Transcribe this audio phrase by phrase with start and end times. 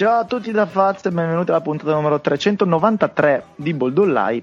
[0.00, 4.42] Ciao a tutti da Faz e benvenuti alla puntata numero 393 di Boldollai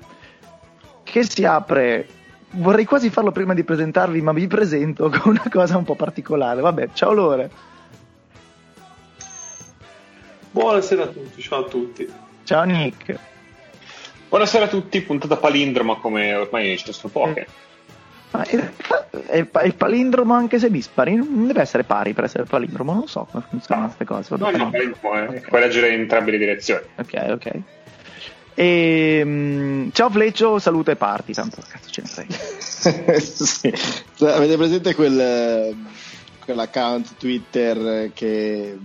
[1.02, 2.08] che si apre.
[2.52, 6.62] Vorrei quasi farlo prima di presentarvi ma vi presento con una cosa un po' particolare.
[6.62, 7.50] Vabbè ciao Lore.
[10.52, 12.08] Buonasera a tutti ciao a tutti.
[12.44, 13.20] Ciao Nick.
[14.30, 17.48] Buonasera a tutti puntata palindroma come ormai ci sono poche
[18.32, 18.72] ma è,
[19.28, 21.16] è, è, palindromo anche se dispari?
[21.16, 24.36] Non deve essere pari per essere palindromo, non so come funzionano queste cose.
[24.38, 25.42] No, no, palindromo è okay.
[25.42, 26.86] puoi leggere in entrambe le direzioni.
[26.98, 27.62] Ok, ok.
[28.60, 33.22] E, um, ciao Fleccio, saluto e parti, tanto cazzo ce ne sei.
[33.22, 33.72] sì.
[34.26, 35.76] Avete presente quel,
[36.44, 38.76] quell'account Twitter che,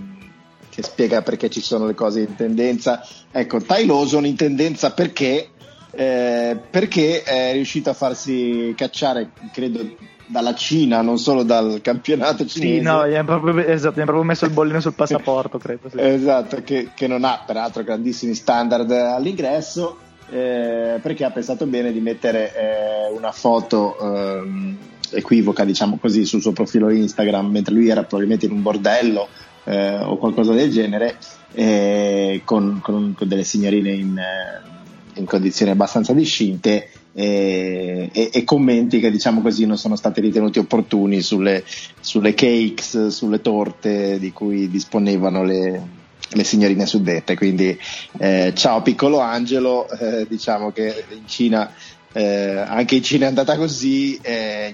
[0.68, 3.02] che spiega perché ci sono le cose in tendenza?
[3.30, 5.48] Ecco, Ty Lawson in tendenza perché
[5.92, 9.80] eh, perché è riuscito a farsi cacciare, credo,
[10.26, 12.76] dalla Cina, non solo dal campionato cinese.
[12.76, 15.90] Sì, no, gli hanno proprio, esatto, proprio messo il bollino sul passaporto, credo.
[15.90, 16.00] Sì.
[16.00, 19.98] Esatto, che, che, non ha peraltro grandissimi standard all'ingresso,
[20.30, 24.76] eh, perché ha pensato bene di mettere eh, una foto ehm,
[25.10, 29.28] equivoca, diciamo così, sul suo profilo Instagram, mentre lui era probabilmente in un bordello
[29.64, 31.16] eh, o qualcosa del genere,
[31.52, 34.70] eh, con, con, con, delle signorine in eh,
[35.14, 40.58] in condizioni abbastanza discinte e, e, e, commenti che diciamo così non sono stati ritenuti
[40.58, 41.62] opportuni sulle,
[42.00, 45.82] sulle cakes, sulle torte di cui disponevano le,
[46.30, 47.36] le signorine suddette.
[47.36, 47.78] Quindi
[48.18, 51.70] eh, ciao piccolo Angelo, eh, diciamo che in Cina,
[52.12, 54.18] eh, anche in Cina è andata così,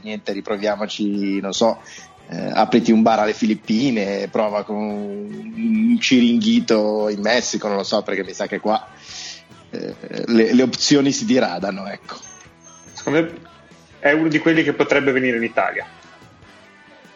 [0.03, 1.79] niente, riproviamoci, non so.
[2.31, 8.03] Eh, apriti un bar alle Filippine, prova con un ciringhito in Messico, non lo so
[8.03, 8.87] perché mi sa che qua
[9.71, 9.95] eh,
[10.27, 11.87] le, le, opzioni si diradano.
[11.87, 12.17] Ecco.
[12.93, 13.33] Secondo me
[13.99, 15.87] è uno di quelli che potrebbe venire in Italia.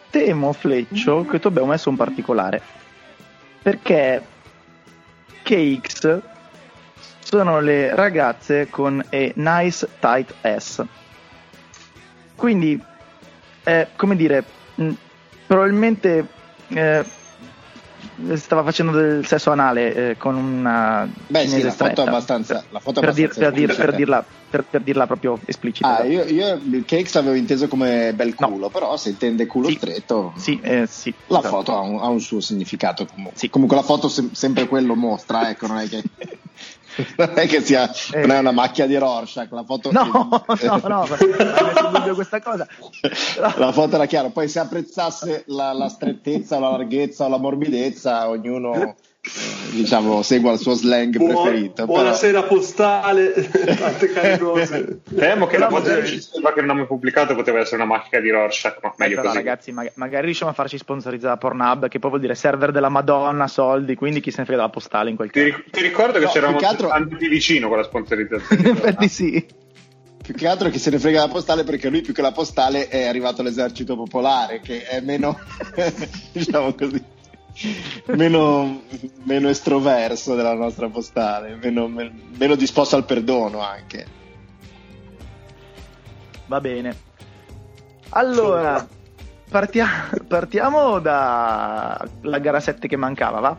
[0.09, 2.61] Temo, Fleccio, che tu abbia messo un particolare.
[3.61, 4.21] Perché
[5.41, 6.21] Cakes
[7.19, 10.83] sono le ragazze con a nice tight ass.
[12.35, 12.79] Quindi,
[13.63, 14.43] eh, come dire,
[14.75, 14.91] mh,
[15.47, 16.27] probabilmente
[16.67, 17.03] eh,
[18.35, 22.99] stava facendo del sesso anale eh, con una Beh sì, la foto abbastanza, la foto
[22.99, 25.99] per, abbastanza dir, per, dir, per, dirla, per, per, dirla, proprio esplicita.
[25.99, 28.69] Ah, io, io, il cakes avevo inteso come bel culo, no.
[28.69, 29.75] però se intende culo sì.
[29.75, 31.55] stretto, sì, eh, sì, la esatto.
[31.55, 33.05] foto ha un, ha un, suo significato.
[33.05, 36.03] Comunque, comunque la foto se, sempre quello mostra, ecco, non è che
[37.17, 38.19] non è che sia eh.
[38.19, 40.65] non è una macchia di Rorschach la foto no che...
[40.67, 41.05] no no
[42.03, 42.67] dubbio questa cosa.
[43.57, 47.37] La foto era chiara poi se apprezzasse la, la strettezza o la larghezza o la
[47.37, 48.95] morbidezza ognuno
[49.71, 52.55] diciamo segua il suo slang Buon, preferito buonasera però...
[52.55, 53.31] postale
[53.79, 56.19] tante care cose temo che la foto magari...
[56.19, 59.37] che non abbiamo pubblicato poteva essere una macchia di Rorschach ma meglio però, così.
[59.37, 63.47] ragazzi mag- magari riusciamo a farci sponsorizzare Pornhub che poi vuol dire server della madonna
[63.47, 65.45] soldi quindi chi se ne frega della postale in quel caso.
[65.45, 66.87] ti, ti ricordo che no, c'eravamo altro...
[66.89, 68.61] tanti vicino con la sponsorizzazione.
[68.69, 69.61] In effetti sì
[70.23, 72.87] più che altro che se ne frega la postale perché lui più che la postale
[72.87, 75.37] è arrivato all'esercito popolare che è meno
[76.31, 77.11] diciamo così
[78.07, 78.81] meno,
[79.23, 84.05] meno, estroverso della nostra postale, meno, meno disposto al perdono anche.
[86.47, 86.95] Va bene.
[88.09, 88.85] Allora,
[89.49, 93.57] partia- partiamo dalla gara 7 che mancava, va?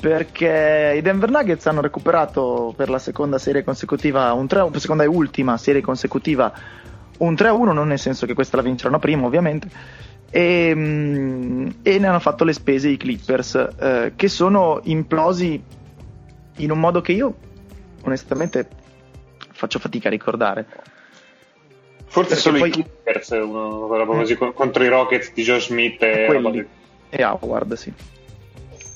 [0.00, 5.08] Perché i Denver Nuggets hanno recuperato per la seconda serie consecutiva, un 3, seconda e
[5.08, 6.52] ultima serie consecutiva,
[7.18, 9.68] un 3-1, non nel senso che questa la vinceranno prima ovviamente,
[10.30, 15.60] e, mm, e, ne hanno fatto le spese i Clippers eh, che sono implosi
[16.56, 17.34] in un modo che io
[18.02, 18.68] onestamente
[19.50, 20.64] faccio fatica a ricordare.
[22.06, 22.68] Forse Perché solo poi...
[22.68, 24.50] i Clippers uno, così, mm.
[24.54, 26.66] contro i Rockets di Joe Smith e,
[27.10, 27.92] e Howard sì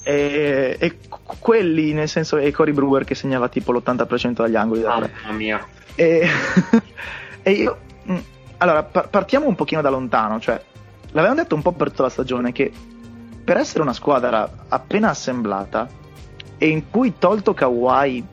[0.02, 0.98] e, e,
[1.38, 5.66] quelli nel senso e Cory Brewer che segnava tipo l'80% dagli angoli mamma mia.
[5.94, 6.28] E,
[7.42, 7.78] e io
[8.10, 8.16] mm,
[8.58, 10.60] allora partiamo un pochino da lontano cioè
[11.12, 12.72] l'avevamo detto un po' per tutta la stagione che
[13.44, 15.88] per essere una squadra appena assemblata
[16.58, 18.24] e in cui tolto Kawhi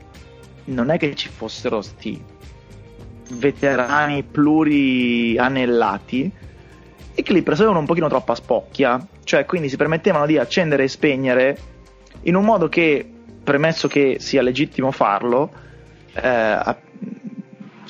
[0.66, 2.24] non è che ci fossero sti
[3.30, 4.22] veterani
[7.14, 11.58] i Clippers avevano un pochino troppa spocchia cioè quindi si permettevano di accendere e spegnere
[12.22, 13.08] in un modo che
[13.42, 15.50] premesso che sia legittimo farlo
[16.12, 16.76] eh,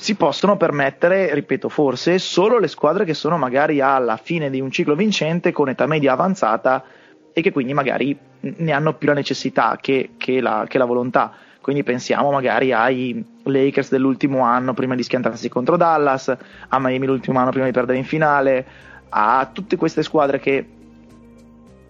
[0.01, 4.71] si possono permettere, ripeto, forse solo le squadre che sono magari alla fine di un
[4.71, 6.83] ciclo vincente con età media avanzata
[7.35, 11.33] e che quindi magari ne hanno più la necessità che, che, la, che la volontà.
[11.61, 16.35] Quindi pensiamo magari ai Lakers dell'ultimo anno prima di schiantarsi contro Dallas,
[16.69, 18.67] a Miami l'ultimo anno prima di perdere in finale,
[19.11, 20.67] a tutte queste squadre che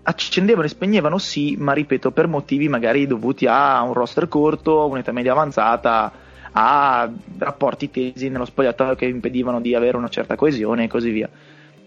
[0.03, 5.13] accendevano e spegnevano sì, ma ripeto, per motivi magari dovuti a un roster corto, un'età
[5.13, 6.13] media avanzata,
[6.53, 7.09] a
[7.39, 11.29] rapporti tesi nello spogliatoio che impedivano di avere una certa coesione e così via.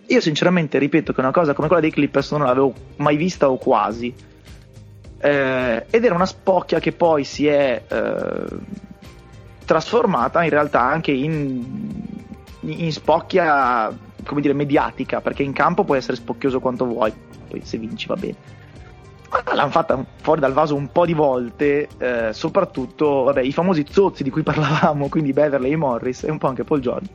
[0.07, 3.57] Io sinceramente ripeto che una cosa come quella dei Clippers non l'avevo mai vista o
[3.57, 4.13] quasi.
[5.17, 8.45] Eh, ed era una spocchia che poi si è eh,
[9.65, 11.63] trasformata in realtà anche in,
[12.59, 13.91] in spocchia
[14.23, 17.13] come dire mediatica perché in campo puoi essere spocchioso quanto vuoi
[17.47, 18.35] poi se vinci va bene
[19.53, 24.23] l'hanno fatta fuori dal vaso un po' di volte, eh, soprattutto vabbè, i famosi zozzi
[24.23, 27.09] di cui parlavamo, quindi Beverly e Morris e un po' anche Paul George.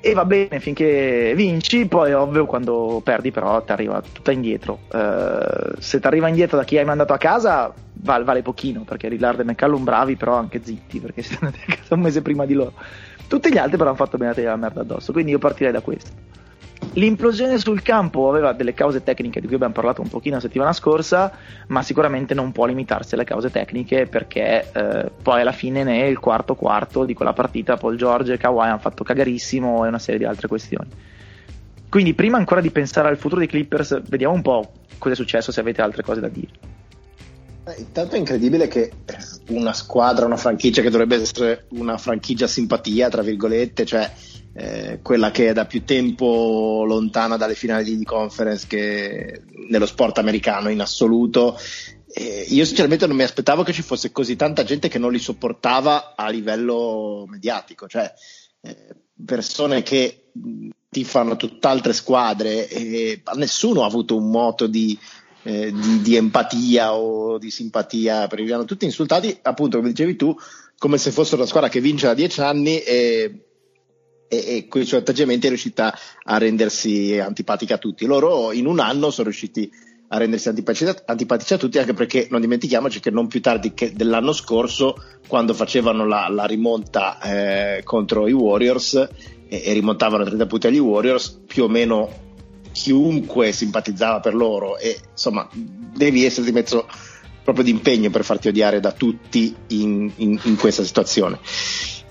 [0.00, 4.80] E va bene finché vinci, poi ovvio quando perdi però ti arriva tutta indietro.
[4.92, 9.08] Eh, se ti arriva indietro da chi hai mandato a casa vale, vale pochino, perché
[9.08, 12.44] Lillard e McCallum bravi però anche zitti, perché siete andati a casa un mese prima
[12.44, 12.74] di loro.
[13.34, 15.72] Tutti gli altri però hanno fatto bene a te la merda addosso, quindi io partirei
[15.72, 16.08] da questo.
[16.92, 20.72] L'implosione sul campo aveva delle cause tecniche di cui abbiamo parlato un pochino la settimana
[20.72, 21.32] scorsa,
[21.66, 26.54] ma sicuramente non può limitarsi alle cause tecniche perché eh, poi alla fine nel quarto
[26.54, 30.26] quarto di quella partita Paul George e Kawhi hanno fatto cagarissimo e una serie di
[30.26, 30.88] altre questioni.
[31.88, 35.50] Quindi prima ancora di pensare al futuro dei Clippers, vediamo un po' cosa è successo
[35.50, 36.73] se avete altre cose da dire.
[37.66, 38.92] Eh, intanto è incredibile che
[39.48, 44.12] una squadra, una franchigia che dovrebbe essere una franchigia simpatia, tra virgolette, cioè
[44.52, 50.18] eh, quella che è da più tempo lontana dalle finali di conference che nello sport
[50.18, 51.58] americano in assoluto.
[52.06, 55.18] Eh, io sinceramente non mi aspettavo che ci fosse così tanta gente che non li
[55.18, 58.12] sopportava a livello mediatico, cioè
[58.60, 58.94] eh,
[59.24, 60.30] persone che
[60.90, 64.96] tifano tutt'altre squadre e nessuno ha avuto un moto di,
[65.44, 70.16] eh, di, di, empatia o di simpatia perché li hanno tutti insultati appunto come dicevi
[70.16, 70.34] tu
[70.76, 73.44] come se fossero una squadra che vince da dieci anni e
[74.28, 78.06] e, e con i suoi atteggiamenti è riuscita a rendersi antipatica a tutti.
[78.06, 79.70] Loro in un anno sono riusciti
[80.08, 84.32] a rendersi antipatici a tutti, anche perché non dimentichiamoci che non più tardi che dell'anno
[84.32, 84.96] scorso,
[85.26, 90.78] quando facevano la, la rimonta eh, contro i Warriors e, e rimontavano 30 punti agli
[90.78, 92.22] Warriors, più o meno
[92.74, 96.88] chiunque simpatizzava per loro e insomma devi essere di mezzo
[97.44, 101.38] proprio di impegno per farti odiare da tutti in, in, in questa situazione.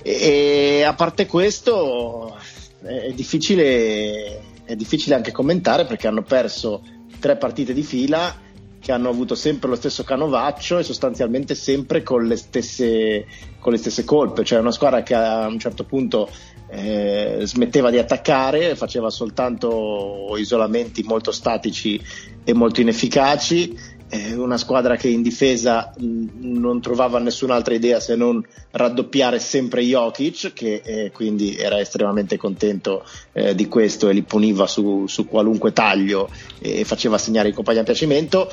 [0.01, 2.37] E a parte questo
[2.81, 6.81] è difficile, è difficile anche commentare perché hanno perso
[7.19, 8.39] tre partite di fila
[8.79, 13.25] che hanno avuto sempre lo stesso canovaccio e sostanzialmente sempre con le stesse,
[13.59, 16.29] con le stesse colpe, cioè una squadra che a un certo punto
[16.75, 22.01] eh, smetteva di attaccare, faceva soltanto isolamenti molto statici
[22.43, 24.01] e molto inefficaci
[24.35, 30.81] una squadra che in difesa non trovava nessun'altra idea se non raddoppiare sempre Jokic, che
[30.83, 36.29] eh, quindi era estremamente contento eh, di questo e li puniva su, su, qualunque taglio
[36.59, 38.51] e faceva segnare i compagni a piacimento.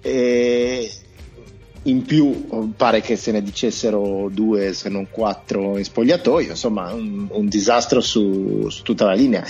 [0.00, 0.90] E
[1.84, 7.26] in più pare che se ne dicessero due se non quattro in spogliatoio, insomma un,
[7.30, 9.44] un disastro su, su tutta la linea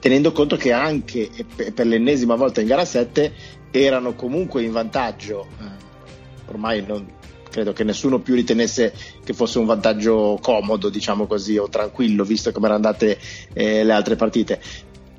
[0.00, 1.28] tenendo conto che anche
[1.74, 3.32] per l'ennesima volta in gara 7
[3.70, 5.46] erano comunque in vantaggio.
[5.60, 7.06] Eh, ormai non,
[7.50, 12.52] credo che nessuno più ritenesse che fosse un vantaggio comodo, diciamo così, o tranquillo, visto
[12.52, 13.18] come erano andate
[13.52, 14.60] eh, le altre partite.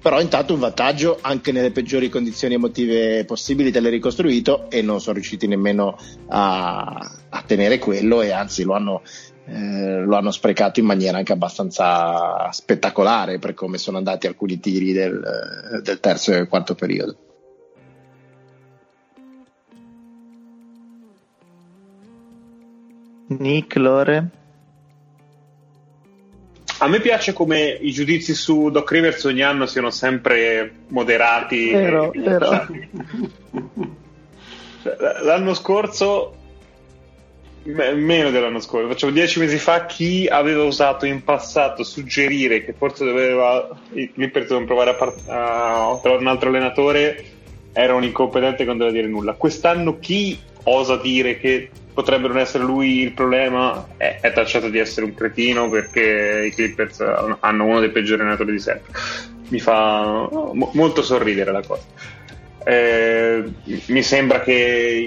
[0.01, 5.01] Però intanto un vantaggio anche nelle peggiori condizioni emotive possibili te l'hai ricostruito e non
[5.01, 9.01] sono riusciti nemmeno a, a tenere quello e anzi lo hanno,
[9.45, 14.93] eh, lo hanno sprecato in maniera anche abbastanza spettacolare per come sono andati alcuni tiri
[14.93, 17.17] del, del terzo e quarto periodo.
[23.27, 24.29] Nick, Lore?
[26.81, 31.71] A me piace come i giudizi su Doc Rivers ogni anno siano sempre moderati.
[31.71, 32.19] Vero, e...
[32.19, 32.67] vero.
[34.81, 36.35] Cioè, l'anno scorso,
[37.63, 43.03] meno dell'anno scorso, facciamo dieci mesi fa, chi aveva usato in passato suggerire che forse
[43.03, 47.25] doveva Clippers dovevano provare a, part- a trovare un altro allenatore
[47.73, 49.33] era un incompetente che non doveva dire nulla.
[49.33, 54.77] Quest'anno chi osa dire che potrebbe non essere lui il problema, è, è, tacciato di
[54.77, 58.91] essere un cretino perché i Clippers hanno uno dei peggiori allenatori di sempre.
[59.49, 61.83] Mi fa mo- molto sorridere la cosa.
[62.63, 63.43] Eh,
[63.87, 64.53] mi sembra che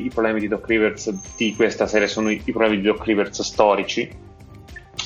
[0.05, 3.41] i problemi di Doc Rivers di questa serie sono i, i problemi di Doc Rivers
[3.43, 4.11] storici,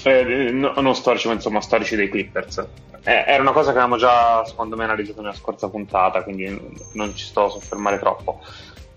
[0.05, 2.67] eh, no, non storici, ma insomma storici dei Clippers.
[3.05, 6.59] Eh, era una cosa che avevamo già, secondo me, analizzato nella scorsa puntata, quindi
[6.93, 8.41] non ci sto a soffermare troppo.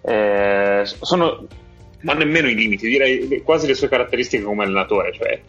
[0.02, 1.48] Eh, sono
[2.02, 5.42] ma nemmeno i limiti, direi quasi le sue caratteristiche come allenatore, cioè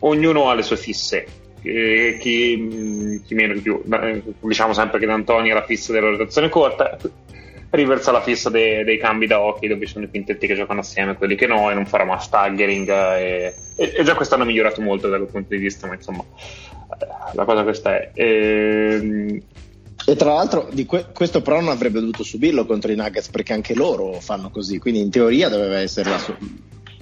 [0.00, 1.26] ognuno ha le sue fisse
[1.60, 3.82] chi, chi, meno di più.
[4.40, 6.96] Diciamo sempre che D'Antoni è la fissa della rotazione corta,
[7.70, 10.54] Rivers ha la fissa dei, dei, cambi da occhi dove ci sono i quintetti che
[10.54, 12.88] giocano assieme, quelli che no, e non farà mai staggering.
[12.88, 16.24] E, e, e, già quest'anno ha migliorato molto da quel punto di vista, ma insomma,
[17.32, 18.10] la cosa questa è.
[18.14, 19.42] Ehm,
[20.06, 23.74] e tra l'altro que- questo però non avrebbe dovuto subirlo contro i Nuggets perché anche
[23.74, 26.34] loro fanno così, quindi in teoria doveva essere su-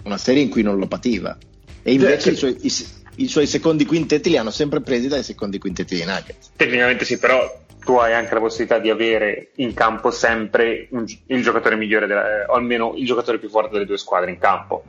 [0.04, 1.36] una serie in cui non lo pativa.
[1.82, 2.72] E invece i suoi, i,
[3.16, 6.50] i suoi secondi quintetti li hanno sempre presi dai secondi quintetti dei Nuggets.
[6.56, 11.42] Tecnicamente sì, però tu hai anche la possibilità di avere in campo sempre un, il
[11.42, 14.82] giocatore migliore, della, eh, o almeno il giocatore più forte delle due squadre in campo.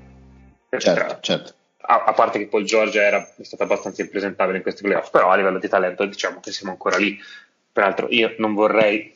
[0.75, 1.53] Certo, certo.
[1.81, 5.35] A, a, parte che Paul George era, stato abbastanza impresentabile in questi playoff, però a
[5.35, 7.17] livello di talento diciamo che siamo ancora lì.
[7.77, 9.13] Peraltro io non vorrei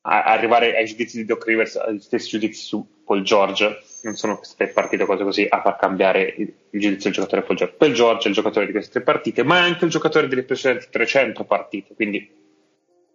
[0.00, 4.56] arrivare ai giudizi di Doc Rivers, agli stessi giudizi su Paul George, non sono queste
[4.64, 7.76] tre partite cose così a far cambiare il, giudizio del giocatore Paul George.
[7.76, 10.42] Paul George è il giocatore di queste tre partite, ma è anche il giocatore delle
[10.42, 12.28] precedenti 300 partite, quindi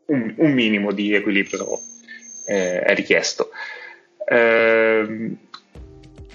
[0.06, 1.78] un, un minimo di equilibrio
[2.48, 3.50] eh, è richiesto.
[4.26, 5.36] Eh,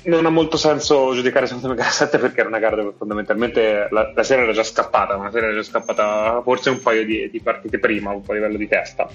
[0.04, 3.88] non ha molto senso giudicare secondo me gara 7 perché era una gara dove fondamentalmente
[3.90, 7.28] la, la serie era già scappata, una serie era già scappata forse un paio di,
[7.30, 9.09] di partite prima, un po' a livello di testa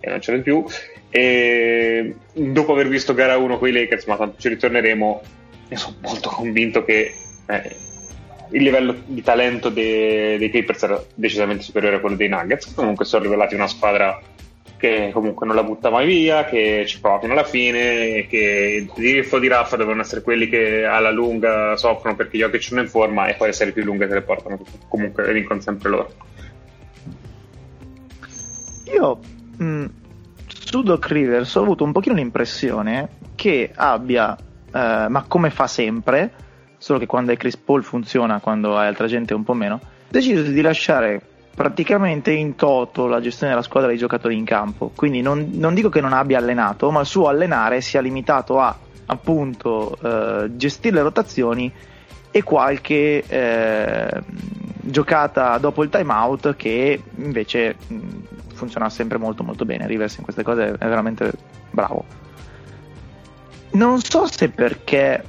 [0.00, 0.64] e non c'era più.
[1.10, 5.22] E dopo aver visto gara 1 con i Lakers, ma tanto ci ritorneremo,
[5.68, 7.14] io sono molto convinto che
[7.46, 7.76] eh,
[8.52, 12.74] il livello di talento dei, dei Clippers era decisamente superiore a quello dei Nuggets.
[12.74, 14.20] Comunque sono rivelati una squadra
[14.82, 19.12] che comunque non la butta mai via, che ci prova fino alla fine, che di
[19.12, 22.88] Riffo di Raffa devono essere quelli che alla lunga soffrono perché gli occhi sono in
[22.88, 26.12] forma e poi le serie più lunghe se le portano comunque vincono sempre loro.
[28.92, 29.20] Io
[29.58, 29.84] mh, mm,
[30.48, 36.32] su Doc Rivers ho avuto un pochino l'impressione che abbia, eh, ma come fa sempre,
[36.78, 40.42] solo che quando è Chris Paul funziona, quando hai altra gente un po' meno, deciso
[40.42, 41.22] di lasciare
[41.54, 44.90] praticamente in toto la gestione della squadra dei giocatori in campo.
[44.94, 48.76] Quindi non, non dico che non abbia allenato, ma il suo allenare sia limitato a
[49.06, 51.72] appunto eh, gestire le rotazioni
[52.30, 54.22] e qualche eh,
[54.80, 57.98] giocata dopo il timeout che invece mh,
[58.54, 59.86] funziona sempre molto molto bene.
[59.86, 61.30] Rivers in queste cose è veramente
[61.70, 62.04] bravo.
[63.72, 65.24] Non so se perché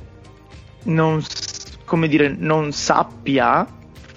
[0.83, 1.21] non,
[1.85, 3.65] come dire, non sappia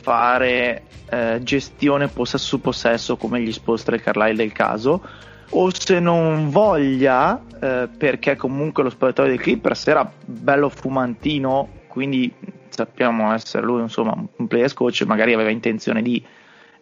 [0.02, 5.02] fare eh, gestione possesso su possesso come gli Spolstra e Carlisle del caso
[5.48, 12.32] o se non voglia eh, perché comunque lo spogliatoio dei Clippers era bello fumantino quindi
[12.68, 16.22] sappiamo essere lui insomma un players coach magari aveva intenzione di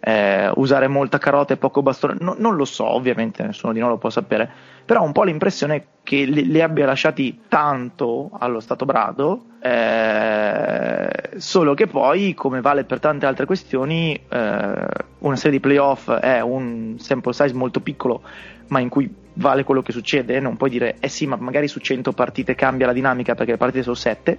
[0.06, 3.88] eh, usare molta carota e poco bastone, no, non lo so, ovviamente nessuno di noi
[3.88, 4.50] lo può sapere,
[4.84, 11.30] però ho un po' l'impressione che li, li abbia lasciati tanto allo stato brado, eh,
[11.36, 14.86] solo che poi, come vale per tante altre questioni, eh,
[15.18, 18.22] una serie di playoff è un sample size molto piccolo,
[18.68, 21.80] ma in cui vale quello che succede, non puoi dire, eh sì, ma magari su
[21.80, 24.38] 100 partite cambia la dinamica perché le partite sono 7,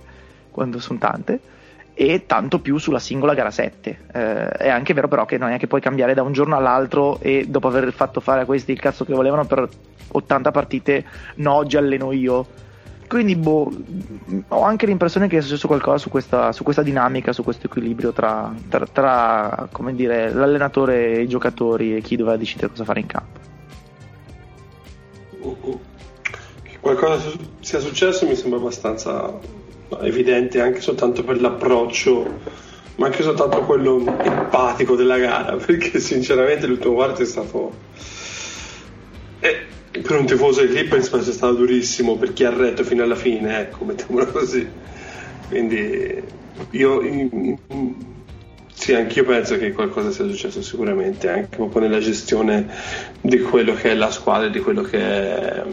[0.51, 1.53] quando sono tante
[1.97, 3.99] e tanto più sulla singola gara 7.
[4.11, 7.19] Eh, è anche vero però che non è che puoi cambiare da un giorno all'altro
[7.21, 9.67] e dopo aver fatto fare a questi il cazzo che volevano per
[10.11, 12.63] 80 partite, no, oggi alleno io.
[13.07, 13.71] Quindi boh,
[14.49, 18.11] ho anche l'impressione che sia successo qualcosa su questa, su questa dinamica, su questo equilibrio
[18.11, 23.05] tra, tra, tra dire, l'allenatore e i giocatori e chi doveva decidere cosa fare in
[23.05, 23.39] campo.
[26.63, 27.29] Che qualcosa
[27.61, 29.63] sia successo mi sembra abbastanza
[30.01, 32.39] evidente anche soltanto per l'approccio,
[32.95, 37.73] ma anche soltanto quello empatico della gara, perché sinceramente l'ultimo quarto è stato...
[39.39, 43.15] Eh, per un tifoso di Clippers sia stato durissimo per chi ha retto fino alla
[43.15, 44.67] fine, ecco, mettiamola così.
[45.47, 46.21] Quindi
[46.71, 47.01] io...
[48.73, 52.67] Sì, anch'io penso che qualcosa sia successo sicuramente, anche proprio nella gestione
[53.21, 55.63] di quello che è la squadra, di quello che è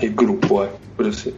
[0.00, 0.68] il gruppo, eh.
[0.94, 1.34] quello sì.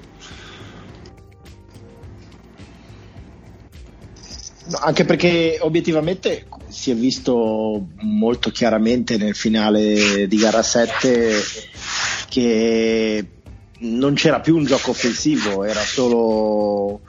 [4.72, 11.34] Anche perché obiettivamente si è visto molto chiaramente nel finale di gara 7
[12.28, 13.26] che
[13.78, 17.00] non c'era più un gioco offensivo, era solo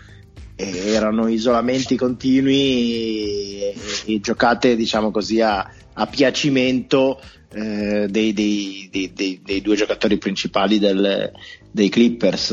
[0.60, 7.22] erano isolamenti continui e, e giocate diciamo così a, a piacimento
[7.54, 11.32] eh, dei, dei, dei, dei, due giocatori principali del,
[11.72, 12.52] dei Clippers.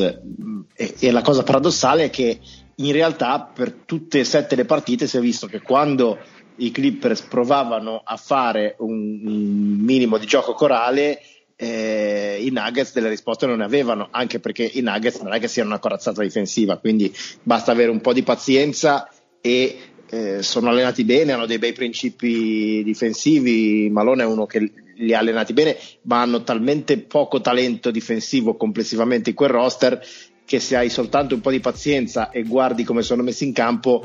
[0.76, 2.40] E, e la cosa paradossale è che
[2.76, 6.18] in realtà per tutte e sette le partite si è visto che quando
[6.56, 11.20] i Clippers provavano a fare un, un minimo di gioco corale
[11.56, 15.48] eh, i Nuggets delle risposte non ne avevano anche perché i Nuggets non è che
[15.48, 19.08] siano una corazzata difensiva quindi basta avere un po' di pazienza
[19.40, 19.78] e
[20.14, 23.88] eh, sono allenati bene, hanno dei bei principi difensivi.
[23.90, 29.30] Malone è uno che li ha allenati bene, ma hanno talmente poco talento difensivo complessivamente
[29.30, 30.00] in quel roster
[30.44, 34.04] che se hai soltanto un po' di pazienza e guardi come sono messi in campo,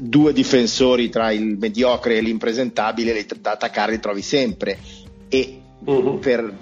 [0.00, 4.78] due difensori tra il mediocre e l'impresentabile da attaccare li trovi sempre.
[5.28, 6.18] E uh-huh.
[6.20, 6.54] per,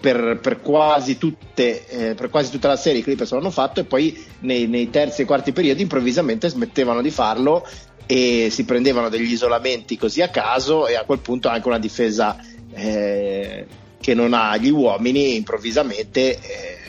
[0.00, 3.84] per, per, quasi tutte, eh, per, quasi tutta la serie i Clippers l'hanno fatto e
[3.84, 7.66] poi nei, nei terzi e quarti periodi improvvisamente smettevano di farlo
[8.06, 12.38] e si prendevano degli isolamenti così a caso e a quel punto anche una difesa
[12.72, 13.66] eh,
[14.00, 16.85] che non ha gli uomini improvvisamente eh,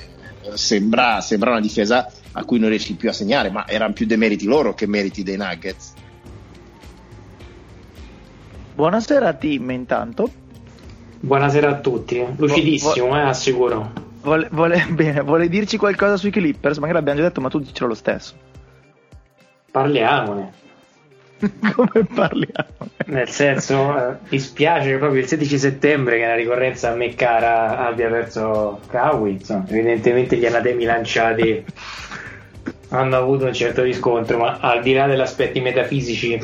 [0.56, 4.46] sembra, sembra, una difesa a cui non riesci più a segnare ma erano più demeriti
[4.46, 5.94] loro che meriti dei Nuggets.
[8.76, 10.30] Buonasera team intanto.
[11.20, 13.92] Buonasera a tutti lucidissimo vo- vo- eh, assicuro.
[14.22, 16.78] vuole, vuole, bene, vuole dirci qualcosa sui Clippers?
[16.78, 18.36] Magari abbiamo già detto ma tu dicelo lo stesso.
[19.72, 20.66] Parliamone
[21.74, 22.90] come parliamo?
[23.06, 26.96] Nel senso, eh, mi spiace che proprio il 16 settembre, che è una ricorrenza a
[26.96, 28.80] me cara, abbia perso.
[29.26, 31.66] Insomma, evidentemente gli anatemi lanciati
[32.90, 36.40] hanno avuto un certo riscontro, ma al di là degli aspetti metafisici,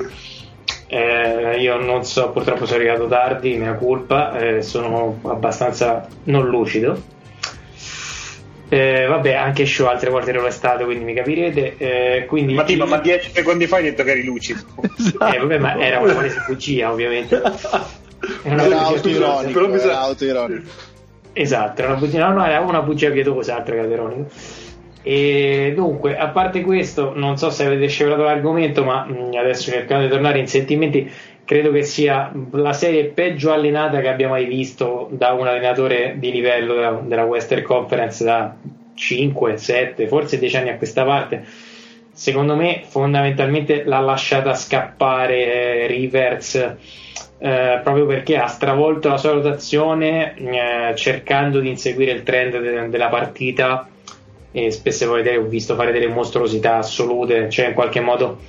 [0.88, 7.12] eh, io non so, purtroppo sono arrivato tardi, mia colpa, eh, sono abbastanza non lucido
[8.74, 11.76] eh, vabbè, anche show altre volte ero stato, quindi mi capirete.
[11.78, 12.56] Eh, quindi...
[12.56, 14.62] Ma, tipo, ma 10 secondi fa hai detto che eri lucido.
[14.82, 17.42] eh, vabbè, ma era una palese bugia, ovviamente.
[18.42, 20.70] Era, era autoironico, era autoironico.
[21.34, 24.30] Esatto, era una bugia, no, no, era una bugia pietosa, altro che autoironico.
[25.02, 29.70] E dunque, a parte questo, non so se avete scevrato l'argomento, ma mh, mm, adesso
[29.72, 31.12] cercando di tornare in sentimenti,
[31.46, 36.32] credo che sia la serie peggio allenata che abbia mai visto da un allenatore di
[36.32, 38.56] livello della, Western Conference da
[38.94, 41.46] 5, 7, forse 10 anni a questa parte.
[42.12, 46.76] Secondo me, fondamentalmente l'ha lasciata scappare eh, Rivers
[47.40, 52.88] eh, proprio perché ha stravolto la sua rotazione eh, cercando di inseguire il trend de-
[52.88, 53.90] della partita
[54.52, 58.40] e spesso e volentieri ho visto fare delle mostruosità assolute, cioè in qualche modo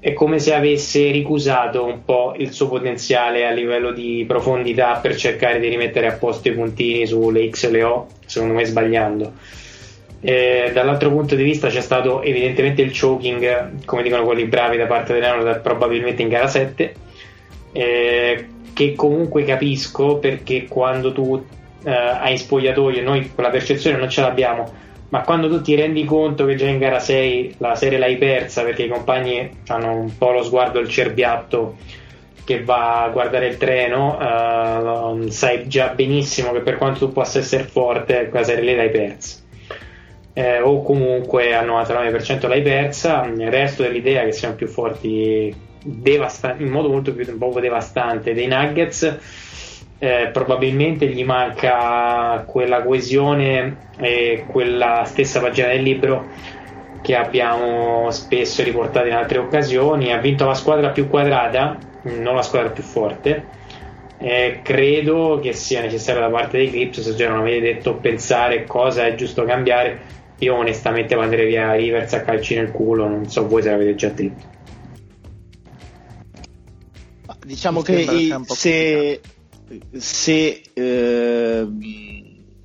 [0.00, 5.16] è come se avesse ricusato un po' il suo potenziale a livello di profondità per
[5.16, 9.32] cercare di rimettere a posto i puntini sulle X e le O, secondo me sbagliando.
[10.20, 14.86] Eh, dall'altro punto di vista c'è stato evidentemente il choking, come dicono quelli bravi da
[14.86, 16.94] parte dell'Anno, probabilmente in gara 7,
[17.72, 21.44] eh, che comunque capisco perché quando tu
[21.84, 26.44] eh, hai spogliatoio, noi quella percezione non ce l'abbiamo ma quando tu ti rendi conto
[26.44, 30.32] che già in gara 6 la serie l'hai persa perché i compagni hanno un po'
[30.32, 31.76] lo sguardo il cerbiatto
[32.48, 37.40] che va a guardare il treno, uh, sai già benissimo che per quanto tu possa
[37.40, 39.40] essere forte, quella serie lì l'hai persa.
[40.32, 46.54] Eh, o comunque al 99% l'hai persa, il resto dell'idea che siamo più forti devasta-
[46.56, 49.18] in modo molto più poco devastante dei Nuggets
[49.98, 56.26] eh, probabilmente gli manca quella coesione e quella stessa pagina del libro
[57.02, 60.12] che abbiamo spesso riportato in altre occasioni.
[60.12, 63.56] Ha vinto la squadra più quadrata, non la squadra più forte.
[64.20, 68.64] Eh, credo che sia necessario da parte dei Clips, se già non avete detto, pensare
[68.64, 70.16] cosa è giusto cambiare.
[70.38, 74.08] Io onestamente manderei via Rivers a calci nel culo, non so voi se l'avete già
[74.08, 74.56] detto.
[77.44, 79.20] Diciamo che se,
[79.92, 81.66] se, eh,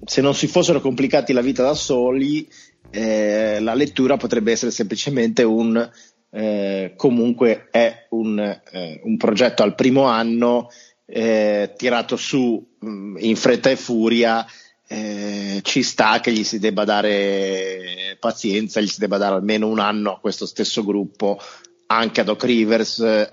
[0.06, 2.48] se, non si fossero complicati la vita da soli,
[2.90, 5.90] eh, la lettura potrebbe essere semplicemente un
[6.36, 10.70] eh, comunque è un, eh, un, progetto al primo anno
[11.06, 14.46] eh, tirato su mh, mm, in fretta e furia.
[14.86, 19.80] Eh, ci sta che gli si debba dare pazienza, gli si debba dare almeno un
[19.80, 21.40] anno a questo stesso gruppo,
[21.88, 23.28] anche ad Doc Rivers,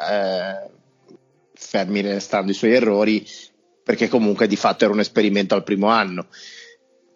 [1.54, 3.26] fermi restando i suoi errori,
[3.90, 6.26] perché comunque di fatto era un esperimento al primo anno.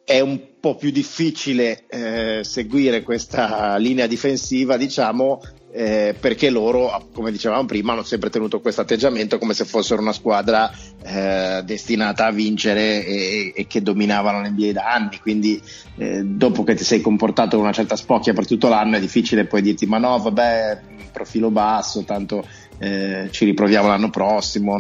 [0.05, 5.41] È un po' più difficile eh, seguire questa linea difensiva, diciamo,
[5.73, 10.13] eh, perché loro, come dicevamo prima, hanno sempre tenuto questo atteggiamento come se fossero una
[10.13, 10.69] squadra
[11.01, 15.21] eh, destinata a vincere e, e, che dominavano l'NBA da anni.
[15.21, 15.63] Quindi,
[15.99, 19.47] eh, dopo che ti sei comportato con una certa spocchia per tutto l'anno, è difficile
[19.47, 20.81] poi dirti: Ma no, vabbè,
[21.13, 22.45] profilo basso, tanto
[22.79, 24.75] eh, ci riproviamo l'anno prossimo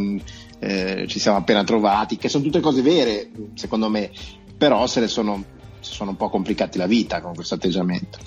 [0.64, 4.10] eh, ci siamo appena trovati, che sono tutte cose vere, secondo me,
[4.56, 5.44] però se ne sono,
[5.80, 8.18] sono un po' complicati la vita con questo atteggiamento.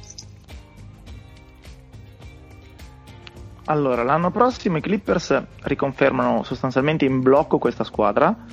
[3.65, 8.45] Allora, l'anno prossimo i Clippers riconfermano sostanzialmente in blocco questa squadra.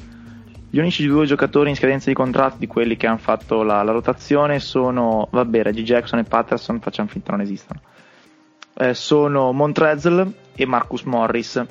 [0.71, 3.93] Gli unici due giocatori in scadenza di contratto di quelli che hanno fatto la, la
[3.93, 7.81] rotazione sono, vabbè, Reggie Jackson e Patterson, facciamo finta non esistano.
[8.77, 11.65] Eh, sono Montrezl e Marcus Morris.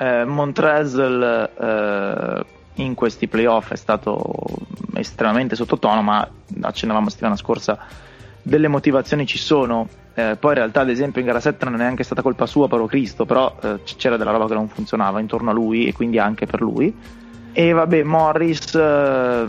[0.00, 1.22] Eh, Montrezl
[1.60, 2.44] eh,
[2.76, 4.22] in questi playoff è stato
[4.94, 6.26] estremamente sottotono, ma
[6.62, 7.78] accennavamo settimana scorsa,
[8.40, 9.86] delle motivazioni ci sono.
[10.14, 12.66] Eh, poi in realtà, ad esempio, in gara 7 non è neanche stata colpa sua,
[12.66, 16.18] però Cristo, però eh, c'era della roba che non funzionava intorno a lui e quindi
[16.18, 16.96] anche per lui.
[17.52, 19.46] E vabbè, Morris, eh,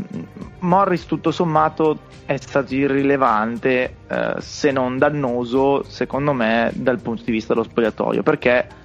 [0.59, 7.31] Morris tutto sommato è stato irrilevante, eh, se non dannoso, secondo me, dal punto di
[7.31, 8.79] vista dello spogliatoio, perché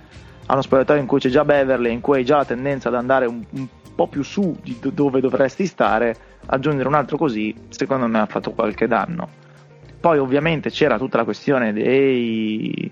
[0.47, 2.95] a uno spogliatoio in cui c'è già Beverly, in cui hai già la tendenza ad
[2.95, 6.15] andare un, un po' più su di dove dovresti stare,
[6.47, 9.29] aggiungere un altro così, secondo me ha fatto qualche danno.
[9.99, 12.91] Poi ovviamente c'era tutta la questione dei,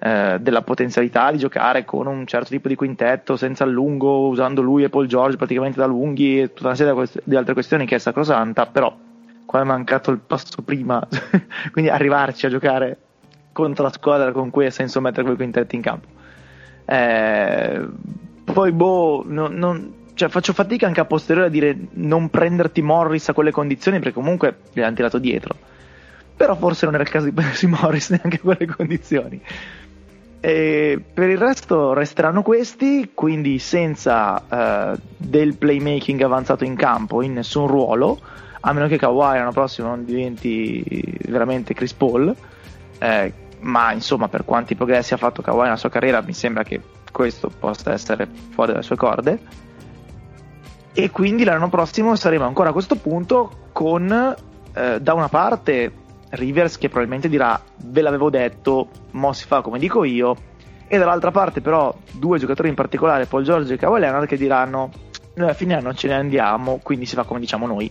[0.00, 4.82] eh, della potenzialità di giocare con un certo tipo di quintetto senza allungo, usando lui
[4.82, 7.98] e Paul George praticamente da lunghi e tutta una serie di altre questioni che è
[7.98, 8.92] sacrosanta, però
[9.44, 11.06] qua è mancato il passo prima,
[11.70, 12.96] quindi arrivarci a giocare
[13.52, 16.16] contro la squadra con cui ha senso mettere quei quintetti in campo.
[16.90, 17.86] Eh,
[18.44, 23.28] poi boh, non, non, cioè, faccio fatica anche a posteriore a dire non prenderti Morris
[23.28, 25.54] a quelle condizioni perché comunque gli hanno tirato dietro.
[26.34, 29.40] Però forse non era il caso di prendersi Morris neanche a quelle condizioni.
[30.40, 34.42] E per il resto resteranno questi, quindi senza
[34.94, 38.18] uh, del playmaking avanzato in campo in nessun ruolo,
[38.60, 40.82] a meno che Kawhi l'anno prossimo non diventi
[41.26, 42.34] veramente Chris Paul.
[42.98, 46.80] Eh, ma insomma, per quanti progressi ha fatto Kawhi nella sua carriera, mi sembra che
[47.10, 49.40] questo possa essere fuori dalle sue corde.
[50.92, 54.36] E quindi l'anno prossimo saremo ancora a questo punto con
[54.74, 55.92] eh, da una parte
[56.30, 60.36] Rivers che probabilmente dirà ve l'avevo detto, mo si fa come dico io,
[60.86, 64.90] e dall'altra parte però due giocatori in particolare, Paul George e Kawhi Leonard, che diranno
[65.34, 67.90] noi a fine anno ce ne andiamo, quindi si fa come diciamo noi.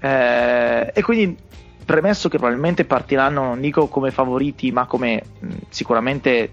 [0.00, 1.36] Eh, e quindi
[1.84, 6.50] premesso che probabilmente partiranno, non dico come favoriti, ma come mh, sicuramente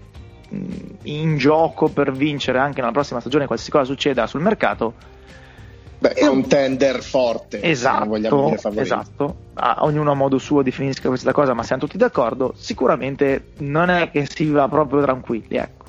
[0.48, 0.64] mh,
[1.04, 4.94] in gioco per vincere anche nella prossima stagione, qualsiasi cosa succeda sul mercato,
[5.98, 7.60] Beh, contender forte.
[7.62, 8.82] Esatto, vogliamo dire favorito.
[8.84, 9.36] esatto.
[9.54, 12.54] Ah, ognuno a modo suo definisca questa cosa, ma siamo tutti d'accordo.
[12.56, 15.79] Sicuramente non è che si va proprio tranquilli, ecco.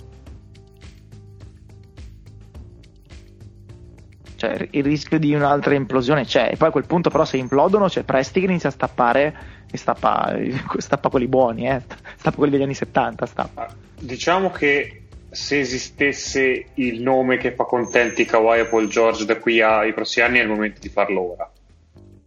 [4.41, 6.49] Cioè, il rischio di un'altra implosione c'è.
[6.51, 9.35] E poi a quel punto, però, se implodono, c'è Presti che inizia a stappare
[9.69, 10.35] e stappa,
[10.77, 11.79] stappa quelli buoni, eh.
[12.17, 13.25] Stappa quelli degli anni 70.
[13.27, 13.71] Stappa.
[13.99, 19.61] Diciamo che se esistesse il nome che fa contenti Kawhi e Paul George da qui
[19.61, 21.51] ai prossimi anni è il momento di farlo ora.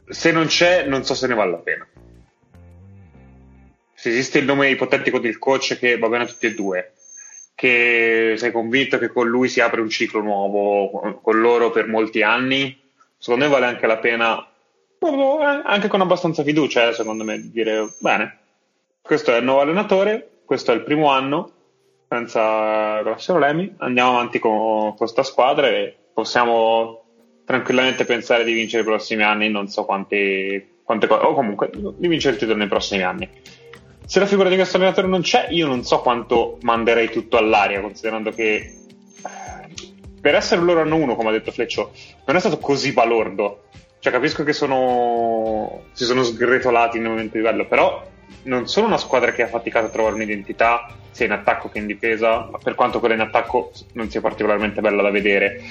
[0.07, 1.88] Se non c'è, non so se ne vale la pena.
[3.92, 6.92] Se esiste il nome ipotetico del coach che va bene a tutti e due,
[7.55, 12.23] che sei convinto che con lui si apre un ciclo nuovo, con loro per molti
[12.23, 12.77] anni,
[13.17, 14.49] secondo me vale anche la pena,
[15.64, 18.38] anche con abbastanza fiducia, eh, secondo me, dire bene,
[19.01, 21.53] questo è il nuovo allenatore, questo è il primo anno,
[22.09, 23.75] senza grossi problemi.
[23.79, 27.03] Andiamo avanti con questa squadra e possiamo
[27.45, 32.09] tranquillamente pensare di vincere i prossimi anni, non so quante, quante cose, o comunque di
[32.09, 33.29] vincere il titolo nei prossimi anni.
[34.07, 37.81] Se la figura di questo allenatore non c'è, io non so quanto manderei tutto all'aria,
[37.81, 38.75] considerando che eh,
[40.21, 41.93] per essere loro anno uno, come ha detto Fleccio,
[42.27, 43.64] non è stato così balordo.
[43.99, 48.07] Cioè, capisco che sono, si sono sgretolati nel momento di livello, però
[48.43, 51.87] non sono una squadra che ha faticato a trovare un'identità, sia in attacco che in
[51.87, 55.62] difesa, per quanto quella in attacco non sia particolarmente bella da vedere.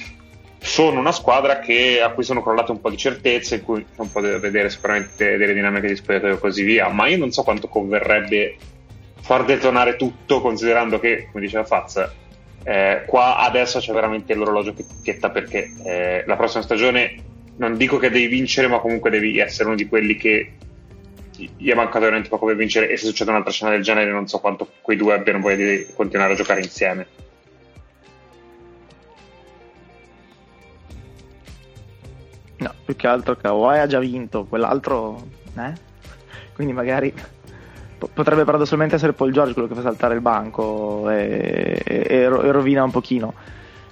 [0.64, 4.10] Sono una squadra che, a cui sono crollate un po' di certezze, in cui non
[4.10, 7.68] potete vedere sicuramente delle dinamiche di spogliatoio e così via, ma io non so quanto
[7.68, 8.56] converrebbe
[9.20, 12.10] far detonare tutto, considerando che, come diceva Faz,
[12.64, 17.16] eh, qua adesso c'è veramente l'orologio che ticchetta perché eh, la prossima stagione
[17.58, 20.54] non dico che devi vincere, ma comunque devi essere uno di quelli che
[21.36, 24.28] gli è mancato veramente poco per vincere e se succede un'altra scena del genere non
[24.28, 27.08] so quanto quei due abbiano voglia di continuare a giocare insieme.
[32.64, 35.22] No, più che altro Kawhi ha già vinto, quell'altro,
[35.58, 35.74] eh?
[36.54, 37.14] Quindi magari
[38.14, 42.84] potrebbe paradossalmente essere Paul George quello che fa saltare il banco e, e, e rovina
[42.84, 43.34] un pochino.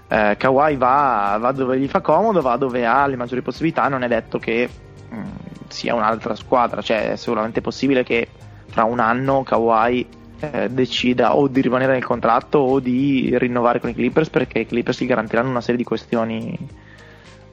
[0.08, 4.04] Eh, Kawhi va, va, dove gli fa comodo, va dove ha le maggiori possibilità, non
[4.04, 4.70] è detto che
[5.10, 5.24] mh, mm,
[5.68, 8.30] sia un'altra squadra, cioè è sicuramente possibile che
[8.68, 10.08] fra un anno Kawhi
[10.40, 14.66] eh, decida o di rimanere nel contratto o di rinnovare con i Clippers perché i
[14.66, 16.58] Clippers gli garantiranno una serie di questioni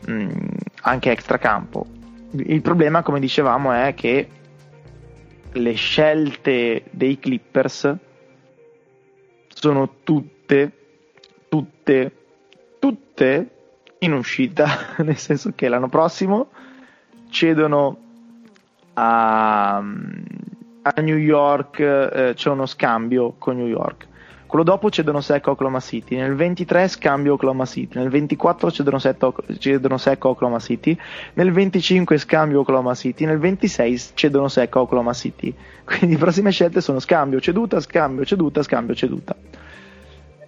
[0.07, 0.29] mh, mm,
[0.83, 1.87] anche extracampo.
[2.33, 4.29] Il problema, come dicevamo, è che
[5.53, 7.97] le scelte dei Clippers
[9.49, 10.73] sono tutte,
[11.49, 12.13] tutte,
[12.79, 13.51] tutte
[14.01, 14.67] in uscita,
[14.99, 16.51] nel senso che l'anno prossimo
[17.31, 17.99] cedono
[18.95, 24.08] a, a New York, eh, c'è uno scambio con New York.
[24.49, 28.99] Quello dopo cedono secco a Oklahoma City, nel 23 scambio Oklahoma City, nel 24 cedono,
[28.99, 30.99] setto, cedono secco a Oklahoma City,
[31.35, 35.55] nel 25 scambio Oklahoma City, nel 26 cedono secco a Oklahoma City.
[35.85, 39.37] Quindi le prossime scelte sono scambio, ceduta, scambio, ceduta, scambio, ceduta.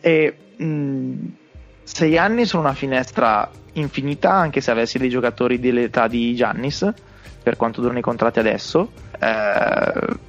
[0.01, 1.15] E mh,
[1.83, 6.91] sei anni sono una finestra infinita, anche se avessi dei giocatori dell'età di Giannis,
[7.43, 8.93] per quanto durano i contratti adesso.
[9.19, 10.29] Eh,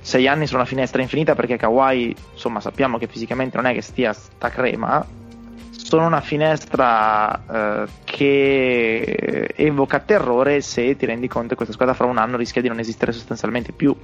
[0.00, 3.82] sei anni sono una finestra infinita perché Kawhi, insomma, sappiamo che fisicamente non è che
[3.82, 5.04] stia sta crema.
[5.70, 12.06] Sono una finestra eh, che evoca terrore se ti rendi conto che questa squadra fra
[12.06, 13.94] un anno rischia di non esistere sostanzialmente più.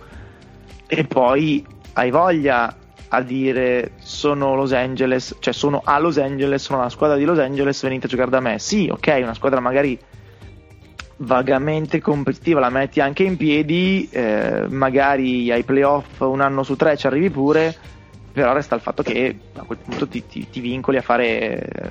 [0.87, 2.74] E poi hai voglia
[3.09, 7.38] a dire sono Los Angeles, cioè sono a Los Angeles, sono una squadra di Los
[7.38, 8.59] Angeles, venite a giocare da me.
[8.59, 9.98] Sì, ok, una squadra magari
[11.18, 16.96] vagamente competitiva la metti anche in piedi, eh, magari ai playoff un anno su tre
[16.96, 17.74] ci arrivi pure,
[18.33, 21.90] però resta il fatto che a quel punto ti, ti, ti vincoli a fare eh,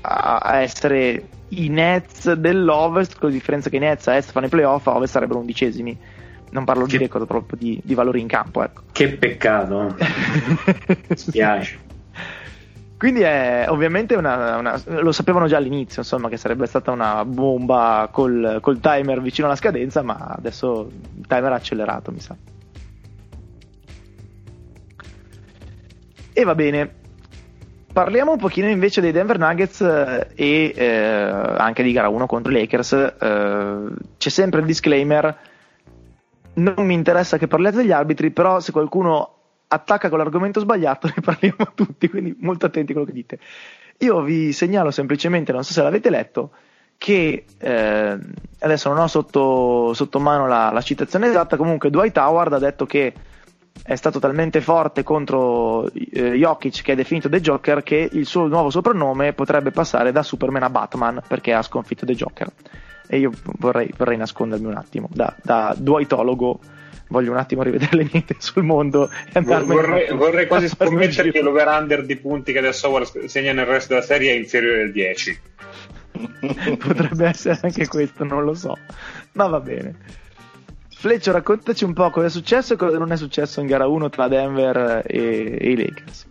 [0.00, 4.46] a, a, essere i Nets dell'Ovest, con la differenza che i Nets a Est fanno
[4.46, 5.96] i playoff, a Ovest sarebbero undicesimi.
[6.50, 6.92] Non parlo che...
[6.92, 8.62] di record, proprio di, di valori in campo.
[8.62, 8.82] Ecco.
[8.92, 9.94] Che peccato,
[11.08, 11.78] mi spiace.
[12.96, 18.08] Quindi è ovviamente una, una, lo sapevano già all'inizio, insomma, che sarebbe stata una bomba
[18.10, 22.36] col, col timer vicino alla scadenza, ma adesso il timer ha accelerato, mi sa.
[26.32, 27.02] E va bene.
[27.92, 32.50] Parliamo un pochino invece dei Denver Nuggets eh, e eh, anche di gara 1 contro
[32.50, 32.92] i Lakers.
[32.92, 33.78] Eh,
[34.18, 35.36] c'è sempre il disclaimer.
[36.54, 39.33] Non mi interessa che parliate degli arbitri, però se qualcuno
[39.74, 43.38] attacca con l'argomento sbagliato, ne parliamo tutti, quindi molto attenti a quello che dite.
[43.98, 46.50] Io vi segnalo semplicemente, non so se l'avete letto,
[46.96, 48.18] che eh,
[48.58, 52.86] adesso non ho sotto, sotto mano la, la, citazione esatta, comunque Dwight Howard ha detto
[52.86, 53.12] che
[53.82, 58.46] è stato talmente forte contro eh, Jokic che è definito The Joker che il suo
[58.46, 62.50] nuovo soprannome potrebbe passare da Superman a Batman perché ha sconfitto The Joker.
[63.06, 66.58] E io vorrei, vorrei nascondermi un attimo da, da Dwightologo
[67.08, 72.04] voglio un attimo rivedere le mie sul mondo e vorrei, vorrei quasi scommettere che l'over-under
[72.04, 72.90] di punti che adesso
[73.26, 75.40] segna nel resto della serie è inferiore al 10
[76.78, 78.76] potrebbe essere anche questo non lo so.
[79.32, 79.94] Ma va bene.
[80.88, 84.08] Fleccio raccontaci un po' cosa è successo e cosa non è successo in gara 1
[84.10, 86.26] tra Denver e, e i Lakers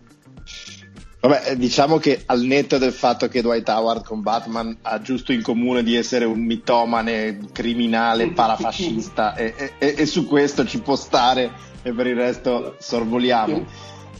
[1.26, 5.40] Vabbè, diciamo che al netto del fatto che Dwight Howard con Batman ha giusto in
[5.40, 11.50] comune di essere un mitomane, criminale, parafascista e, e, e su questo ci può stare
[11.82, 13.64] e per il resto sorvoliamo.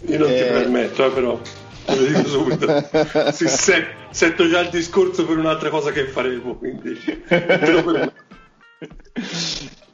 [0.06, 0.34] Io non eh...
[0.34, 1.38] ti permetto, eh, però
[1.84, 2.88] te lo dico subito.
[3.32, 8.22] si se, setto già il discorso per un'altra cosa che faremo, quindi te lo permetto.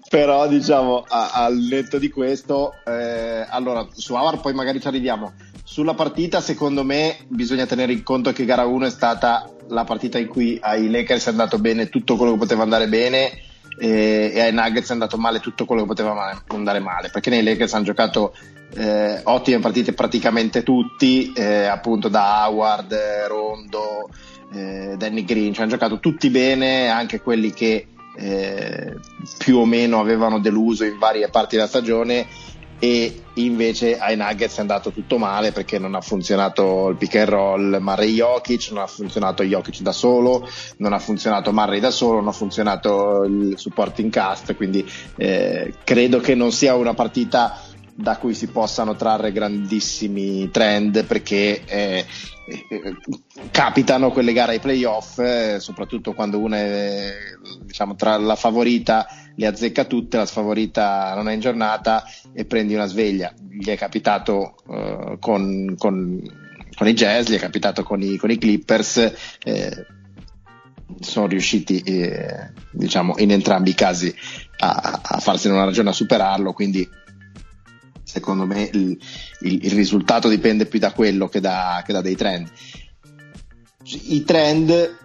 [0.08, 5.32] però diciamo a, al netto di questo, eh, allora su Howard poi magari ci arriviamo
[5.70, 10.18] sulla partita, secondo me, bisogna tenere in conto che gara 1 è stata la partita
[10.18, 13.30] in cui ai Lakers è andato bene tutto quello che poteva andare bene
[13.78, 17.44] eh, e ai Nuggets è andato male tutto quello che poteva andare male, perché nei
[17.44, 18.34] Lakers hanno giocato
[18.74, 22.92] eh, ottime partite praticamente tutti, eh, appunto da Howard,
[23.28, 24.10] Rondo,
[24.52, 28.96] eh, Danny Green, cioè hanno giocato tutti bene, anche quelli che eh,
[29.38, 32.26] più o meno avevano deluso in varie parti della stagione
[32.80, 37.28] e invece ai Nuggets è andato tutto male perché non ha funzionato il pick and
[37.28, 37.78] roll.
[37.78, 42.28] Murray Jokic, non ha funzionato Jokic da solo, non ha funzionato Murray da solo, non
[42.28, 44.84] ha funzionato il supporting cast, quindi
[45.16, 47.60] eh, credo che non sia una partita
[47.94, 52.06] da cui si possano trarre grandissimi trend perché eh,
[53.50, 57.12] capitano quelle gare ai playoff, eh, soprattutto quando una è
[57.62, 62.74] diciamo, tra la favorita le azzecca tutte, la sfavorita non è in giornata e prendi
[62.74, 63.32] una sveglia.
[63.48, 66.20] Gli è capitato uh, con, con,
[66.76, 69.12] con, i Jazz, gli è capitato con i, con i Clippers.
[69.42, 69.86] Eh,
[70.98, 74.12] sono riusciti eh, diciamo in entrambi i casi
[74.58, 76.86] a, a farsene una ragione a superarlo quindi
[78.10, 78.98] secondo me il,
[79.40, 82.50] il, il, risultato dipende più da quello che da, che da dei trend.
[83.82, 84.98] I trend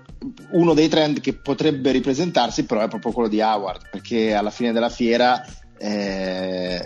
[0.52, 4.72] uno dei trend che potrebbe ripresentarsi però è proprio quello di Howard perché alla fine
[4.72, 5.46] della fiera
[5.78, 6.82] eh,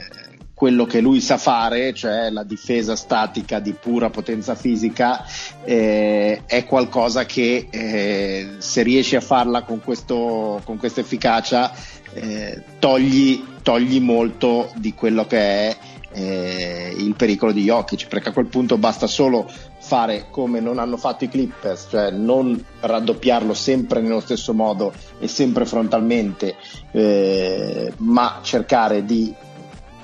[0.60, 5.24] quello che lui sa fare, cioè la difesa statica di pura potenza fisica,
[5.64, 11.72] eh, è qualcosa che eh, se riesci a farla con, questo, con questa efficacia
[12.12, 15.78] eh, togli, togli molto di quello che è
[16.12, 20.98] eh, il pericolo di Jokic, perché a quel punto basta solo fare come non hanno
[20.98, 26.56] fatto i Clippers, cioè non raddoppiarlo sempre nello stesso modo e sempre frontalmente,
[26.92, 29.34] eh, ma cercare di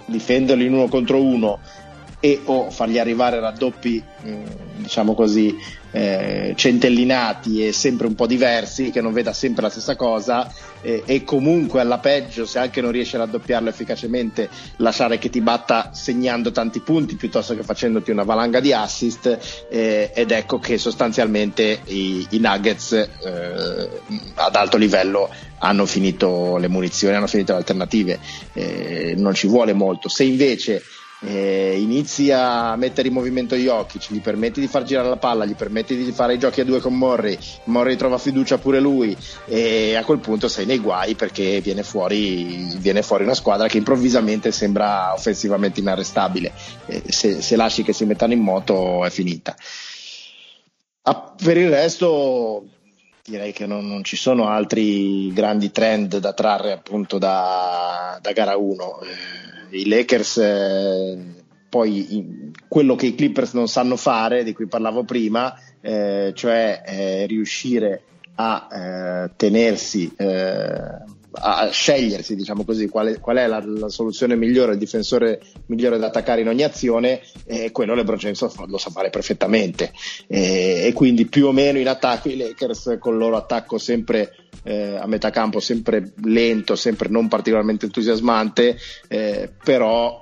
[0.05, 1.59] difenderlo in uno contro uno
[2.25, 4.03] e o fargli arrivare raddoppi,
[4.77, 5.55] diciamo così,
[5.91, 11.03] eh, centellinati e sempre un po' diversi, che non veda sempre la stessa cosa eh,
[11.05, 15.91] e comunque alla peggio, se anche non riesce a raddoppiarlo efficacemente, lasciare che ti batta
[15.93, 21.81] segnando tanti punti piuttosto che facendoti una valanga di assist eh, ed ecco che sostanzialmente
[21.85, 23.89] i, i Nuggets eh,
[24.33, 28.19] ad alto livello hanno finito le munizioni, hanno finito le alternative,
[28.53, 30.09] eh, non ci vuole molto.
[30.09, 30.81] Se invece
[31.21, 35.45] eh, inizi a mettere in movimento gli occhi, gli permetti di far girare la palla,
[35.45, 39.15] gli permetti di fare i giochi a due con Morri, Morri trova fiducia pure lui
[39.45, 43.78] e a quel punto sei nei guai perché viene fuori, viene fuori una squadra che
[43.78, 46.51] improvvisamente sembra offensivamente inarrestabile.
[46.86, 49.56] Eh, se, se, lasci che si mettano in moto è finita.
[51.04, 52.65] Ah, per il resto
[53.23, 58.56] direi che non, non, ci sono altri grandi trend da trarre appunto da, da gara
[58.56, 58.99] 1.
[59.01, 65.03] Eh, i Lakers eh, poi quello che i Clippers non sanno fare, di cui parlavo
[65.03, 68.03] prima, eh, cioè eh, riuscire
[68.35, 71.03] a eh, tenersi, eh,
[71.37, 75.97] a scegliersi, diciamo così, qual è, qual è la, la, soluzione migliore, il difensore migliore
[75.97, 79.91] da attaccare in ogni azione, e quello LeBron James lo sa fare perfettamente.
[80.27, 84.95] e quindi più o meno in attacco i Lakers con il loro attacco sempre eh,
[84.95, 90.19] a metà campo sempre lento, sempre non particolarmente entusiasmante, eh, però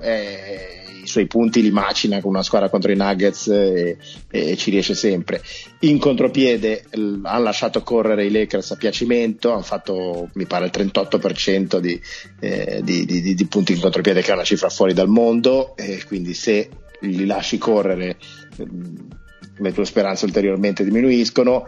[0.00, 0.79] eh, i
[1.10, 3.96] suoi punti li macina con una squadra contro i Nuggets e,
[4.30, 5.42] e ci riesce sempre.
[5.80, 10.70] In contropiede l- hanno lasciato correre i Lakers a piacimento, hanno fatto mi pare il
[10.74, 12.00] 38% di,
[12.40, 16.02] eh, di, di, di punti in contropiede che è una cifra fuori dal mondo e
[16.06, 16.68] quindi se
[17.00, 18.16] li lasci correre
[19.56, 21.66] le tue speranze ulteriormente diminuiscono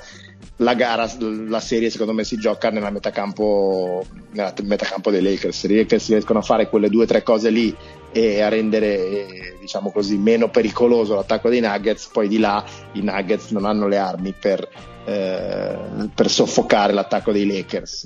[0.57, 5.65] la gara, la serie secondo me si gioca nella metacampo, nella metacampo dei Lakers.
[5.65, 7.75] I Lakers riescono a fare quelle due o tre cose lì
[8.13, 13.51] e a rendere diciamo così meno pericoloso l'attacco dei Nuggets, poi di là i Nuggets
[13.51, 14.69] non hanno le armi per,
[15.05, 15.79] eh,
[16.15, 18.05] per soffocare l'attacco dei Lakers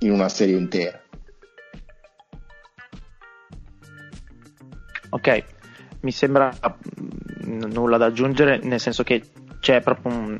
[0.00, 1.00] in una serie intera.
[5.10, 5.44] Ok,
[6.00, 6.52] mi sembra
[7.46, 9.22] mm, nulla da aggiungere, nel senso che
[9.60, 10.38] c'è proprio un,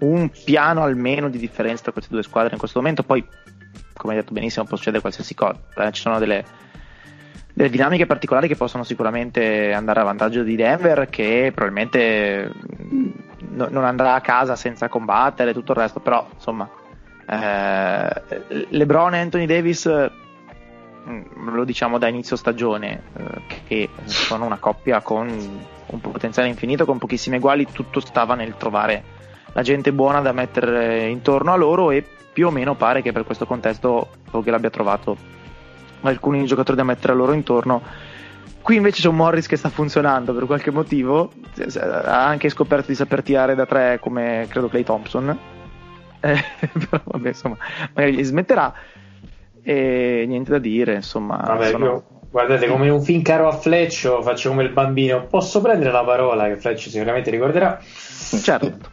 [0.00, 3.02] un piano almeno di differenza tra queste due squadre in questo momento.
[3.02, 3.24] Poi,
[3.94, 5.60] come hai detto benissimo, può succedere qualsiasi cosa.
[5.76, 6.44] Eh, ci sono delle,
[7.54, 12.50] delle, dinamiche particolari che possono sicuramente andare a vantaggio di Denver, che probabilmente
[12.82, 13.10] mm,
[13.52, 16.00] no, non andrà a casa senza combattere tutto il resto.
[16.00, 16.68] Però, insomma,
[17.26, 20.10] eh, LeBron e Anthony Davis.
[21.08, 26.84] Mm, lo diciamo da inizio stagione, eh, che sono una coppia con un potenziale infinito,
[26.84, 29.22] con pochissime uguali, tutto stava nel trovare
[29.54, 33.24] la gente buona da mettere intorno a loro e più o meno pare che per
[33.24, 35.16] questo contesto Vogel abbia trovato
[36.10, 37.82] alcuni giocatori da mettere a loro intorno.
[38.62, 41.32] Qui invece c'è un Morris che sta funzionando per qualche motivo,
[41.84, 45.38] ha anche scoperto di saper tirare da tre come credo Clay Thompson,
[46.20, 47.56] eh, però vabbè insomma
[47.92, 48.72] magari gli smetterà
[49.62, 51.42] e niente da dire insomma.
[51.44, 51.84] Vabbè, sono...
[51.84, 56.04] io, guardate come un fin caro a Fleccio faccio come il bambino, posso prendere la
[56.04, 57.78] parola che Fleccio sicuramente ricorderà?
[57.82, 58.92] Certo.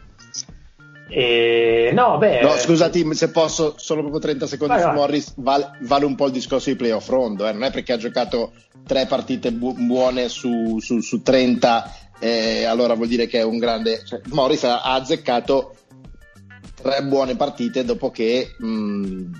[1.08, 4.88] E, no, beh, no, scusati se posso, solo proprio 30 secondi vai, su.
[4.90, 5.32] Morris.
[5.36, 7.52] Vale, vale, un po' il discorso di playoff rondo, eh?
[7.52, 8.52] non è perché ha giocato
[8.86, 13.58] tre partite bu- buone su, su, su 30, eh, allora vuol dire che è un
[13.58, 14.02] grande.
[14.04, 15.74] Cioè, Morris ha, ha, azzeccato
[16.80, 19.30] tre buone partite dopo che mh,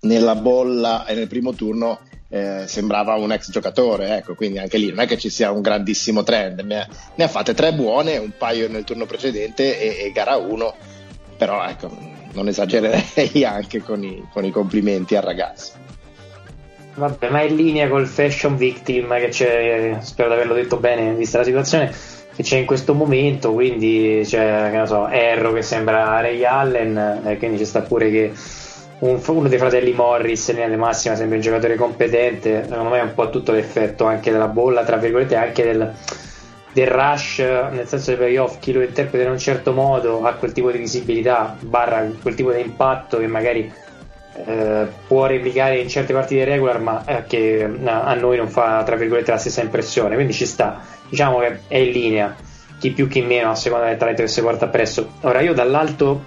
[0.00, 4.88] nella bolla e nel primo turno eh, sembrava un ex giocatore, ecco, quindi anche lì
[4.88, 8.16] non è che ci sia un grandissimo trend, ne ha, ne ha fatte tre buone,
[8.16, 10.74] un paio nel turno precedente e, e gara 1
[11.42, 11.90] però ecco,
[12.34, 15.72] non esagererei anche con i, con i complimenti al ragazzo.
[16.94, 21.14] Vabbè, ma è in linea col fashion victim che c'è, spero di averlo detto bene,
[21.14, 21.92] vista la situazione
[22.32, 27.38] che c'è in questo momento, quindi c'è, che so, Erro che sembra Ray Allen, e
[27.38, 28.32] quindi ci sta pure che
[29.00, 33.00] un, uno dei fratelli Morris in linea di massima sembra un giocatore competente, secondo me
[33.00, 35.92] è un po' tutto l'effetto anche della bolla, tra virgolette, anche del
[36.72, 40.52] del rush, nel senso dei playoff, chi lo interpreta in un certo modo ha quel
[40.52, 43.70] tipo di visibilità, barra quel tipo di impatto che magari
[44.34, 48.96] eh, può replicare in certe partite regular, ma eh, che a noi non fa tra
[48.96, 50.14] virgolette la stessa impressione.
[50.14, 52.36] Quindi ci sta, diciamo che è in linea,
[52.78, 55.12] chi più chi meno a seconda del talento che si porta appresso.
[55.22, 56.24] Ora io dall'alto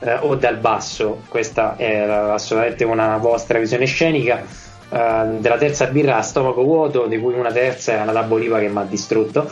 [0.00, 6.16] eh, o dal basso, questa è assolutamente una vostra visione scenica Uh, della terza birra
[6.16, 9.50] a stomaco vuoto, di cui una terza è una Daboliva che mi ha distrutto.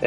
[0.00, 0.06] Uh,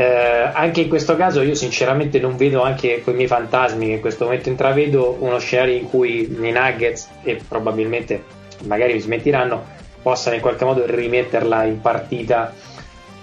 [0.53, 4.01] anche in questo caso io sinceramente non vedo anche con i miei fantasmi che in
[4.01, 8.23] questo momento intravedo uno scenario in cui i Nuggets e probabilmente
[8.65, 12.53] magari mi smentiranno possano in qualche modo rimetterla in partita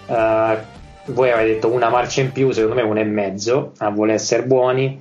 [0.07, 0.57] Uh,
[1.07, 4.45] voi avete detto una marcia in più, secondo me una e mezzo, a voler essere
[4.45, 4.99] buoni,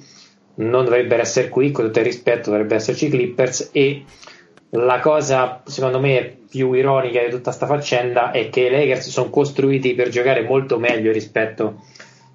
[0.56, 4.04] non dovrebbero essere qui, con tutto il rispetto dovrebbero esserci Clippers e
[4.72, 9.30] la cosa secondo me più ironica di tutta questa faccenda è che i Lakers sono
[9.30, 11.82] costruiti per giocare molto meglio rispetto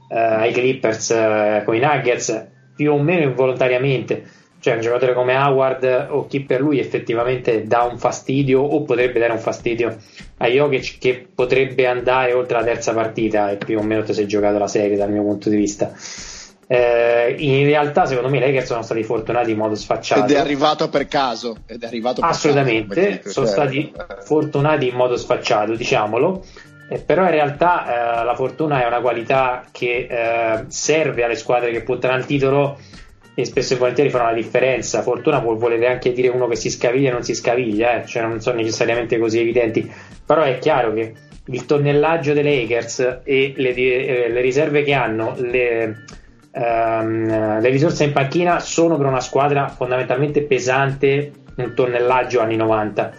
[0.08, 4.38] uh, ai Clippers uh, con i Nuggets, più o meno involontariamente.
[4.60, 9.18] Cioè un giocatore come Howard o chi per lui effettivamente dà un fastidio o potrebbe
[9.18, 9.96] dare un fastidio
[10.36, 14.26] a Jokic che potrebbe andare oltre la terza partita e più o meno si è
[14.26, 15.90] giocato la serie dal mio punto di vista
[16.72, 20.38] eh, in realtà secondo me i Lakers sono stati fortunati in modo sfacciato ed è
[20.38, 23.56] arrivato per caso ed è arrivato assolutamente caso, sono cioè...
[23.56, 23.92] stati
[24.22, 26.44] fortunati in modo sfacciato diciamolo
[26.88, 31.72] eh, però in realtà eh, la fortuna è una qualità che eh, serve alle squadre
[31.72, 32.78] che puntano al titolo
[33.34, 35.02] e spesso e volentieri fanno la differenza.
[35.02, 38.06] Fortuna può volere anche dire uno che si scaviglia e non si scaviglia, eh?
[38.06, 39.90] cioè non sono necessariamente così evidenti,
[40.24, 41.14] però è chiaro che
[41.46, 46.04] il tonnellaggio dei Lakers e le, eh, le riserve che hanno, le,
[46.52, 53.12] um, le, risorse in panchina sono per una squadra fondamentalmente pesante un tonnellaggio anni 90.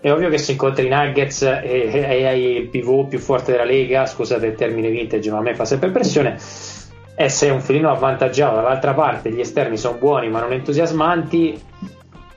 [0.00, 3.64] È ovvio che se incontri i Nuggets e, e hai il pivot più forte della
[3.64, 6.38] Lega, scusate il termine vintage, ma a me fa sempre impressione
[7.20, 11.62] e sei un filino avvantaggiato dall'altra parte gli esterni sono buoni ma non entusiasmanti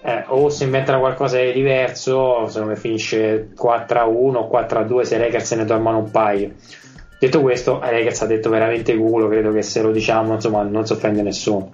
[0.02, 4.80] eh, o si inventano qualcosa di diverso secondo me finisce 4 a 1 o 4
[4.80, 6.52] a 2 se Lakers se ne dormono un paio
[7.26, 10.94] detto questo Lakers ha detto veramente culo credo che se lo diciamo insomma non si
[10.94, 11.72] offende nessuno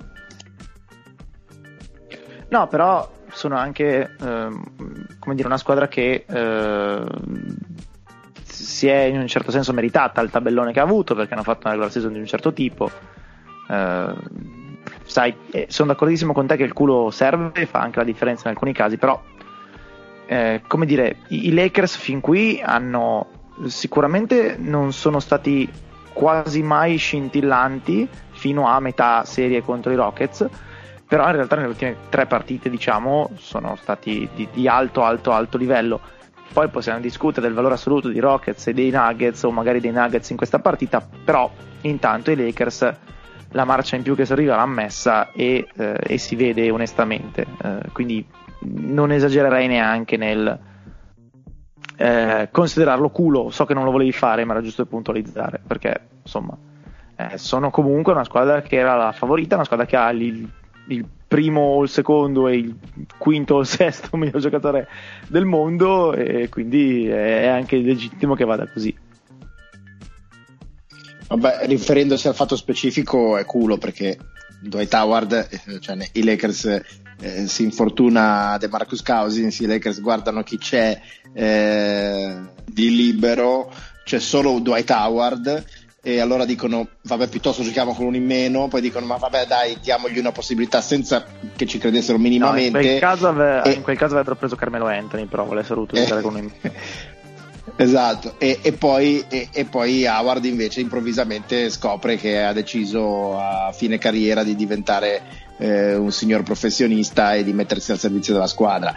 [2.50, 4.64] no però sono anche ehm,
[5.20, 7.04] come dire una squadra che eh,
[8.43, 11.62] si è in un certo senso meritata il tabellone che ha avuto perché hanno fatto
[11.64, 12.89] una regular season di un certo tipo.
[13.70, 14.14] Eh,
[15.04, 15.36] sai,
[15.68, 18.97] sono d'accordissimo con te che il culo serve, fa anche la differenza in alcuni casi,
[18.97, 19.22] però
[20.28, 23.28] eh, come dire, i Lakers fin qui hanno
[23.68, 25.70] sicuramente non sono stati
[26.14, 30.47] quasi mai scintillanti fino a metà serie contro i Rockets
[31.10, 35.57] però in realtà nelle ultime tre partite diciamo sono stati di, di alto alto alto
[35.57, 35.99] livello.
[36.53, 40.30] Poi possiamo discutere del valore assoluto di Rockets e dei Nuggets o magari dei Nuggets
[40.30, 41.49] in questa partita, però
[41.82, 42.93] intanto i Lakers
[43.53, 47.47] la marcia in più che si arriva l'ha messa e, eh, e si vede onestamente,
[47.60, 48.24] eh, quindi
[48.60, 50.60] non esagererei neanche nel
[52.02, 56.58] eh, considerarlo culo, so che non lo volevi fare ma era giusto puntualizzare perché insomma
[57.18, 60.50] eh, sono comunque una squadra che era la favorita, una squadra che ha il,
[60.88, 62.76] il primo o il secondo e il
[63.18, 64.88] quinto o il sesto miglior giocatore
[65.28, 68.95] del mondo e quindi è anche legittimo che vada così.
[71.28, 74.18] Vabbè, riferendosi al fatto specifico è culo perché
[74.62, 76.82] Dwight Howard, eh, cioè i Lakers
[77.22, 81.00] eh, si infortuna De Marcus Cousins, i Lakers guardano chi c'è
[81.34, 83.72] eh, di libero,
[84.04, 85.66] c'è solo Dwight Howard
[86.02, 89.78] e allora dicono vabbè piuttosto giochiamo con uno in meno poi dicono ma vabbè dai
[89.82, 91.26] diamogli una possibilità senza
[91.56, 93.72] che ci credessero minimamente no, in, quel caso, ave- e...
[93.72, 96.76] in quel caso avrebbero preso Carmelo Anthony però volessero voluto giocare con uno in meno
[97.76, 98.36] esatto.
[98.38, 103.98] E, e, poi, e, e, poi, Howard invece improvvisamente scopre che ha deciso a fine
[103.98, 105.22] carriera di diventare
[105.58, 108.94] eh, un signor professionista e di mettersi al servizio della squadra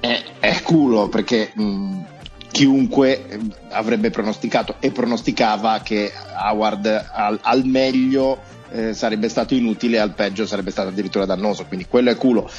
[0.00, 2.04] è, è culo perché mh,
[2.50, 3.38] chiunque eh,
[3.70, 8.38] avrebbe pronosticato e pronosticava che Howard al, al meglio
[8.72, 11.64] eh, sarebbe stato inutile, al peggio sarebbe stato addirittura dannoso.
[11.66, 12.50] Quindi quello è culo.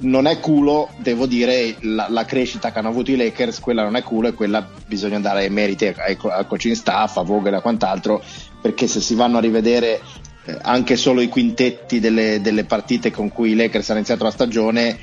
[0.00, 3.96] Non è culo, devo dire, la, la, crescita che hanno avuto i Lakers, quella non
[3.96, 8.22] è culo e quella bisogna dare meriti al coaching staff, a Vogel e quant'altro,
[8.60, 10.00] perché se si vanno a rivedere
[10.46, 14.30] eh, anche solo i quintetti delle, delle, partite con cui i Lakers hanno iniziato la
[14.30, 14.98] stagione,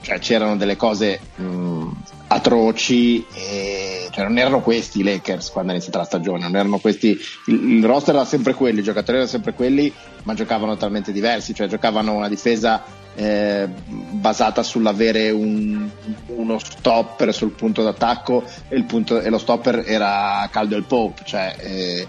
[0.00, 1.88] cioè c'erano delle cose mh,
[2.28, 6.78] atroci e, cioè, non erano questi i Lakers quando è iniziata la stagione non erano
[6.78, 9.92] questi il, il, roster era sempre quelli i giocatori erano sempre quelli
[10.24, 12.82] ma giocavano talmente diversi cioè giocavano una difesa
[13.14, 15.88] eh, basata sull'avere un,
[16.26, 22.06] uno stopper sul punto d'attacco e, punto, e lo stopper era Caldwell Pope cioè eh,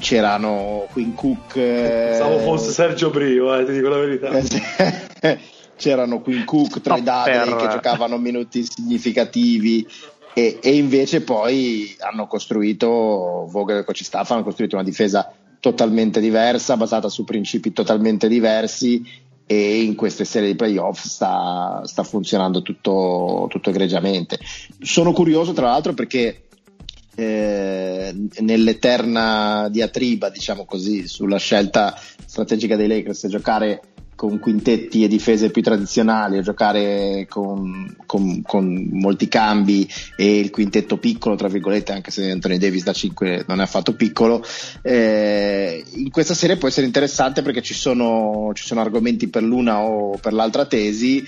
[0.00, 4.30] c'erano Queen Cook eh, pensavo fosse Sergio Brio eh, ti dico la verità
[5.82, 9.84] c'erano Queen Cook, Troy Dudley che giocavano minuti significativi
[10.32, 16.20] e, e, invece poi hanno costruito, Vogel e Coach Staff hanno costruito una difesa totalmente
[16.20, 19.04] diversa, basata su principi totalmente diversi
[19.44, 24.38] e in queste serie di playoff sta, sta funzionando tutto, tutto, egregiamente.
[24.80, 26.44] Sono curioso tra l'altro perché
[27.16, 33.91] eh, nell'eterna diatriba, diciamo così, sulla scelta strategica dei Lakers giocare
[34.22, 40.50] con quintetti e difese più tradizionali, a giocare con, con, con, molti cambi e il
[40.50, 44.40] quintetto piccolo, tra virgolette, anche se Anthony Davis da 5 non è affatto piccolo,
[44.80, 49.80] eh, in questa serie può essere interessante perché ci sono, ci sono argomenti per l'una
[49.80, 51.24] o per l'altra tesi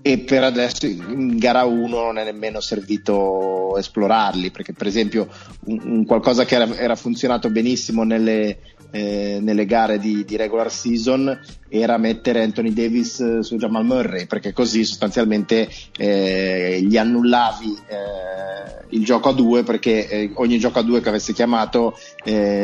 [0.00, 5.28] e per adesso in gara 1 non è nemmeno servito esplorarli perché per esempio
[5.66, 8.60] un, un qualcosa che era, era funzionato benissimo nelle,
[8.90, 11.38] eh, nelle gare di, di, regular season
[11.68, 18.86] era mettere Anthony Davis eh, su Jamal Murray perché così sostanzialmente eh, gli annullavi eh,
[18.90, 21.96] il gioco a due perché eh, ogni gioco a due che avessi chiamato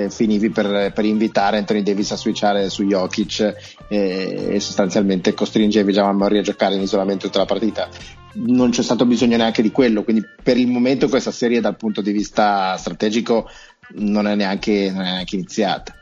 [0.08, 3.54] finivi per, per, invitare Anthony Davis a switchare su Jokic
[3.88, 7.88] e sostanzialmente costringevi Jamal Murray a giocare in isolamento tutta la partita.
[8.34, 12.02] Non c'è stato bisogno neanche di quello quindi per il momento questa serie dal punto
[12.02, 13.48] di vista strategico
[13.94, 15.94] non è neanche, non è neanche iniziata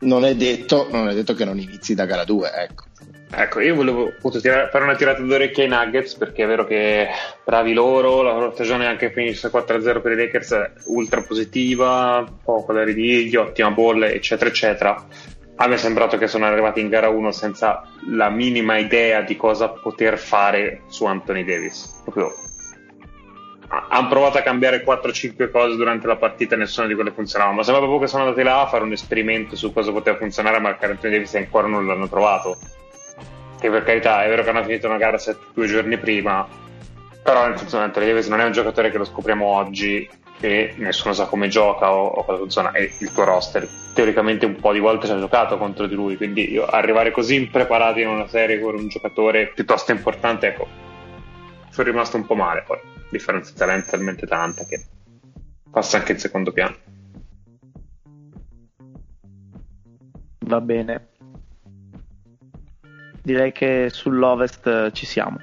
[0.00, 2.84] non è detto, non è detto che non inizi da gara 2, ecco.
[3.32, 7.06] Ecco, io volevo tirare, fare una tirata d'orecchia ai Nuggets perché è vero che
[7.44, 12.72] bravi loro, la loro stagione anche finisce 4-0 per i Lakers è ultra positiva, poco
[12.72, 15.06] da ridirgli, ottima bolla, eccetera, eccetera.
[15.56, 19.36] A me è sembrato che sono arrivati in gara 1 senza la minima idea di
[19.36, 22.00] cosa poter fare su Anthony Davis.
[22.02, 22.34] Proprio
[23.72, 27.52] hanno provato a cambiare 4-5 cose durante la partita e nessuna di quelle funzionava.
[27.52, 30.58] Ma sembra proprio che sono andati là a fare un esperimento su cosa poteva funzionare,
[30.58, 32.58] ma Anthony Davis ancora non l'hanno trovato.
[33.60, 36.48] Che per carità è vero che hanno finito una gara 7 due giorni prima,
[37.22, 40.08] però Anthony Davis non è un giocatore che lo scopriamo oggi
[40.40, 42.72] e nessuno sa come gioca o, o cosa funziona.
[42.72, 46.16] E il tuo roster teoricamente un po' di volte ci ha giocato contro di lui,
[46.16, 50.66] quindi arrivare così impreparati in una serie con un giocatore piuttosto importante, ecco,
[51.70, 52.78] sono rimasto un po' male poi
[53.10, 54.84] differenza talento talmente tanta che
[55.70, 56.76] passa anche in secondo piano.
[60.40, 61.08] Va bene.
[63.22, 65.38] Direi che sull'Ovest ci siamo.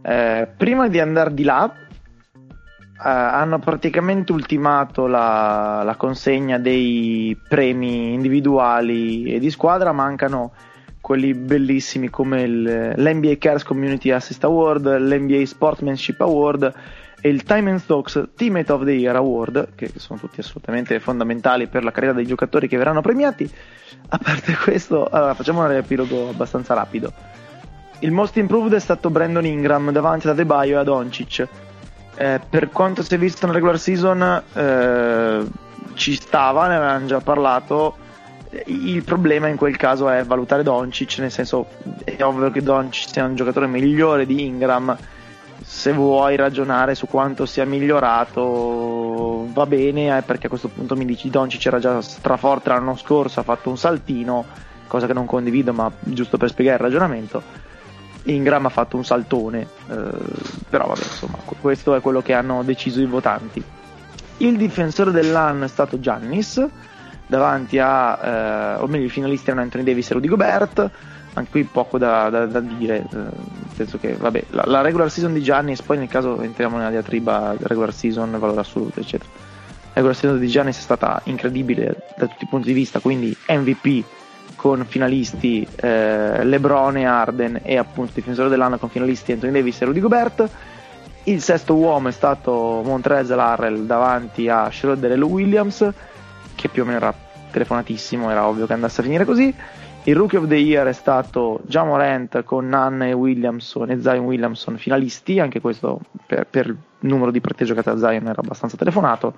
[0.00, 8.14] Eh, prima di andare di là, eh, hanno praticamente ultimato la, la, consegna dei premi
[8.14, 9.92] individuali e di squadra.
[9.92, 10.52] Mancano
[11.00, 16.72] quelli bellissimi come il, l'NBA Cares Community Assist Award, l'NBA Sportsmanship Award
[17.20, 21.66] e il Time and Stokes Teammate of the Year Award, che sono tutti assolutamente fondamentali
[21.66, 23.50] per la carriera dei giocatori che verranno premiati.
[24.10, 27.12] A parte questo, allora, facciamo un riepilogo abbastanza rapido.
[28.00, 31.48] Il most improved è stato Brandon Ingram davanti ad Adebayo e ad Doncic.
[32.14, 35.46] Eh, per quanto si è visto nella regular season, eh,
[35.94, 38.06] ci stava, ne avevamo già parlato
[38.66, 41.66] il problema in quel caso è valutare Doncic, nel senso
[42.04, 44.96] è ovvio che Doncic sia un giocatore migliore di Ingram,
[45.60, 51.04] se vuoi ragionare su quanto sia migliorato va bene, eh, perché a questo punto mi
[51.04, 54.44] dici Doncic era già straforte l'anno scorso, ha fatto un saltino,
[54.86, 57.42] cosa che non condivido ma giusto per spiegare il ragionamento.
[58.24, 60.10] Ingram ha fatto un saltone, eh,
[60.68, 63.62] però vabbè insomma questo è quello che hanno deciso i votanti.
[64.38, 66.64] Il difensore dell'anno è stato Giannis
[67.28, 70.90] davanti a, eh, o meglio i finalisti erano Anthony Davis e Rudy Gobert,
[71.34, 73.32] anche qui poco da, da, da dire, eh, nel
[73.74, 77.54] senso che vabbè, la, la, regular season di Giannis, poi nel caso entriamo nella diatriba
[77.60, 79.30] regular season, valore assoluto, eccetera.
[79.92, 83.36] La regular season di Giannis è stata incredibile da tutti i punti di vista, quindi
[83.46, 84.04] MVP
[84.56, 89.84] con finalisti eh, LeBron e Arden e appunto difensore dell'anno con finalisti Anthony Davis e
[89.84, 90.48] Rudy Gobert.
[91.24, 95.92] Il sesto uomo è stato Montrezl Harrell davanti a Schroeder e Lou Williams
[96.58, 97.14] che più o meno era
[97.52, 99.54] telefonatissimo, era ovvio che andasse a finire così.
[100.02, 104.24] Il Rookie of the Year è stato già Morant con Nann e Williamson e Zion
[104.24, 108.76] Williamson finalisti, anche questo per, per il numero di partite giocate a Zion era abbastanza
[108.76, 109.36] telefonato.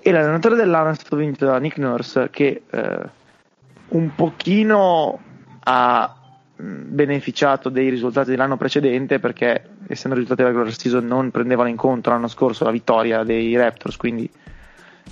[0.00, 3.08] E l'allenatore dell'anno è stato vinto da Nick Nurse che eh,
[3.88, 5.18] un pochino
[5.60, 6.14] ha
[6.56, 12.10] beneficiato dei risultati dell'anno precedente perché essendo risultati della regular season non prendevano in conto
[12.10, 14.30] l'anno scorso la vittoria dei Raptors, quindi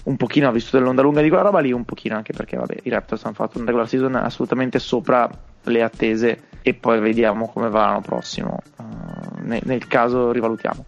[0.05, 2.77] un pochino ha vissuto dell'onda lunga di quella roba lì, un pochino anche perché vabbè,
[2.83, 5.29] i Raptors hanno fatto un regular season assolutamente sopra
[5.65, 8.59] le attese e poi vediamo come va l'anno prossimo.
[8.77, 10.85] Uh, nel, nel, caso rivalutiamo.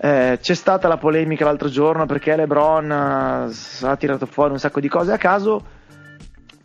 [0.00, 4.78] Eh, c'è stata la polemica l'altro giorno perché LeBron uh, ha tirato fuori un sacco
[4.78, 5.64] di cose a caso,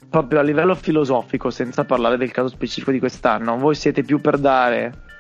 [0.10, 3.58] proprio a livello filosofico, senza parlare del caso specifico di quest'anno.
[3.58, 5.12] Voi siete più per dare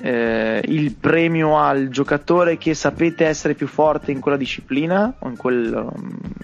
[0.00, 5.36] eh, il premio al giocatore che sapete essere più forte in quella disciplina o in,
[5.36, 5.88] quel,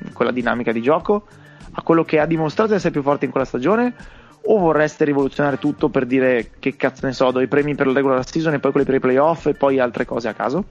[0.04, 1.26] in quella dinamica di gioco,
[1.72, 3.94] a quello che ha dimostrato di essere più forte in quella stagione?
[4.44, 7.92] O vorreste rivoluzionare tutto per dire che cazzo ne so, do i premi per la
[7.92, 10.64] regular season e poi quelli per i playoff e poi altre cose a caso?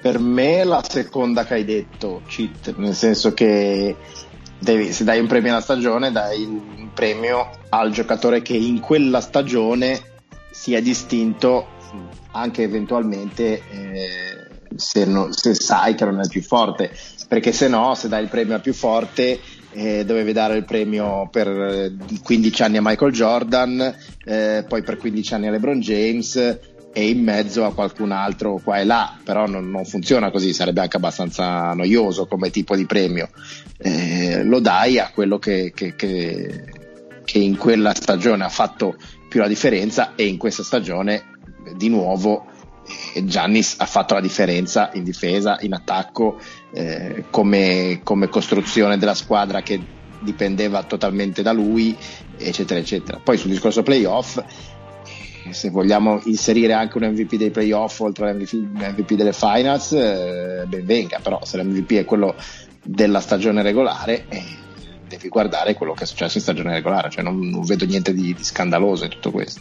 [0.00, 3.96] Per me la seconda che hai detto, cheat, nel senso che
[4.60, 9.20] devi, se dai un premio alla stagione, dai un premio al giocatore che in quella
[9.20, 10.00] stagione
[10.50, 11.78] sia distinto
[12.32, 16.90] anche eventualmente eh, se, no, se, sai che non è il più forte,
[17.28, 19.40] perché se no, se dai il premio al più forte,
[19.72, 21.92] eh, dovevi dare il premio per
[22.22, 23.94] 15 anni a Michael Jordan,
[24.24, 26.58] eh, poi per 15 anni a LeBron James
[26.92, 30.80] e in mezzo a qualcun altro qua e là, però non, non funziona così, sarebbe
[30.80, 33.30] anche abbastanza noioso come tipo di premio.
[33.78, 36.64] Eh, lo dai a quello che, che, che,
[37.24, 38.96] che in quella stagione ha fatto
[39.28, 41.28] più la differenza e in questa stagione
[41.76, 42.46] di nuovo
[43.14, 46.38] eh, Giannis ha fatto la differenza in difesa, in attacco,
[46.72, 49.80] eh, come, come, costruzione della squadra che
[50.20, 51.96] dipendeva totalmente da lui,
[52.36, 53.20] eccetera, eccetera.
[53.22, 54.42] Poi sul discorso playoff,
[55.50, 61.18] se vogliamo inserire anche un MVP dei playoff oltre all'MVP delle finals, eh, ben venga,
[61.22, 62.34] però se l'MVP è quello
[62.82, 64.42] della stagione regolare, eh,
[65.08, 68.34] devi guardare quello che è successo in stagione regolare, cioè non, non vedo niente di,
[68.34, 69.60] di scandaloso in tutto questo.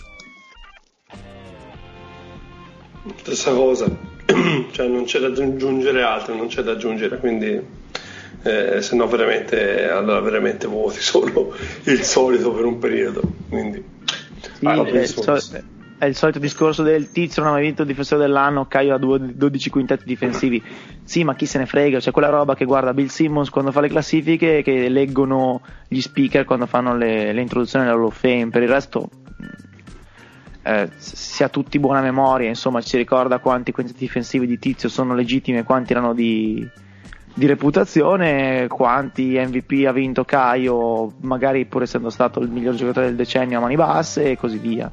[3.15, 3.85] Stessa cosa,
[4.71, 7.59] cioè non c'è da aggiungere altro, non c'è da aggiungere, quindi
[8.43, 13.21] eh, se no veramente, allora veramente voti solo il solito per un periodo.
[13.49, 13.83] Quindi,
[14.59, 15.63] sì, è, il sol-
[15.97, 18.97] è, il solito discorso del tizio non ha mai vinto il difensore dell'anno, Caio ha
[18.97, 20.61] 12 quintetti difensivi.
[21.03, 23.81] Sì, ma chi se ne frega, c'è quella roba che guarda Bill Simmons quando fa
[23.81, 28.19] le classifiche e che leggono gli speaker quando fanno le, le introduzioni alla Hall of
[28.19, 29.09] Fame, per il resto
[30.61, 35.15] eh, si ha tutti buona memoria, insomma ci ricorda quanti quintetti difensivi di Tizio sono
[35.15, 36.67] legittimi e quanti erano di,
[37.39, 43.15] di reputazione, quanti MVP ha vinto Caio, magari pur essendo stato il miglior giocatore del
[43.15, 44.91] decennio a mani basse e così via.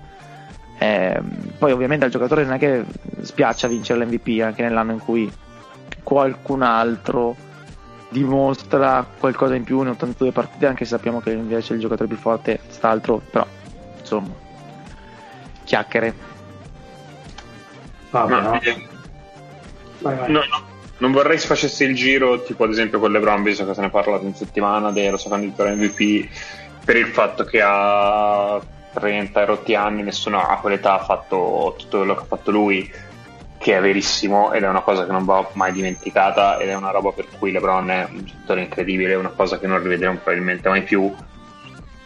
[0.78, 1.20] Eh,
[1.58, 2.84] poi ovviamente al giocatore non è che
[3.20, 5.28] spiaccia vincere l'MVP anche nell'anno in cui
[6.04, 7.34] qualcun altro
[8.10, 12.16] dimostra qualcosa in più in 82 partite anche se sappiamo che invece il giocatore più
[12.16, 13.44] forte sta altro però
[13.98, 14.32] insomma
[15.64, 16.14] chiacchiere.
[18.10, 18.60] Vabbè, no, no.
[19.98, 20.30] Vai, vai.
[20.30, 20.40] No,
[20.98, 23.88] non vorrei si facesse il giro, tipo ad esempio con LeBron, visto che se ne
[23.88, 26.28] è parlato in settimana dello suo candidato MVP,
[26.84, 28.60] per il fatto che ha
[28.94, 32.90] 30 rotti anni, nessuno a quell'età ha fatto tutto quello che ha fatto lui,
[33.58, 36.90] che è verissimo ed è una cosa che non va mai dimenticata ed è una
[36.90, 40.68] roba per cui LeBron è un giocatore incredibile, è una cosa che non rivedremo probabilmente
[40.68, 41.12] mai più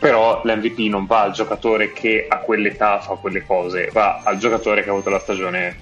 [0.01, 4.82] però l'MVP non va al giocatore che a quell'età fa quelle cose, va al giocatore
[4.82, 5.76] che ha avuto la stagione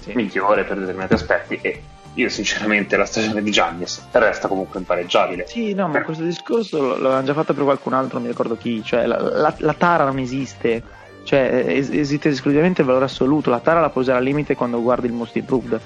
[0.00, 0.12] sì.
[0.14, 1.82] migliore per determinati aspetti e
[2.14, 5.46] io sinceramente la stagione di Giannis resta comunque impareggiabile.
[5.46, 8.82] Sì, no, ma questo discorso l'avevano già fatto per qualcun altro, non mi ricordo chi,
[8.84, 10.82] cioè la, la, la tara non esiste,
[11.24, 14.80] cioè es- esiste esclusivamente il valore assoluto, la tara la puoi usare al limite quando
[14.80, 15.80] guardi il most improved,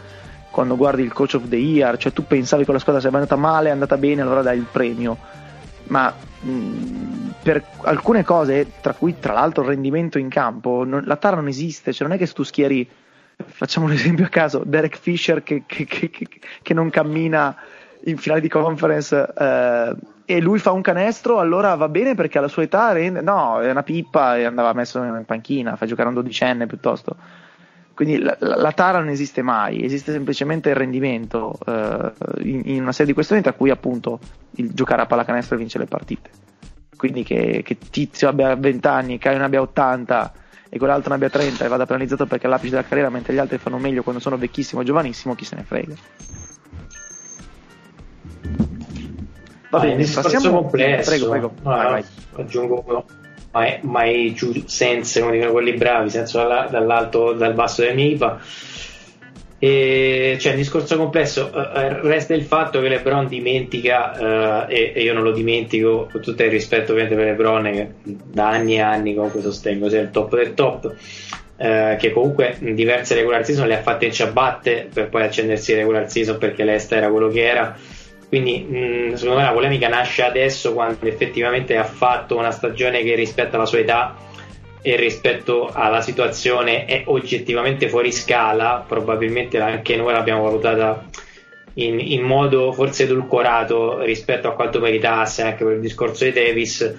[0.51, 3.41] quando guardi il coach of the year, cioè tu pensavi che la squadra sarebbe andata
[3.41, 5.17] male, è andata bene, allora dai il premio,
[5.85, 11.17] ma mh, per alcune cose, tra cui tra l'altro il rendimento in campo, non, la
[11.17, 12.87] tara non esiste, cioè non è che se tu schieri,
[13.47, 16.11] facciamo un esempio a caso, Derek Fisher che, che, che,
[16.63, 17.57] che non cammina
[18.05, 22.49] in finale di conference eh, e lui fa un canestro, allora va bene perché alla
[22.49, 26.15] sua età rende, no, è una pippa e andava messo in panchina, fa giocare un
[26.15, 27.17] dodicenne piuttosto.
[27.95, 32.13] Quindi la, la, tara non esiste mai, esiste semplicemente il rendimento eh,
[32.43, 34.21] in, in, una serie di questioni, tra cui appunto
[34.53, 36.31] il giocare a pallacanestro e vincere le partite
[36.99, 40.33] quindi che, che Tizio abbia 20 anni, Caio ne abbia 80
[40.69, 43.39] e quell'altro ne abbia 30 e vada penalizzato perché è all'apice della carriera mentre gli
[43.39, 45.95] altri fanno meglio quando sono vecchissimo o giovanissimo, chi se ne frega.
[49.71, 51.11] Va bene, passiamo complesso.
[51.11, 51.53] Prego, prego.
[51.63, 52.05] No, vai, vai.
[52.37, 53.07] Aggiungo
[53.53, 58.41] mai, mai giù senza uno di quelli bravi, senza dall'alto, dal basso del MIPA
[59.61, 65.03] e, cioè, il discorso complesso uh, resta il fatto che LeBron dimentica, uh, e, e,
[65.03, 68.81] io non lo dimentico, con tutto il rispetto ovviamente per LeBron, che da anni e
[68.81, 73.67] anni comunque sostengo sia il top del top, uh, che comunque in diverse regular season
[73.67, 77.29] le ha fatte in ciabatte per poi accendersi in regular season perché l'Est era quello
[77.29, 77.77] che era.
[78.29, 83.17] Quindi, mh, secondo me, la polemica nasce adesso quando effettivamente ha fatto una stagione che
[83.17, 84.15] rispetto alla sua età
[84.81, 91.05] e rispetto alla situazione è oggettivamente fuori scala, probabilmente anche noi l'abbiamo valutata
[91.75, 96.95] in, in modo forse edulcorato rispetto a quanto meritasse anche per il discorso di Davis.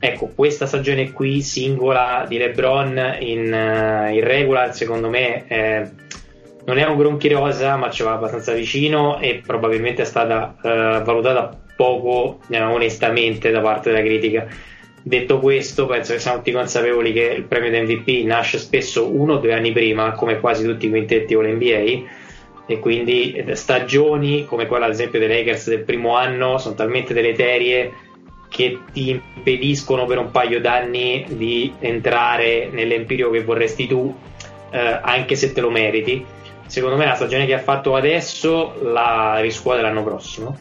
[0.00, 5.90] Ecco, questa stagione qui, singola di LeBron in, uh, in regular, secondo me eh,
[6.66, 11.02] non è un gronchi rosa, ma ci va abbastanza vicino e probabilmente è stata uh,
[11.02, 14.46] valutata poco eh, onestamente da parte della critica
[15.02, 19.34] Detto questo, penso che siamo tutti consapevoli che il premio di MVP nasce spesso uno
[19.34, 22.26] o due anni prima, come quasi tutti i quintetti o l'NBA,
[22.66, 27.92] e quindi stagioni come quella ad esempio dei Lakers del primo anno sono talmente deleterie
[28.48, 34.14] che ti impediscono per un paio d'anni di entrare nell'empirico che vorresti tu,
[34.70, 36.24] eh, anche se te lo meriti.
[36.66, 40.58] Secondo me la stagione che ha fatto adesso la riscuote l'anno prossimo,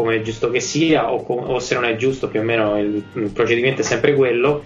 [0.00, 3.02] come è giusto che sia, o, o se non è giusto, più o meno il,
[3.12, 4.64] il procedimento è sempre quello.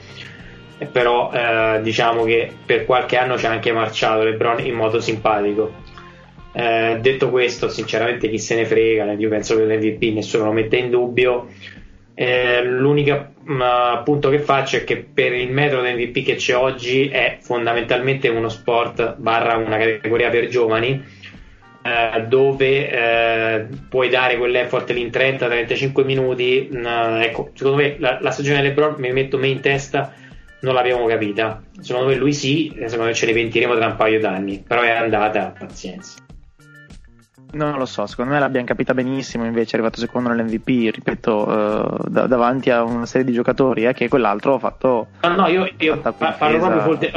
[0.91, 5.73] Però eh, diciamo che per qualche anno ci ha anche marciato LeBron in modo simpatico.
[6.53, 9.13] Eh, detto questo, sinceramente, chi se ne frega?
[9.13, 11.49] Io penso che l'MVP nessuno lo mette in dubbio.
[12.15, 13.13] Eh, l'unico
[13.45, 18.29] uh, punto che faccio è che per il metodo MVP che c'è oggi è fondamentalmente
[18.29, 21.03] uno sport barra una categoria per giovani
[21.87, 28.19] eh, dove eh, puoi dare quell'effort lì in 30-35 minuti uh, ecco, secondo me la,
[28.23, 30.13] la stagione LeBron mi metto me in testa
[30.61, 31.63] non l'abbiamo capita.
[31.79, 34.91] Secondo me lui sì secondo me ce ne pentiremo tra un paio d'anni però è
[34.91, 36.24] andata pazienza
[37.55, 42.09] non lo so, secondo me l'abbiamo capita benissimo, invece è arrivato secondo nell'MVP, ripeto, uh,
[42.09, 45.07] da- davanti a una serie di giocatori, eh, che quell'altro ha fatto...
[45.23, 47.11] No, no, io, io parlo proprio for the,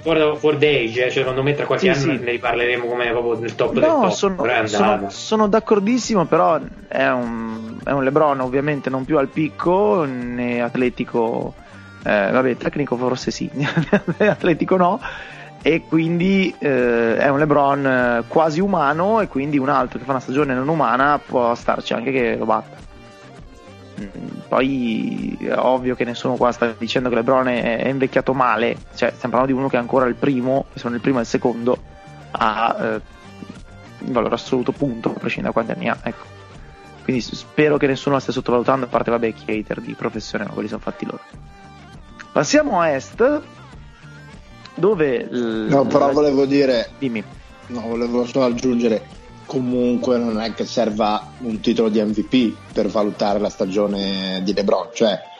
[0.00, 2.24] for, for age, eh, cioè secondo me tra qualche sì, anno sì.
[2.24, 4.08] ne riparleremo come proprio nel top no, del top.
[4.10, 10.04] Sono, sono, sono, d'accordissimo, però è un, è un LeBron ovviamente non più al picco,
[10.04, 11.54] né atletico,
[12.04, 13.50] eh, vabbè, tecnico forse sì,
[14.18, 15.00] atletico no
[15.62, 20.10] e quindi eh, è un LeBron eh, quasi umano e quindi un altro che fa
[20.10, 22.76] una stagione non umana può starci anche che lo batta.
[24.00, 28.76] Mm, poi è ovvio che nessuno qua sta dicendo che LeBron è, è invecchiato male,
[28.94, 31.22] cioè stiamo parlando di uno che è ancora il primo, se non il primo e
[31.22, 31.78] il secondo,
[32.32, 33.00] ha eh,
[34.00, 35.98] valore assoluto punto, a prescindere da quanti anni ha.
[36.02, 36.24] Ecco.
[37.04, 40.50] Quindi spero che nessuno la stia sottovalutando, a parte vabbè chi hater di professione, ma
[40.50, 41.22] quelli sono fatti loro.
[42.32, 43.42] Passiamo a Est,
[44.74, 45.28] dove...
[45.30, 46.12] No, però la...
[46.12, 46.90] volevo dire...
[46.98, 47.22] Dimmi.
[47.68, 49.06] No, volevo solo aggiungere,
[49.46, 54.88] comunque non è che serva un titolo di MVP per valutare la stagione di LeBron,
[54.92, 55.30] cioè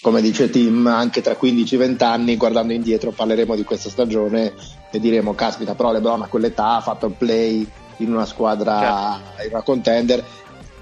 [0.00, 4.54] come dice Tim, anche tra 15-20 anni, guardando indietro, parleremo di questa stagione
[4.92, 9.42] e diremo, caspita, però LeBron a quell'età ha fatto il play in una squadra, certo.
[9.42, 10.24] in una contender,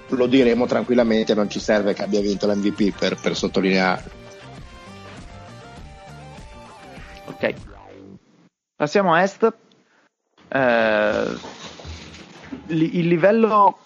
[0.08, 4.10] lo diremo tranquillamente, non ci serve che abbia vinto l'MVP per, per sottolinearlo.
[7.26, 7.54] Ok,
[8.76, 9.52] Passiamo a est.
[10.48, 11.24] Eh,
[12.66, 13.78] il livello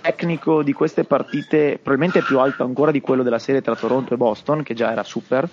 [0.00, 4.14] tecnico di queste partite probabilmente è più alto ancora di quello della serie tra Toronto
[4.14, 5.48] e Boston, che già era super.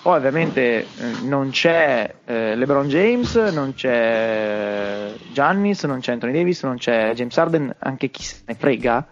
[0.00, 0.86] Poi ovviamente eh,
[1.24, 7.36] non c'è eh, LeBron James, non c'è Giannis, non c'è Anthony Davis, non c'è James
[7.36, 9.06] Harden, anche chi se ne frega.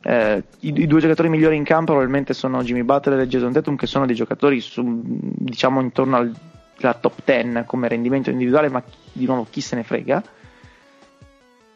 [0.00, 3.74] Eh, i, i, due giocatori migliori in campo probabilmente sono Jimmy Butler e Jason Tatum,
[3.74, 6.32] che sono dei giocatori su, diciamo intorno al
[6.78, 10.22] la top 10 come rendimento individuale, ma di nuovo chi se ne frega.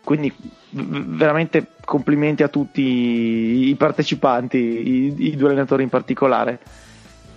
[0.05, 0.33] Quindi
[0.71, 6.59] veramente complimenti a tutti i partecipanti, i, i due allenatori in particolare.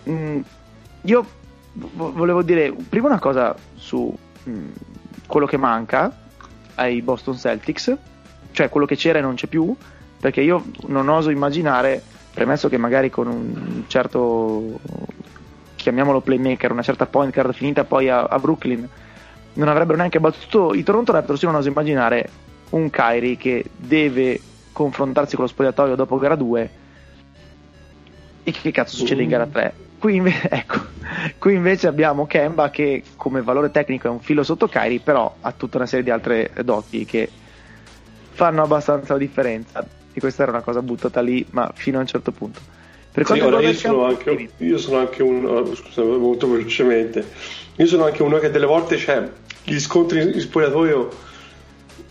[0.09, 0.39] Mm,
[1.01, 1.25] io
[1.73, 4.15] volevo dire prima una cosa su
[4.49, 4.69] mm,
[5.27, 6.11] quello che manca
[6.75, 7.95] ai Boston Celtics,
[8.51, 9.75] cioè quello che c'era e non c'è più,
[10.19, 12.01] perché io non oso immaginare,
[12.33, 14.79] premesso che magari con un certo
[15.85, 18.89] chiamiamolo playmaker, una certa point guard finita poi a, a Brooklyn,
[19.53, 20.73] non avrebbero neanche battuto.
[20.73, 22.27] I Toronto Raptors, io non oso immaginare
[22.71, 26.69] un Kyrie che deve confrontarsi con lo spogliatoio dopo gara 2
[28.43, 30.79] e che cazzo succede in gara 3 qui, inve- ecco,
[31.37, 35.51] qui invece abbiamo Kemba che come valore tecnico è un filo sotto Kyrie però ha
[35.51, 37.29] tutta una serie di altre doti che
[38.31, 39.87] fanno abbastanza la differenza.
[40.11, 42.73] E questa era una cosa buttata lì ma fino a un certo punto
[43.15, 47.25] per sì, ora io sono, anche, io sono anche uno, oh, scusa, molto velocemente,
[47.77, 49.25] io sono anche uno che delle volte c'è
[49.63, 51.09] gli scontri in spogliatoio.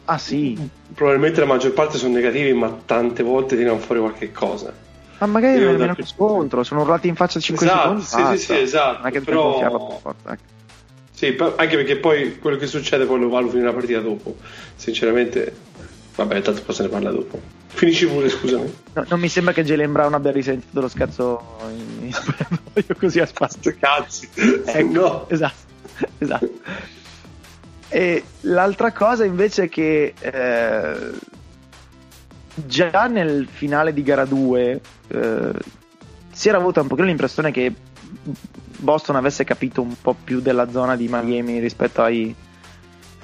[0.06, 0.58] Ah sì.
[0.94, 4.72] Probabilmente la maggior parte sono negativi, ma tante volte tirano fuori qualche cosa.
[5.18, 8.38] Ma magari non è più scontro, sono urlati in faccia 5 esatto, secondi.
[8.38, 8.98] Sì, sì, sì, esatto.
[8.98, 9.60] Non è che però...
[9.60, 10.52] Ecco.
[11.12, 14.36] Sì, anche perché poi quello che succede poi lo valuti nella partita dopo.
[14.74, 15.54] Sinceramente,
[16.14, 17.40] vabbè, tanto poi se ne parla dopo.
[17.68, 18.74] Finisci pure, scusami.
[18.92, 22.12] No, non mi sembra che Jalen Brown abbia risentito dello scazzo in,
[22.74, 23.74] in così a spazio.
[23.78, 24.28] Cazzi.
[24.64, 25.28] Ecco, no.
[25.28, 25.66] Esatto,
[26.18, 26.50] esatto.
[27.88, 31.10] E l'altra cosa invece è che eh,
[32.54, 35.52] già nel finale di gara 2 eh,
[36.30, 37.72] si era avuta un pochino l'impressione che
[38.78, 42.34] Boston avesse capito un po' più della zona di Miami rispetto ai,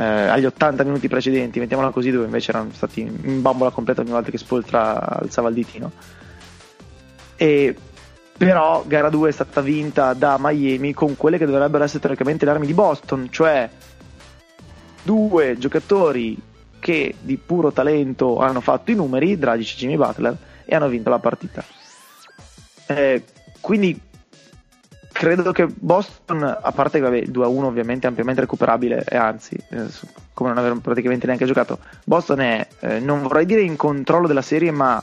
[0.00, 4.12] eh, agli 80 minuti precedenti, mettiamola così, dove invece erano stati in bambola completa ogni
[4.12, 5.92] volta che Spoltra alzava il ditino.
[7.36, 7.76] E
[8.34, 12.52] però gara 2 è stata vinta da Miami con quelle che dovrebbero essere teoricamente le
[12.52, 13.68] armi di Boston, cioè
[15.02, 16.34] due giocatori
[16.78, 20.34] che di puro talento hanno fatto i numeri, Dragic e Jimmy Butler,
[20.64, 21.62] e hanno vinto la partita.
[22.86, 23.22] Eh,
[23.60, 24.00] quindi
[25.20, 29.84] credo che Boston, a parte vabbè, 2-1 ovviamente ampiamente recuperabile, e anzi, eh,
[30.32, 34.40] come non aver praticamente neanche giocato, Boston è, eh, non vorrei dire in controllo della
[34.40, 35.02] serie, ma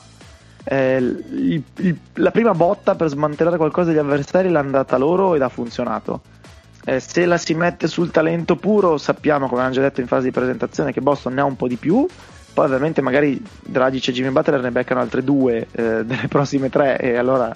[0.63, 5.43] eh, il, il, la prima botta per smantellare qualcosa degli avversari l'ha andata loro ed
[5.43, 6.21] ha funzionato.
[6.83, 10.23] Eh, se la si mette sul talento puro, sappiamo, come abbiamo già detto in fase
[10.23, 12.07] di presentazione, che Boston ne ha un po' di più.
[12.55, 16.97] Poi, ovviamente, magari Dragic e Jimmy Butler ne beccano altre due eh, delle prossime tre,
[16.97, 17.55] e allora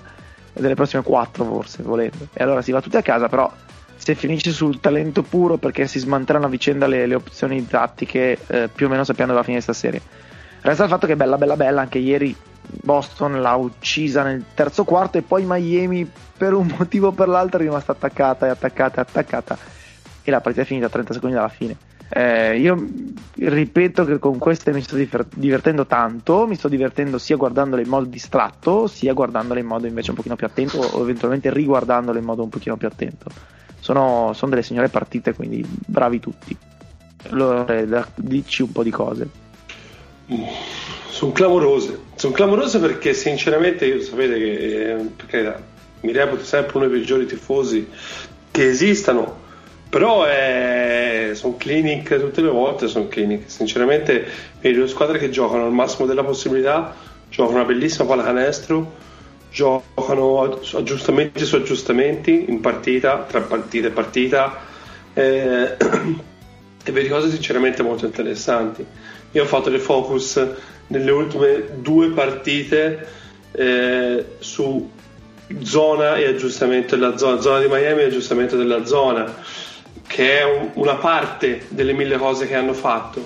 [0.53, 2.27] delle prossime quattro, forse volendo.
[2.33, 3.27] E allora si va tutti a casa.
[3.27, 3.51] Però,
[3.95, 8.69] se finisce sul talento puro, perché si smantellano a vicenda le, le opzioni tattiche, eh,
[8.73, 10.01] più o meno sappiamo dove va a finire questa serie.
[10.61, 11.81] Resta il fatto che bella, bella, bella.
[11.81, 17.11] Anche ieri Boston l'ha uccisa nel terzo quarto e poi Miami per un motivo o
[17.11, 19.57] per l'altro è rimasta attaccata e attaccata e attaccata
[20.23, 21.75] e la partita è finita a 30 secondi dalla fine.
[22.13, 22.87] Eh, io
[23.35, 24.97] ripeto che con queste mi sto
[25.35, 30.09] divertendo tanto, mi sto divertendo sia guardandole in modo distratto, sia guardandole in modo invece
[30.09, 33.29] un pochino più attento o eventualmente riguardandole in modo un pochino più attento.
[33.79, 36.55] Sono, sono delle signore partite, quindi bravi tutti.
[37.29, 37.65] Allora,
[38.15, 39.29] dici un po' di cose.
[41.09, 45.53] Sono clamorose, sono clamorose perché sinceramente io sapete che eh,
[46.01, 47.87] mi reputo sempre uno dei peggiori tifosi
[48.51, 49.40] che esistano,
[49.91, 53.43] però è, sono clinic tutte le volte, sono clinic.
[53.51, 54.25] Sinceramente
[54.61, 56.95] vedo due squadre che giocano al massimo della possibilità,
[57.29, 58.89] giocano una bellissima pallacanestro,
[59.51, 60.43] giocano
[60.75, 64.59] aggiustamenti su aggiustamenti in partita, tra partita e partita
[65.13, 65.75] eh,
[66.85, 68.85] e vedi cose sinceramente molto interessanti.
[69.31, 70.41] Io ho fatto le focus
[70.87, 73.07] nelle ultime due partite
[73.51, 74.89] eh, su
[75.63, 79.35] zona e aggiustamento della zona, zona di Miami e aggiustamento della zona,
[80.11, 83.25] che è un, una parte delle mille cose che hanno fatto,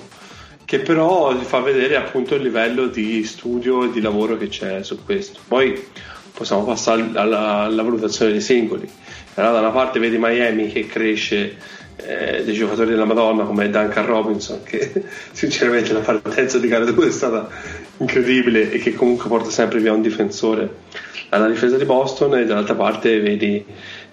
[0.64, 5.04] che però fa vedere appunto il livello di studio e di lavoro che c'è su
[5.04, 5.40] questo.
[5.48, 5.84] Poi
[6.32, 8.88] possiamo passare alla, alla valutazione dei singoli.
[9.34, 11.56] Allora, da una parte vedi Miami che cresce
[11.96, 14.92] eh, dei giocatori della Madonna come Duncan Robinson che
[15.32, 17.48] sinceramente la partenza di gara 2 è stata
[17.96, 20.84] incredibile e che comunque porta sempre via un difensore
[21.30, 23.64] alla difesa di Boston e dall'altra parte vedi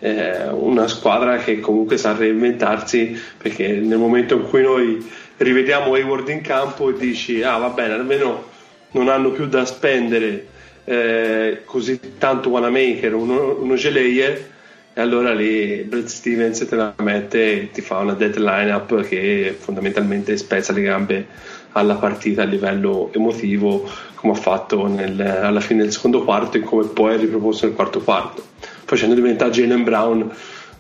[0.03, 6.27] eh, una squadra che comunque sa reinventarsi perché nel momento in cui noi rivediamo Hayward
[6.27, 8.51] in campo e dici ah va bene almeno
[8.91, 10.47] non hanno più da spendere
[10.83, 14.51] eh, così tanto Wanamaker uno, uno Geleie
[14.93, 19.55] e allora lì Brad Stevens te la mette e ti fa una dead lineup che
[19.57, 21.27] fondamentalmente spezza le gambe
[21.71, 26.59] alla partita a livello emotivo come ha fatto nel, alla fine del secondo quarto e
[26.59, 28.51] come poi ha riproposto nel quarto quarto
[28.93, 30.31] facendo diventare Jalen Brown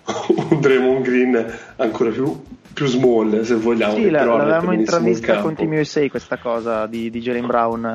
[0.49, 2.41] un Draymond Green ancora più,
[2.73, 7.19] più small se vogliamo sì, la, l'avevamo intravista con Team USA questa cosa di, di
[7.21, 7.85] Jalen Brown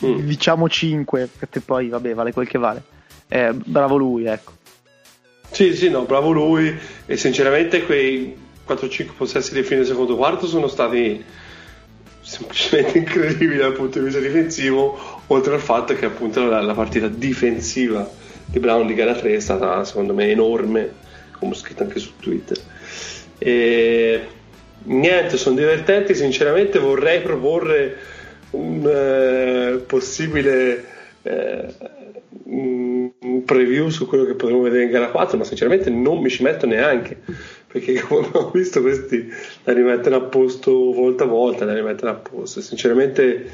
[0.00, 0.18] eh, mm.
[0.20, 2.82] diciamo 5 perché poi vabbè vale quel che vale.
[3.28, 4.52] Eh, bravo lui ecco.
[5.50, 6.74] Sì, sì, no, bravo lui.
[7.04, 8.34] E sinceramente quei
[8.66, 11.22] 4-5 possessi di fine secondo quarto sono stati
[12.20, 17.08] semplicemente incredibili dal punto di vista difensivo, oltre al fatto che appunto la, la partita
[17.08, 18.20] difensiva
[18.52, 20.92] di Brown di gara 3 è stata secondo me enorme,
[21.38, 22.58] come ho scritto anche su Twitter.
[23.38, 24.20] E
[24.84, 27.96] niente, sono divertenti, sinceramente vorrei proporre
[28.50, 30.84] un eh, possibile
[31.22, 31.74] eh,
[32.44, 36.42] un preview su quello che potremo vedere in gara 4, ma sinceramente non mi ci
[36.42, 37.18] metto neanche
[37.72, 39.32] perché come ho visto questi
[39.64, 42.60] la rimettono a posto volta a volta, la rimettono a posto.
[42.60, 43.50] Sinceramente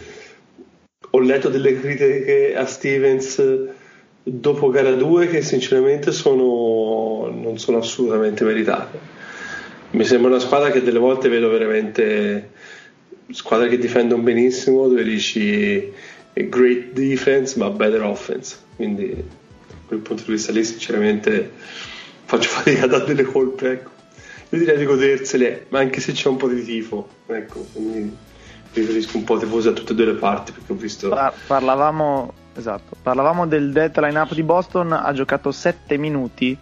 [1.10, 3.40] ho letto delle critiche a Stevens
[4.30, 9.16] dopo gara 2 che sinceramente sono, non sono assolutamente meritate.
[9.90, 12.50] Mi sembra una squadra che delle volte vedo veramente
[13.30, 15.92] squadre che difendono benissimo, dove dici
[16.34, 18.56] great defense ma better offense.
[18.76, 21.50] Quindi da quel punto di vista lì sinceramente
[22.24, 23.70] faccio fatica a dare delle colpe.
[23.70, 23.90] Ecco.
[24.50, 27.08] Io direi di godersele, ma anche se c'è un po' di tifo.
[27.26, 28.14] Ecco, quindi
[28.72, 31.08] preferisco un po' tifosi da tutte e due le parti perché ho visto...
[31.46, 36.56] parlavamo, esatto, parlavamo del dead line-up di Boston, ha giocato 7 minuti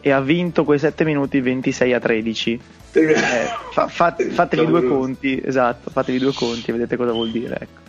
[0.00, 2.60] e ha vinto quei 7 minuti 26 a 13.
[2.92, 3.14] Eh,
[3.70, 7.54] fa, fa, fatevi due conti, esatto, fatevi due conti e vedete cosa vuol dire.
[7.60, 7.80] Ecco.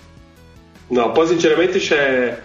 [0.87, 2.39] No, poi sinceramente c'è,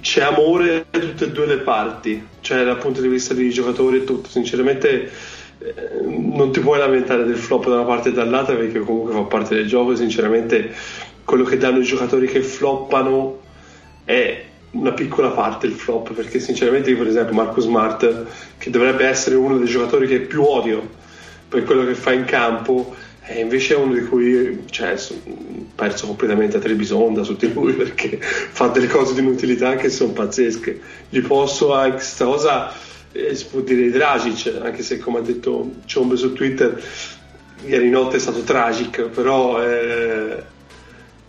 [0.00, 3.98] c'è amore da tutte e due le parti, cioè dal punto di vista dei giocatori
[3.98, 4.28] e tutto.
[4.28, 5.10] Sinceramente
[5.58, 5.74] eh,
[6.06, 9.54] non ti puoi lamentare del flop da una parte e dall'altra perché comunque fa parte
[9.54, 9.96] del gioco.
[9.96, 10.72] Sinceramente
[11.24, 13.40] quello che danno i giocatori che floppano
[14.04, 18.26] è una piccola parte il flop perché sinceramente io per esempio Marco Smart
[18.58, 20.88] che dovrebbe essere uno dei giocatori che più odio
[21.48, 22.94] per quello che fa in campo
[23.26, 24.96] e invece è uno di cui cioè,
[25.74, 30.12] perso completamente a Trebisonda su di lui perché fa delle cose di inutilità che sono
[30.12, 30.78] pazzesche.
[31.08, 32.72] Gli posso anche questa cosa
[33.12, 36.82] eh, si può dire di Dragic, anche se come ha detto Ciombe su Twitter,
[37.64, 40.42] ieri notte è stato tragico, però, eh,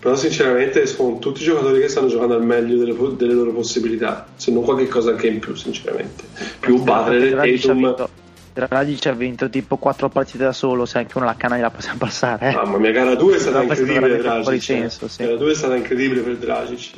[0.06, 4.52] però sinceramente sono tutti giocatori che stanno giocando al meglio delle, delle loro possibilità, se
[4.52, 6.26] non qualche cosa anche in più sinceramente.
[6.60, 8.08] Più Butler e Tatum
[8.54, 11.98] Radic ha vinto tipo 4 partite da solo, se anche una la canna gliela possiamo
[11.98, 12.52] passare.
[12.52, 12.54] Eh.
[12.54, 14.62] Mamma mia, gara 2 è stata incredibile per Dragic.
[14.62, 15.24] Senso, sì.
[15.24, 16.92] Gara 2 è stata incredibile per Dragic.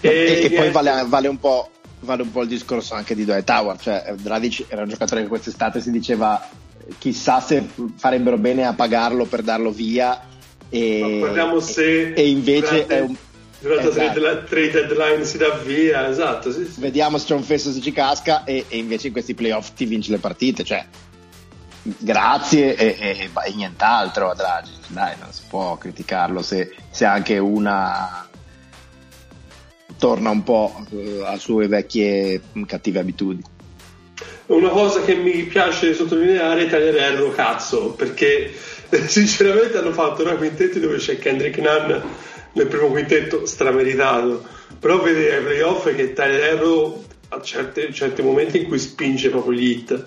[0.00, 1.68] E, e, e poi vale, vale, un po',
[2.00, 5.28] vale, un po', il discorso anche di Dwight Tower, cioè Dragic era un giocatore che
[5.28, 6.48] quest'estate si diceva
[6.96, 7.62] chissà se
[7.96, 10.32] farebbero bene a pagarlo per darlo via
[10.74, 11.20] e,
[11.76, 13.16] e, e invece è un
[13.60, 14.20] durante esatto.
[14.20, 16.52] la trade deadline si dà via, esatto.
[16.52, 16.80] Sì, sì.
[16.80, 19.86] Vediamo se c'è un fesso se ci casca e, e, invece in questi playoff ti
[19.86, 20.84] vinci le partite, cioè
[21.82, 27.38] grazie e, e, e nient'altro a Draghi, dai, non si può criticarlo se, se anche
[27.38, 28.26] una
[29.98, 33.52] torna un po' eh, a sue vecchie cattive abitudini.
[34.46, 38.52] Una cosa che mi piace sottolineare è tagliare cazzo, perché
[39.06, 42.00] sinceramente hanno fatto una quintetti dove c'è Kendrick Nunn
[42.52, 44.44] nel primo quintetto strameritato.
[44.78, 49.52] Però vedere ai playoff che Tyler Hero a certi, certi momenti in cui spinge proprio
[49.52, 50.02] gli hit.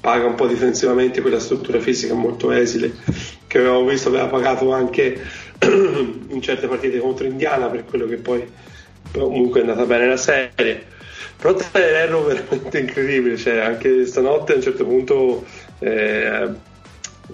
[0.00, 2.92] Paga un po' difensivamente quella struttura fisica molto esile
[3.50, 5.20] che avevamo visto aveva pagato anche
[5.60, 8.48] in certe partite contro Indiana per quello che poi
[9.12, 10.86] comunque è andata bene la serie.
[11.36, 15.44] Però Tyler Hero veramente incredibile cioè anche stanotte a un certo punto
[15.80, 16.48] eh,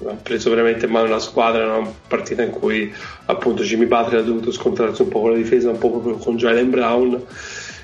[0.07, 2.93] ha preso veramente in mano la squadra, una partita in cui
[3.27, 6.37] appunto Jimmy Butler ha dovuto scontrarsi un po' con la difesa, un po' proprio con
[6.37, 7.25] Jalen Brown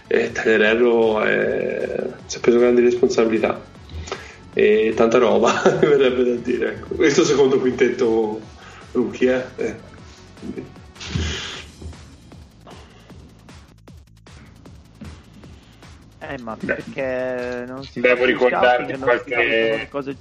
[0.07, 2.07] e Tyler Herro è...
[2.27, 3.61] si è preso grandi responsabilità
[4.55, 6.95] e tanta roba verrebbe da dire ecco.
[6.95, 8.41] questo secondo quintetto
[8.93, 9.65] rookie eh?
[9.65, 10.81] Eh.
[16.19, 20.17] Eh, ma perché non si devo ricordarti qualche cose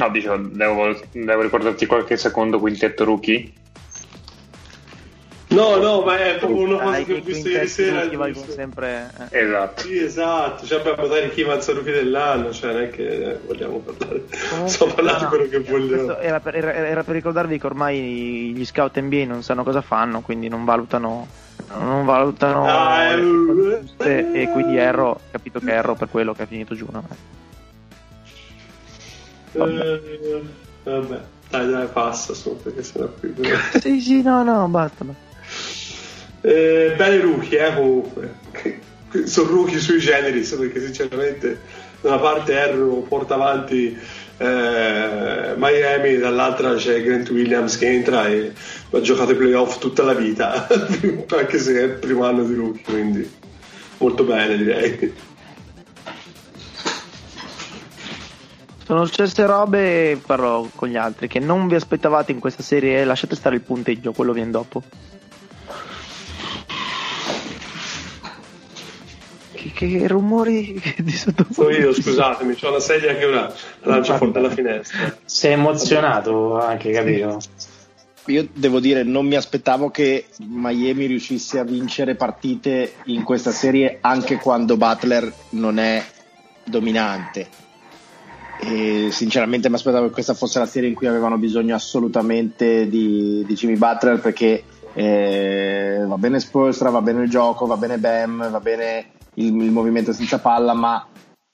[0.00, 3.52] No, dicevo, devo, devo ricordarti qualche secondo quintetto rookie?
[5.48, 8.04] No, no, ma è proprio una cosa che ho visto ieri sera.
[8.04, 8.50] Visto.
[8.50, 9.40] Sempre, eh.
[9.40, 9.82] Esatto.
[9.82, 10.64] Sì, esatto.
[10.64, 14.22] Cioè, abbiamo chi avanza rookie dell'anno, cioè non è che eh, vogliamo parlare.
[14.64, 16.18] Sto parlando no, quello che voglio.
[16.18, 20.22] Era per, era, era per, ricordarvi che ormai gli scout NBA non sanno cosa fanno,
[20.22, 21.26] quindi non valutano.
[21.78, 26.74] Non valutano ah, eh, e quindi Erro, capito che Erro per quello che ha finito
[26.74, 26.86] giù.
[26.90, 27.04] No?
[29.52, 30.00] Vabbè.
[30.02, 30.42] Eh,
[30.84, 31.20] vabbè.
[31.50, 33.34] Dai, dai, passa su perché sennò qui.
[33.80, 35.04] sì, sì, no, no, basta.
[36.42, 38.34] Eh, bene rookie, eh, comunque.
[39.24, 41.60] Sono rookie sui generi, perché sinceramente
[42.00, 43.98] da una parte Erro porta avanti
[44.38, 48.52] eh, Miami, dall'altra c'è Grant Williams che entra e
[48.90, 52.82] ha giocato i playoff tutta la vita, anche se è il primo anno di rookie,
[52.84, 53.30] quindi
[53.98, 55.12] molto bene direi.
[58.90, 63.04] Sono successe robe, parlo con gli altri, che non vi aspettavate in questa serie.
[63.04, 64.82] Lasciate stare il punteggio, quello viene dopo.
[69.52, 71.46] Che, che rumori di sotto?
[71.52, 75.16] Sono io, scusatemi, c'ho una sedia che ora lancia fuori dalla finestra.
[75.24, 77.38] Sei emozionato anche, capito?
[78.24, 83.98] Io devo dire, non mi aspettavo che Miami riuscisse a vincere partite in questa serie
[84.00, 86.04] anche quando Butler non è
[86.64, 87.68] dominante
[88.62, 93.44] e sinceramente mi aspettavo che questa fosse la serie in cui avevano bisogno assolutamente di,
[93.46, 98.50] di Jimmy Butler perché eh, va bene Spolstra, va bene il gioco, va bene Bam,
[98.50, 101.06] va bene il, il movimento senza palla, ma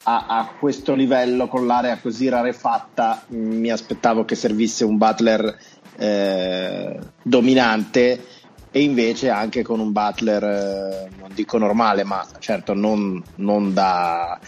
[0.05, 5.57] a, a, questo livello con l'area così rarefatta mi aspettavo che servisse un Butler
[5.97, 8.25] eh, dominante
[8.71, 14.39] e invece anche con un Butler eh, non dico normale ma certo non, non da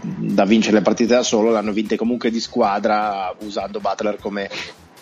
[0.00, 4.48] da vincere le partite da solo, l'hanno vinte comunque di squadra usando Butler come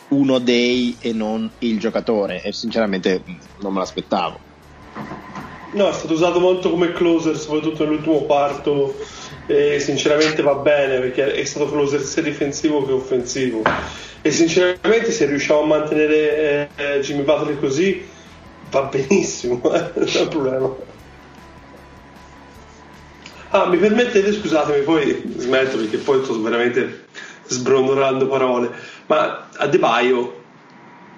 [0.09, 3.23] uno dei e non il giocatore e sinceramente
[3.61, 4.53] non me l'aspettavo.
[5.73, 8.95] No, è stato usato molto come closer, soprattutto nell'ultimo quarto
[9.47, 13.63] e sinceramente va bene perché è stato closer sia difensivo che offensivo
[14.23, 18.03] e sinceramente se riusciamo a mantenere eh, Jimmy Butler così
[18.71, 20.94] va benissimo, non è un problema.
[23.57, 27.05] Ah, mi permettete, scusatemi, poi smetto perché poi sto veramente
[27.47, 28.69] sbrondolando parole,
[29.07, 30.43] ma a De Baio,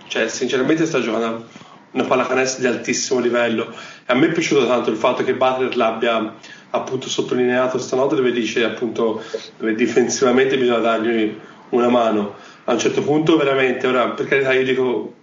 [0.07, 1.47] cioè sinceramente sta giocando
[1.93, 5.75] una pallacanestro di altissimo livello e a me è piaciuto tanto il fatto che Butler
[5.79, 6.35] l'abbia
[6.73, 9.23] appunto sottolineato stanotte dove dice appunto
[9.57, 11.35] dove difensivamente bisogna dargli
[11.71, 12.35] una mano.
[12.65, 15.15] A un certo punto veramente, ora per carità io dico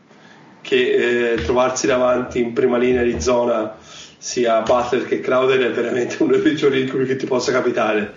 [0.61, 3.75] che eh, trovarsi davanti in prima linea di zona
[4.23, 8.13] sia Butler che Crowder è veramente uno dei peggiori incubi che ti possa capitare,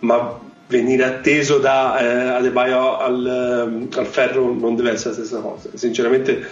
[0.00, 0.36] ma
[0.66, 5.68] venire atteso da eh, Adebayo al, al ferro non deve essere la stessa cosa.
[5.74, 6.44] Sinceramente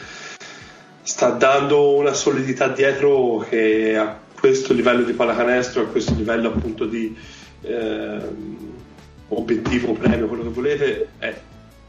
[1.02, 6.84] sta dando una solidità dietro che a questo livello di pallacanestro, a questo livello appunto
[6.86, 7.12] di
[7.62, 8.20] eh,
[9.30, 11.34] obiettivo, premio, quello che volete, è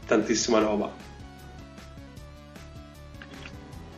[0.04, 0.90] tantissima roba.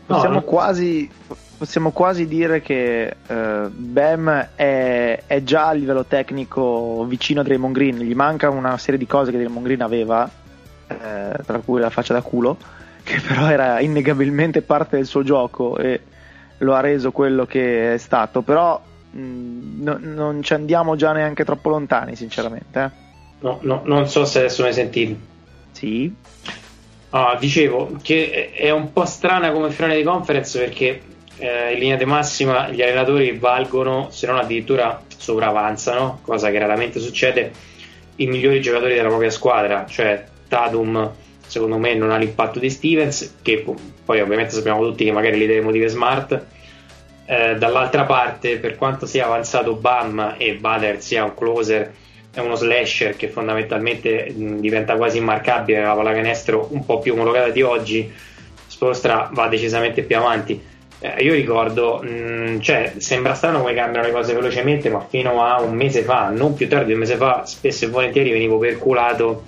[0.04, 1.10] Possiamo, no, quasi,
[1.56, 7.74] possiamo quasi dire che uh, Bam è, è, già a livello tecnico vicino a Draymond
[7.74, 10.28] Green, gli manca una serie di cose che Draymond Green aveva,
[10.86, 12.56] eh, tra cui la faccia da culo,
[13.02, 16.00] che però era innegabilmente parte del suo gioco e
[16.58, 18.80] lo ha reso quello che è stato, però
[19.10, 22.80] mh, mm, no, non ci andiamo già neanche troppo lontani, sinceramente.
[22.80, 23.04] Eh.
[23.40, 25.16] No, no, non so se adesso mi sentite.
[25.72, 26.14] Sì.
[27.10, 31.00] Ah, dicevo che è un po' strana come finale di conference perché
[31.38, 36.98] eh, in linea di massima gli allenatori valgono, se non addirittura sopravanzano, cosa che raramente
[36.98, 37.52] succede,
[38.16, 41.12] i migliori giocatori della propria squadra, cioè Tatum
[41.46, 43.64] secondo me non ha l'impatto di Stevens, che
[44.04, 46.44] poi ovviamente sappiamo tutti che magari l'idea emotive smart.
[47.26, 51.92] Eh, dall'altra parte, per quanto sia avanzato Bam e Bader sia un closer
[52.32, 57.48] è uno slasher che fondamentalmente mh, diventa quasi immarcabile la pallacanestro un po' più omologata
[57.48, 58.12] di oggi
[58.66, 60.60] Spostra va decisamente più avanti
[61.00, 65.60] eh, io ricordo mh, cioè sembra strano come cambiano le cose velocemente ma fino a
[65.60, 69.44] un mese fa non più tardi di un mese fa spesso e volentieri venivo perculato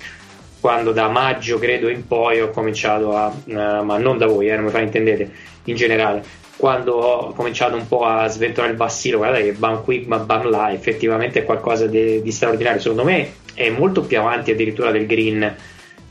[0.61, 4.57] quando da maggio credo in poi ho cominciato a uh, ma non da voi eh,
[4.57, 5.31] non mi fraintendete
[5.65, 6.23] in generale
[6.59, 10.73] quando ho cominciato un po' a sventolare il bassino, guardate che Bam qui, Bam là,
[10.73, 12.81] effettivamente è qualcosa di, di, straordinario.
[12.81, 15.55] Secondo me è molto più avanti addirittura del green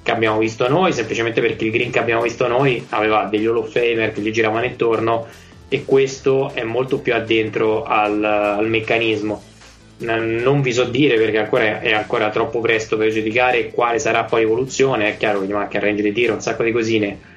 [0.07, 3.57] che abbiamo visto noi, semplicemente perché il green che abbiamo visto noi aveva degli Hall
[3.57, 5.27] of Famer che gli giravano intorno
[5.67, 9.43] e questo è molto più addentro al, al meccanismo.
[9.97, 14.41] Non vi so dire perché ancora è ancora troppo presto per giudicare quale sarà poi
[14.41, 15.09] l'evoluzione.
[15.09, 17.35] È chiaro che gli manca il range di tiro, un sacco di cosine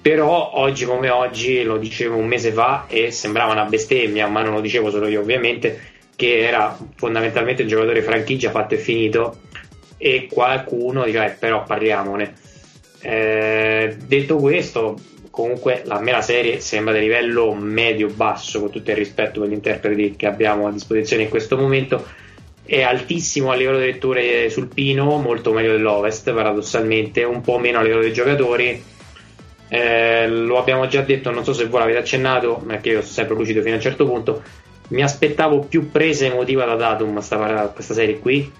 [0.00, 4.52] però oggi come oggi lo dicevo un mese fa e sembrava una bestemmia ma non
[4.52, 5.80] lo dicevo solo io ovviamente
[6.14, 9.38] che era fondamentalmente un giocatore franchigia fatto e finito
[9.96, 12.34] e qualcuno diceva eh, però parliamone.
[13.00, 14.98] Eh, detto questo
[15.30, 20.16] comunque la mera serie sembra di livello medio-basso con tutto il rispetto per gli interpreti
[20.16, 22.04] che abbiamo a disposizione in questo momento
[22.66, 27.78] è altissimo a livello di letture sul Pino molto meglio dell'Ovest paradossalmente un po' meno
[27.78, 28.82] a livello dei giocatori.
[29.68, 33.36] Eh, lo abbiamo già detto, non so se voi l'avete accennato, che io sono sempre
[33.36, 34.42] lucido fino a un certo punto.
[34.88, 38.50] Mi aspettavo più presa emotiva da Datum a questa serie qui,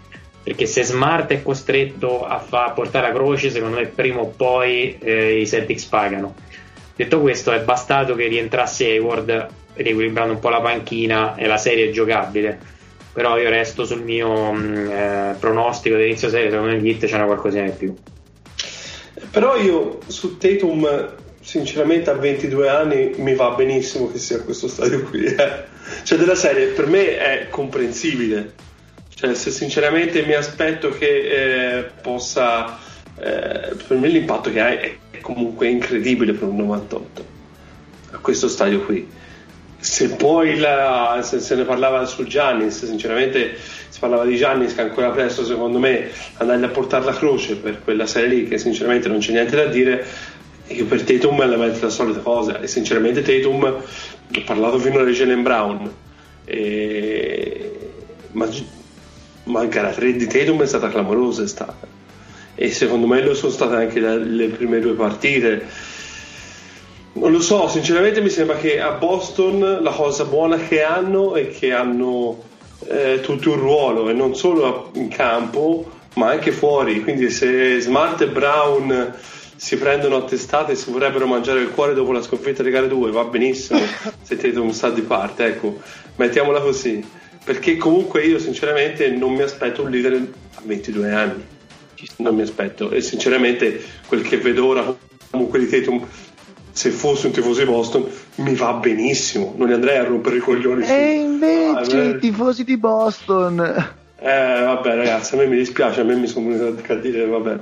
[0.47, 4.97] perché se Smart è costretto a, fa, portare la croce, secondo me prima o poi
[5.01, 6.37] eh, i Celtics pagano.
[6.95, 11.89] Detto questo, è bastato che rientrasse Hayward riequilibrando un po' la panchina e la serie
[11.89, 12.61] è giocabile.
[13.13, 17.65] Però io resto sul mio mm, eh, pronostico dell'inizio serie, secondo me Hit una qualcosina
[17.65, 17.97] di più.
[19.29, 24.69] Però io su Tatum, sinceramente, a 22 anni mi va benissimo che sia a questo
[24.69, 25.25] stadio qui.
[25.25, 25.65] Eh.
[26.05, 28.66] Cioè, della serie per me è comprensibile.
[29.19, 32.79] Cioè, se sinceramente mi aspetto che eh, possa.
[33.19, 37.25] Eh, per me l'impatto che ha è, comunque incredibile per un 98
[38.11, 39.09] a questo stadio qui.
[39.79, 43.57] Se poi la, se, se ne parlava su Giannis, sinceramente
[43.89, 47.81] si parlava di Giannis che ancora presto secondo me andargli a portare la croce per
[47.83, 50.05] quella serie lì che sinceramente non c'è niente da dire
[50.67, 55.05] io per Tatum è la, la solita cosa e sinceramente Tatum ho parlato fino a
[55.07, 55.91] Jalen Brown
[56.45, 57.71] e...
[58.33, 58.47] ma,
[59.47, 61.87] ma la gara 3 di Tatum è stata clamorosa è stata
[62.59, 65.67] e secondo me lo sono state anche le, le prime due partite.
[67.13, 71.51] Non lo so, sinceramente mi sembra che a Boston la cosa buona che hanno è
[71.51, 72.43] che hanno
[72.89, 77.03] eh, tutto un ruolo e non solo in campo ma anche fuori.
[77.03, 79.15] Quindi se Smart e Brown
[79.55, 82.89] si prendono a testate e si vorrebbero mangiare il cuore dopo la sconfitta di gare
[82.89, 83.81] 2 va benissimo
[84.21, 85.81] se Tatum sta di parte ecco
[86.17, 87.03] mettiamola così
[87.47, 91.47] perché comunque io sinceramente non mi aspetto un leader a 22 anni
[92.17, 94.97] non mi aspetto e sinceramente quel che vedo ora
[95.31, 96.05] comunque di Tatum
[96.73, 98.07] se fossi un tifoso di Boston
[98.37, 100.85] mi va benissimo, non gli andrei a rompere i coglioni.
[100.87, 103.61] E invece ah, i tifosi di Boston.
[104.19, 107.61] Eh, vabbè, ragazzi, a me mi dispiace, a me mi sono venuto a dire, vabbè.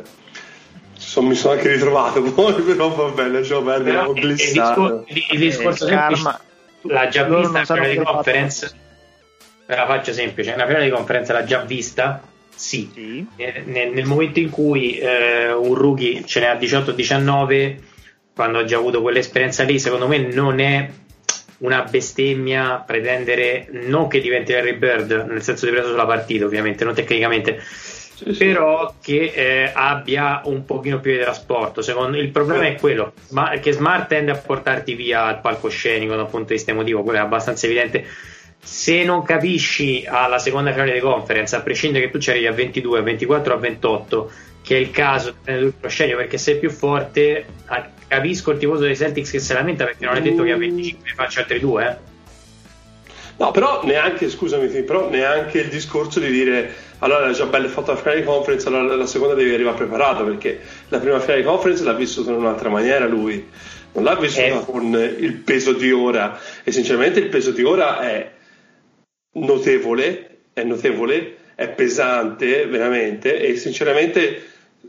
[0.97, 5.05] Sono, mi sono anche ritrovato poi, però va bene, lasciamo perdere, ho glissato.
[5.07, 6.39] Il, il discorso eh, semplice,
[6.81, 8.75] l'ha già vista la finale di conference.
[9.67, 12.21] Ve la faccio semplice, una finale di conferenza l'ha già vista?
[12.55, 13.27] Sì, Sì.
[13.37, 17.77] nel, nel momento in cui eh, un rookie ce ne ha 18-19
[18.35, 20.89] quando ha già avuto quell'esperienza lì secondo me non è
[21.59, 26.85] una bestemmia pretendere non che diventi Harry Bird nel senso di preso sulla partita ovviamente
[26.85, 28.45] non tecnicamente Sì, sì.
[28.45, 31.83] però che eh, abbia un pochino più di trasporto.
[31.83, 33.13] Secondo il problema è quello.
[33.31, 37.03] Ma, che Smart tende a portarti via il palcoscenico da un punto di vista emotivo
[37.03, 38.07] quello è abbastanza evidente
[38.61, 42.53] se non capisci alla seconda finale di conference a prescindere che tu ci arrivi a
[42.53, 44.33] 22 a 24 a 28
[44.63, 47.45] che è il caso il palcoscenico perché sei più forte
[48.09, 51.09] capisco il tifoso dei Celtics che se lamenta perché non è detto che a 25
[51.09, 52.13] ne faccia altri due eh.
[53.37, 57.99] No, però neanche, scusami, però neanche il discorso di dire allora già bella fatta la
[57.99, 61.83] finale di conference, allora la seconda devi arrivare preparato perché la prima finale di conference
[61.83, 63.47] l'ha vissuta in un'altra maniera lui,
[63.93, 64.65] non l'ha vissuta Eh.
[64.65, 68.31] con il peso di ora e sinceramente il peso di ora è
[69.35, 74.43] notevole, è notevole, è pesante veramente e sinceramente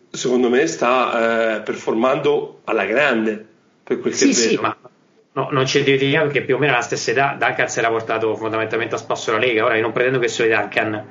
[0.09, 3.45] secondo me sta eh, performando alla grande
[3.83, 4.75] per quel che Sì, è sì, ma
[5.33, 8.35] no, non ci dimentichiamo che più o meno alla stessa età Duncan si era portato
[8.35, 9.65] fondamentalmente a spasso la Lega.
[9.65, 11.05] Ora io non pretendo che solo i Duncan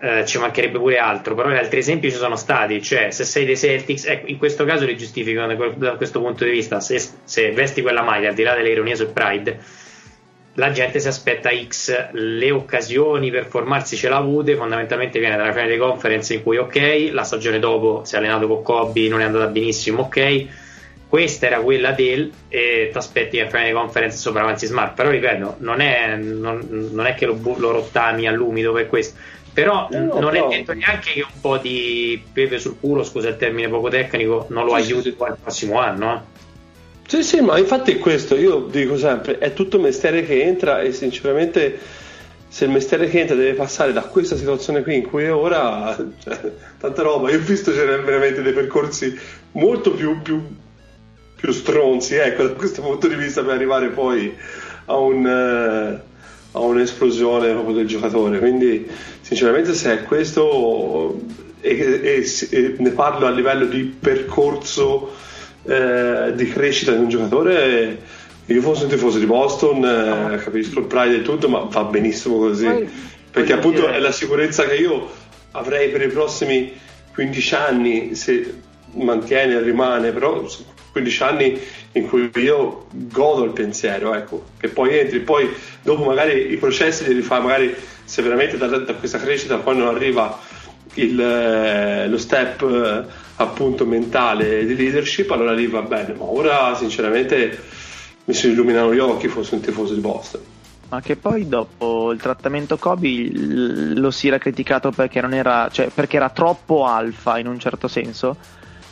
[0.00, 2.82] eh, ci mancherebbe pure altro, però gli altri esempi ci sono stati.
[2.82, 4.96] Cioè, se sei dei Celtics, ecco, in questo caso li
[5.56, 6.80] quel- da questo punto di vista.
[6.80, 9.58] Se, se vesti quella maglia, al di là delle ironie sul Pride,
[10.58, 15.52] la gente si aspetta X, le occasioni per formarsi ce l'ha avute, fondamentalmente viene dalla
[15.52, 19.20] finale di conference in cui ok, la stagione dopo si è allenato con Kobe, non
[19.20, 20.46] è andata benissimo, ok,
[21.08, 25.10] questa era quella del e ti aspetti che a finale di conference sopravanzi smart, però
[25.10, 29.16] ripeto, non è, non, non è che lo, lo rottami all'umido per questo,
[29.52, 33.04] però No, no, non però- è detto neanche che un po' di pepe sul culo,
[33.04, 35.12] scusa il termine poco tecnico, non lo Sì, aiuti sì.
[35.12, 36.14] poi al prossimo anno.
[36.14, 36.36] Eh.
[37.10, 40.92] Sì, sì, ma infatti è questo, io dico sempre, è tutto mestiere che entra e
[40.92, 41.78] sinceramente
[42.46, 45.96] se il mestiere che entra deve passare da questa situazione qui in cui è ora,
[46.22, 49.18] cioè, tanta roba, io ho visto c'erano veramente dei percorsi
[49.52, 50.38] molto più, più,
[51.34, 54.36] più stronzi, ecco, da questo punto di vista per arrivare poi
[54.84, 56.00] a, un, eh,
[56.52, 58.86] a un'esplosione proprio del giocatore, quindi
[59.22, 61.18] sinceramente se è questo
[61.62, 61.70] e,
[62.02, 65.24] e- e ne parlo a livello di percorso
[65.68, 67.98] eh, di crescita di un giocatore.
[68.46, 72.38] Io fossi un tifoso di Boston eh, capisco il pride e tutto ma va benissimo
[72.38, 72.64] così.
[72.64, 72.88] Poi,
[73.30, 75.10] perché appunto dire- è la sicurezza che io
[75.52, 76.72] avrei per i prossimi
[77.12, 78.62] 15 anni se
[78.94, 81.60] mantiene e rimane però su 15 anni
[81.92, 85.20] in cui io godo il pensiero ecco che poi entri.
[85.20, 85.50] Poi
[85.82, 87.74] dopo magari i processi li rifà magari
[88.04, 90.40] se veramente da, da questa crescita poi non arriva
[90.94, 96.74] il, eh, lo step eh, appunto mentale di leadership allora lì va bene ma ora
[96.74, 97.58] sinceramente
[98.24, 100.40] mi si illuminano gli occhi fossi un tifoso di Boston
[100.90, 105.88] Ma che poi dopo il trattamento Kobe lo si era criticato perché non era, cioè
[105.88, 108.36] perché era troppo alfa in un certo senso.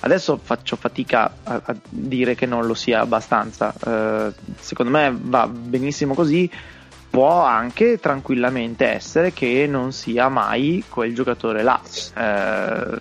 [0.01, 3.75] Adesso faccio fatica a, a dire che non lo sia abbastanza.
[3.75, 6.51] Eh, secondo me va benissimo così.
[7.09, 11.81] Può anche tranquillamente essere che non sia mai quel giocatore là.
[12.15, 12.99] Eh,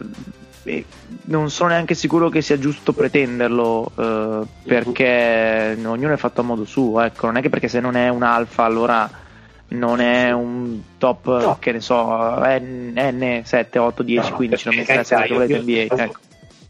[0.65, 0.83] e
[1.25, 6.65] non sono neanche sicuro che sia giusto pretenderlo eh, perché ognuno è fatto a modo
[6.65, 7.01] suo.
[7.01, 9.09] Ecco, non è che perché se non è un alfa allora
[9.67, 11.57] non è un top, No.
[11.59, 15.33] che ne so, N, N 7, 8, 10, No, 15, non mi perché, interessa che
[15.33, 16.03] volete NBA.
[16.03, 16.19] Ecco.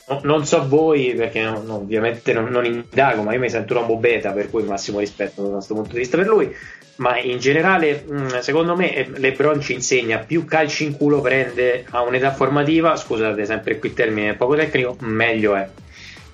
[0.07, 3.81] No- non so voi, perché no- ovviamente non, non indago, ma io mi sento un
[3.81, 6.53] uomo beta, per cui massimo rispetto da questo punto di vista per lui.
[6.97, 11.85] Ma in generale, mh, secondo me, eh, LeBron ci insegna più calci in culo prende
[11.89, 12.95] a un'età formativa.
[12.95, 15.67] Scusate, sempre qui il termine poco tecnico, meglio è.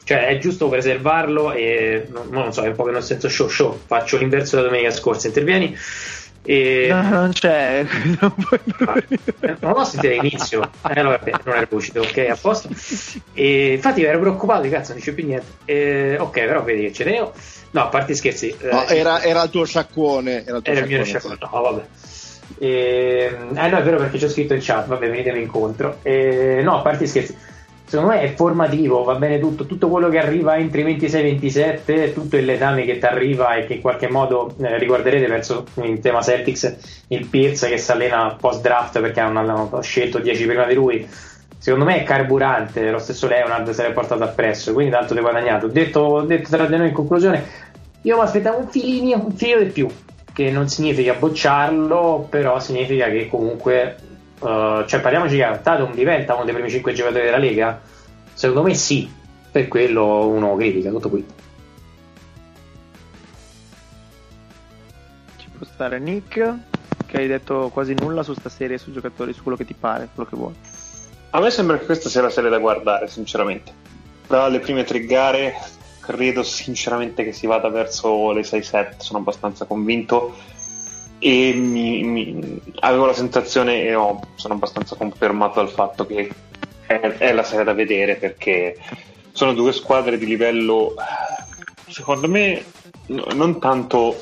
[0.04, 3.48] Cioè, è giusto preservarlo e non, non so, è un po' che non senso show
[3.48, 3.80] show.
[3.86, 5.76] Faccio l'inverso della domenica scorsa, intervieni.
[6.44, 6.88] E...
[6.90, 7.86] No, non c'è,
[8.20, 8.60] non puoi
[9.42, 12.70] Eh, Non sentito l'inizio, eh, allora, vabbè, non era lucido, ok, a posto.
[13.34, 15.46] E infatti ero preoccupato, cazzo, non dice più niente.
[15.66, 17.32] E, ok, però vedi che ce ne ho.
[17.72, 20.44] No, a parte scherzi, eh, No, era, era il tuo sciacquone.
[20.46, 21.38] Era il tuo era il mio sciacquone.
[21.38, 21.52] chef.
[21.52, 21.84] No, vabbè.
[22.58, 26.00] E, eh no, è vero perché c'ho scritto in chat, vabbè, venitemi incontro.
[26.02, 27.36] E, no, a parte scherzi,
[27.92, 32.38] secondo me è formativo, va bene tutto, tutto quello che arriva entro i 26-27, tutto
[32.38, 36.22] il letame che ti arriva e che in qualche modo eh, ricorderete, penso in tema
[36.22, 40.74] Celtics, il Pierce che si allena post draft perché hanno, hanno scelto 10 prima di
[40.74, 41.06] lui.
[41.58, 45.68] Secondo me è carburante, lo stesso Leonard se l'è portato appresso, quindi tanto ti guadagnato.
[45.68, 47.44] Detto, detto tra di noi in conclusione,
[48.04, 49.90] io mi aspettavo un filino, un filo di più,
[50.32, 53.98] che non significa bocciarlo, però significa che comunque,
[54.44, 57.80] eh, cioè parliamoci chiaro, Tatum diventa uno dei primi 5 giocatori della Lega?
[58.34, 59.10] Secondo me sì,
[59.52, 61.26] per quello uno critica, tutto qui.
[65.38, 66.56] Ci può stare Nick,
[67.06, 70.10] che hai detto quasi nulla su sta serie, su giocatori, su quello che ti pare,
[70.14, 70.54] quello che vuoi.
[71.32, 73.72] a me sembra che questa sia la serie da guardare, sinceramente.
[74.28, 75.54] Dalle prime tre gare
[76.00, 80.36] credo sinceramente che si vada verso le 6-7, sono abbastanza convinto
[81.24, 86.32] e mi, mi, avevo la sensazione e ho, sono abbastanza confermato dal fatto che
[86.88, 88.76] è, è, la serie da vedere perché
[89.32, 90.96] sono due squadre di livello
[91.88, 92.66] secondo me
[93.08, 94.20] non tanto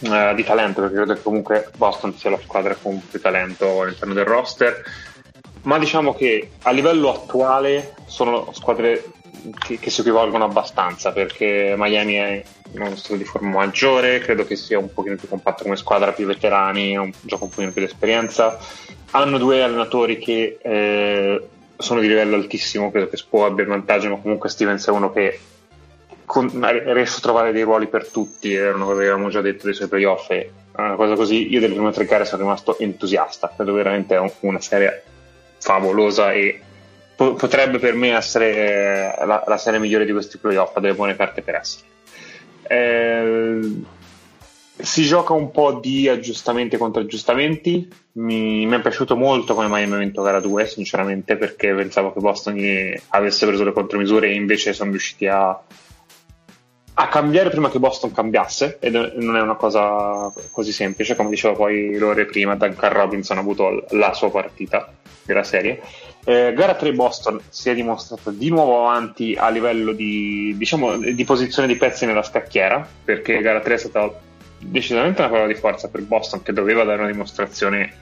[0.00, 4.14] uh, di talento perché credo che comunque Boston sia la squadra con più talento all'interno
[4.14, 4.82] del roster
[5.64, 9.04] ma diciamo che a livello attuale sono squadre
[9.58, 12.42] che, che, si equivalgono abbastanza perché Miami è
[12.74, 16.26] uno stato di forma maggiore, credo che sia un pochino più compatto come squadra, più
[16.26, 18.58] veterani, un gioco un pochino più di esperienza.
[19.12, 24.08] Hanno due allenatori che eh, sono di livello altissimo, credo che Spo abbia il vantaggio,
[24.08, 25.38] ma comunque Stevens è uno che
[26.24, 26.48] con,
[26.94, 29.74] riesce a trovare dei ruoli per tutti, era una cosa che avevamo già detto dei
[29.74, 33.74] suoi playoff, e una cosa così, io delle prime tre gare sono rimasto entusiasta, credo
[33.74, 35.02] veramente è una serie
[35.58, 36.60] favolosa e
[37.14, 40.94] po- potrebbe per me essere eh, la, la, serie migliore di questi playoff, ha delle
[40.94, 41.86] buone carte per essere.
[42.64, 43.60] Eh,
[44.82, 47.88] si gioca un po' di aggiustamenti contro aggiustamenti.
[48.12, 52.20] Mi, mi è piaciuto molto come Miami ha vinto gara 2, sinceramente, perché pensavo che
[52.20, 52.58] Boston
[53.10, 55.60] avesse preso le contromisure e invece sono riusciti a,
[56.94, 61.54] a cambiare prima che Boston cambiasse, ed non è una cosa così semplice, come diceva
[61.54, 64.92] poi l'ore prima, Duncan Robinson ha avuto la sua partita
[65.24, 65.80] della serie.
[66.24, 71.24] Eh, gara 3 Boston si è dimostrato di nuovo avanti a livello di, diciamo, di
[71.24, 74.12] posizione di pezzi nella scacchiera, perché gara 3 è stata
[74.58, 77.92] decisamente una prova di forza per Boston che doveva dare una dimostrazione.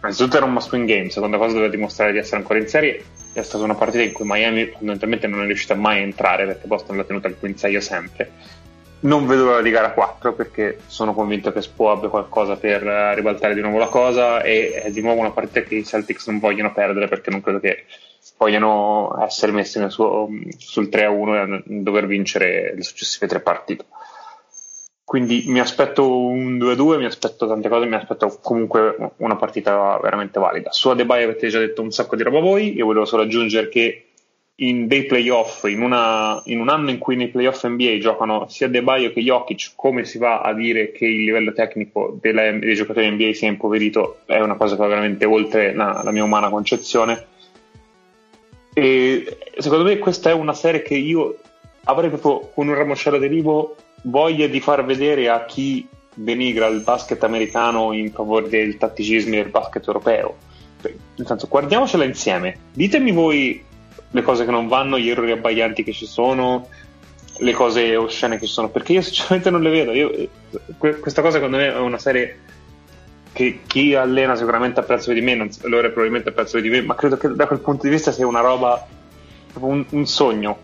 [0.00, 3.04] Innanzitutto era un must win game, seconda cosa doveva dimostrare di essere ancora in serie.
[3.32, 6.66] È stata una partita in cui Miami fondamentalmente non è riuscita mai a entrare perché
[6.66, 8.30] Boston l'ha tenuta al quinzaglio sempre
[9.00, 13.14] non vedo l'ora di gara 4 perché sono convinto che Spo abbia qualcosa per eh,
[13.14, 16.38] ribaltare di nuovo la cosa e è di nuovo una partita che i Celtics non
[16.38, 17.84] vogliono perdere perché non credo che
[18.36, 20.28] vogliano essere messi suo,
[20.58, 23.86] sul 3-1 e dover vincere le successive tre partite.
[25.10, 30.38] Quindi mi aspetto un 2-2, mi aspetto tante cose, mi aspetto comunque una partita veramente
[30.38, 30.70] valida.
[30.70, 34.09] Su Adebayo avete già detto un sacco di roba voi, io volevo solo aggiungere che
[34.62, 38.68] in dei playoff, in, una, in, un anno in cui nei playoff NBA giocano sia
[38.68, 42.74] De Baio che Jokic, come si va a dire che il livello tecnico della, dei
[42.74, 46.50] giocatori NBA sia impoverito è una cosa che va veramente oltre la, la mia umana
[46.50, 47.26] concezione.
[48.74, 51.38] E secondo me questa è una serie che io
[51.84, 57.22] avrei proprio con un ramoscello derivo voglia di far vedere a chi denigra il basket
[57.24, 60.36] americano in favore del tatticismo del basket europeo.
[60.82, 62.56] Nel senso, guardiamocela insieme.
[62.72, 63.68] Ditemi voi
[64.10, 66.68] le cose che non vanno, gli errori abbaglianti che ci sono,
[67.38, 69.92] le cose oscene che ci sono, perché io sinceramente non le vedo.
[69.92, 70.28] Io,
[70.78, 72.40] questa cosa secondo me è una serie
[73.32, 77.16] che chi allena sicuramente apprezza di me, non, loro probabilmente apprezzano di me, ma credo
[77.16, 78.86] che da quel punto di vista sia una roba,
[79.54, 80.58] un, un sogno,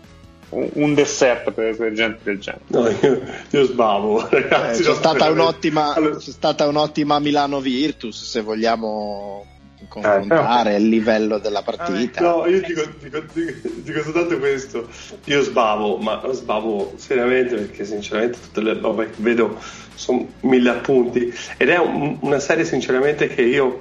[0.49, 2.63] un, un dessert per, per, gente del genere.
[2.67, 4.81] No, io, io sbavo, ragazzi.
[4.81, 6.17] Eh, c'è, stata un'ottima, allora...
[6.17, 9.45] c'è stata un'ottima Milano Virtus, se vogliamo
[9.87, 12.21] confrontare eh, il livello della partita.
[12.21, 14.87] no, io dico, dico, dico, dico, soltanto questo.
[15.25, 19.59] Io sbavo, ma sbavo seriamente perché sinceramente tutte le robe che vedo
[19.93, 21.33] sono mille appunti.
[21.57, 23.77] Ed è un, una serie sinceramente che io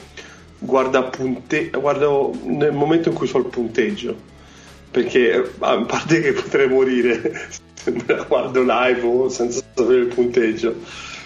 [0.58, 4.34] guardo, punte- guardo nel momento in cui ho il punteggio.
[4.90, 10.06] Perché a parte che potrei morire se me la guardo live o senza sapere il
[10.06, 10.74] punteggio.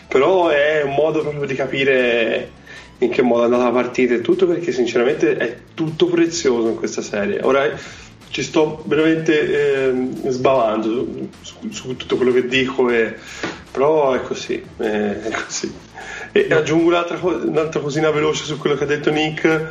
[0.08, 2.58] Però è un modo proprio di capire
[3.00, 6.76] in che modo è andata la partita e tutto perché sinceramente è tutto prezioso in
[6.76, 7.40] questa serie.
[7.42, 7.68] Ora
[8.30, 11.08] ci sto veramente eh, sbavando
[11.40, 13.14] su, su, tutto quello che dico, e,
[13.70, 14.62] però è così.
[14.76, 15.72] È così.
[16.32, 19.66] E aggiungo un'altra, un'altra, cosina veloce su quello che ha detto Nick,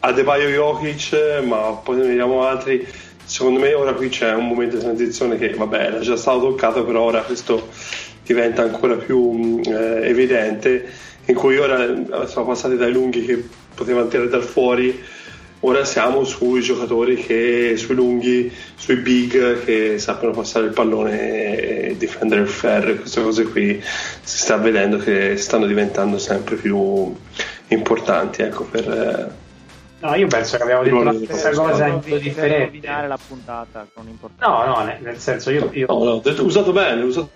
[0.00, 2.86] Adebayo Jokic, ma poi ne vediamo altri.
[3.24, 6.84] Secondo me ora qui c'è un momento di transizione che vabbè era già stato toccato,
[6.84, 7.68] però ora questo
[8.24, 10.88] diventa ancora più eh, evidente
[11.30, 13.42] in cui ora eh, siamo passati dai lunghi che
[13.74, 15.02] potevano tirare dal fuori,
[15.60, 21.96] ora siamo sui giocatori che, sui lunghi, sui big che sappiano passare il pallone e
[21.96, 27.14] difendere il ferro, queste cose qui si sta vedendo che stanno diventando sempre più
[27.68, 29.48] importanti ecco, per, eh,
[30.00, 32.80] No, io penso che abbiamo detto la stessa cosa in modo differente.
[32.86, 35.68] la puntata con No, no, nel senso io...
[35.72, 35.86] io...
[35.88, 37.28] No, no, usato bene, usato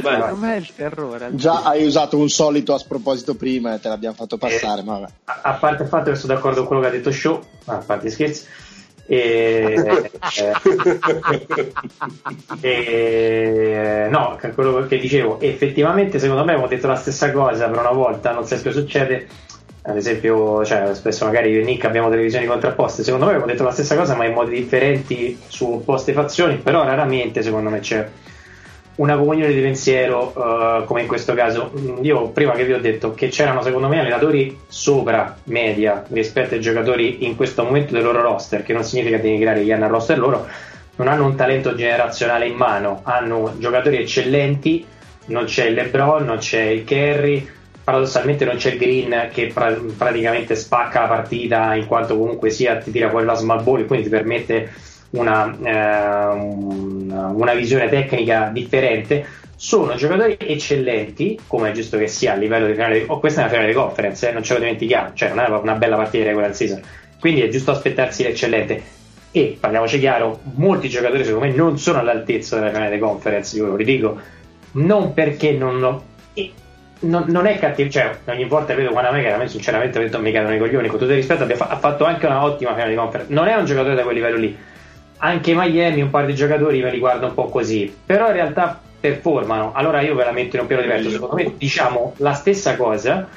[0.00, 1.28] per me è il terrore.
[1.32, 4.82] Già hai usato un solito a sproposito prima e te l'abbiamo fatto passare.
[4.82, 5.12] Ma vabbè.
[5.24, 8.10] A, parte il fatto che sono d'accordo con quello che ha detto Show, a parte
[8.10, 8.44] scherzi.
[9.08, 10.10] E,
[12.60, 17.92] e, no, quello che dicevo, effettivamente secondo me abbiamo detto la stessa cosa per una
[17.92, 19.28] volta, non sempre succede.
[19.82, 23.04] ad esempio, cioè, spesso magari io e Nick abbiamo delle visioni contrapposte.
[23.04, 26.56] Secondo me abbiamo detto la stessa cosa, ma in modi differenti su opposte fazioni.
[26.56, 28.08] Però raramente, secondo me, c'è
[28.96, 31.72] una comunione di pensiero uh, come in questo caso.
[32.02, 36.60] Io prima che vi ho detto che c'erano, secondo me, allenatori sopra media rispetto ai
[36.60, 40.18] giocatori in questo momento del loro roster, che non significa denigrare gli hanno al roster
[40.18, 40.46] loro.
[40.96, 44.86] Non hanno un talento generazionale in mano, hanno giocatori eccellenti.
[45.26, 47.54] Non c'è il LeBron, non c'è il Kerry
[47.86, 52.78] paradossalmente non c'è il green che pra- praticamente spacca la partita in quanto comunque sia
[52.78, 54.72] ti tira fuori la small ball e quindi ti permette
[55.10, 59.26] una, eh, una, una visione tecnica differente
[59.56, 63.42] sono giocatori eccellenti come è giusto che sia a livello di finale oh, questa è
[63.44, 66.24] una finale di conference eh, non ce lo dimentichiamo cioè non è una bella partita
[66.24, 66.82] di regular season.
[67.18, 68.94] Quindi è giusto aspettarsi l'eccellente.
[69.32, 73.66] E parliamoci chiaro molti giocatori secondo me non sono all'altezza della finale di conference io
[73.66, 74.18] lo ridico.
[74.72, 75.78] Non perché non,
[77.00, 80.54] non, non, è cattivo, cioè ogni volta vedo Wanamaker, a me sinceramente detto mi cadono
[80.54, 83.48] i coglioni, con tutto il rispetto ha fatto anche una ottima finale di conference, non
[83.48, 84.56] è un giocatore da quel livello lì,
[85.18, 88.80] anche Miami un paio di giocatori me li guardo un po' così, però in realtà
[88.98, 92.76] performano, allora io ve la metto in un piano diverso, secondo me diciamo la stessa
[92.76, 93.28] cosa,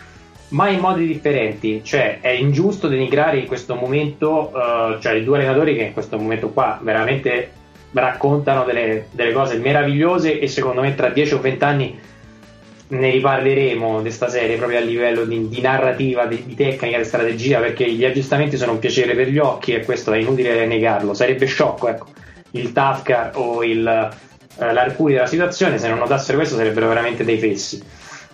[0.50, 5.38] ma in modi differenti, cioè è ingiusto denigrare in questo momento, uh, cioè i due
[5.38, 7.52] allenatori che in questo momento qua veramente
[7.92, 12.00] raccontano delle, delle cose meravigliose e secondo me tra 10 o 20 anni
[12.90, 17.04] ne riparleremo di questa serie proprio a livello di, di narrativa, di, di, tecnica, di
[17.04, 21.14] strategia, perché gli aggiustamenti sono un piacere per gli occhi e questo è inutile negarlo.
[21.14, 22.08] Sarebbe sciocco, ecco,
[22.52, 27.38] il Tafkar o il, eh, l'Arcuri della situazione, se non notassero questo sarebbero veramente dei
[27.38, 27.82] fessi.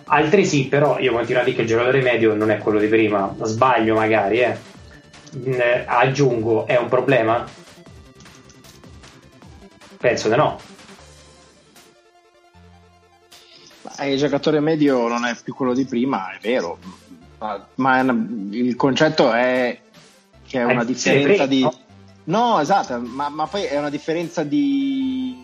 [0.08, 3.34] Altresì, però, io continuo a dire che il giocatore medio non è quello di prima,
[3.42, 4.56] sbaglio magari, eh.
[5.44, 7.44] eh aggiungo, è un problema?
[9.98, 10.74] Penso di no
[14.04, 16.78] il giocatore medio non è più quello di prima, è vero,
[17.76, 18.00] ma,
[18.50, 19.78] il concetto è
[20.46, 21.66] che è una eh, differenza di...
[22.24, 25.34] No, esatto, ma, ma, poi è una differenza di...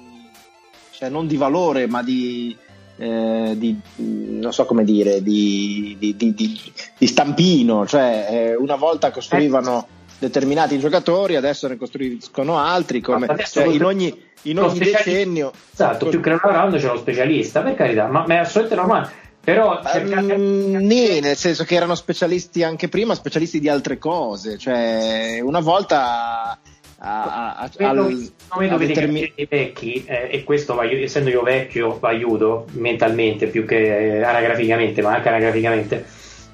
[0.90, 2.56] cioè non di valore, ma di...
[2.98, 9.10] Eh, di non so come dire, di, di, di, di stampino, cioè eh, una volta
[9.10, 9.86] costruivano
[10.22, 15.52] determinati giocatori, adesso ne costruiscono altri, come, cioè, in ogni, in ogni decennio.
[15.72, 19.20] Esatto, più che un round c'è uno specialista, per carità, ma, ma è assolutamente normale.
[19.44, 20.32] Però cercate...
[20.34, 25.58] um, nì, nel senso che erano specialisti anche prima, specialisti di altre cose, cioè una
[25.58, 26.56] volta
[26.98, 29.32] a, a, vedo, al, vedo determin...
[29.34, 35.02] i vecchi eh, e questo va, essendo io vecchio aiuto mentalmente più che eh, anagraficamente
[35.02, 36.06] ma anche anagraficamente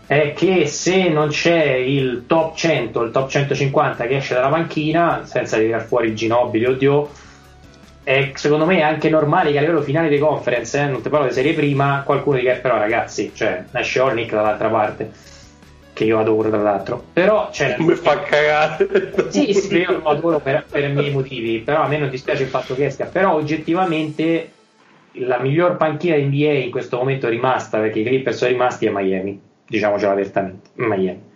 [0.09, 5.27] è che se non c'è il top 100, il top 150 che esce dalla panchina,
[5.27, 7.11] senza tirare fuori il Ginobili, oddio,
[8.05, 11.11] è, secondo me è anche normale che a livello finale di conference, eh, non ti
[11.11, 15.11] parlo di serie prima, qualcuno dica però ragazzi, cioè nasce Ornick dall'altra parte,
[15.93, 17.77] che io adoro tra l'altro, però c'è...
[17.81, 19.13] Mi fa cagare.
[19.29, 22.45] Sì, sì, io lo adoro per, per i miei motivi, però a me non dispiace
[22.45, 24.53] il fatto che esca, però oggettivamente
[25.13, 28.91] la miglior panchina NBA in questo momento è rimasta, perché i Clippers sono rimasti a
[28.91, 31.27] Miami diciamocelo apertamente, Miami.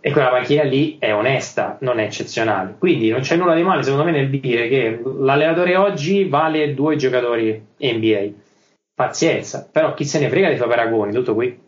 [0.00, 2.76] E quella panchina lì è onesta, non è eccezionale.
[2.78, 6.96] Quindi non c'è nulla di male, secondo me, nel dire che l'allenatore oggi vale due
[6.96, 8.28] giocatori NBA.
[8.94, 11.58] Pazienza, però chi se ne frega di fare paragoni, tutto qui.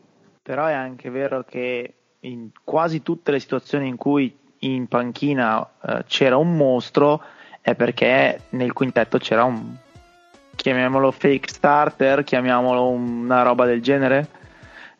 [0.40, 6.04] Però è anche vero che in quasi tutte le situazioni in cui in panchina eh,
[6.06, 7.22] c'era un mostro
[7.60, 9.74] è perché nel quintetto c'era un
[10.54, 14.26] chiamiamolo fake starter, chiamiamolo una roba del genere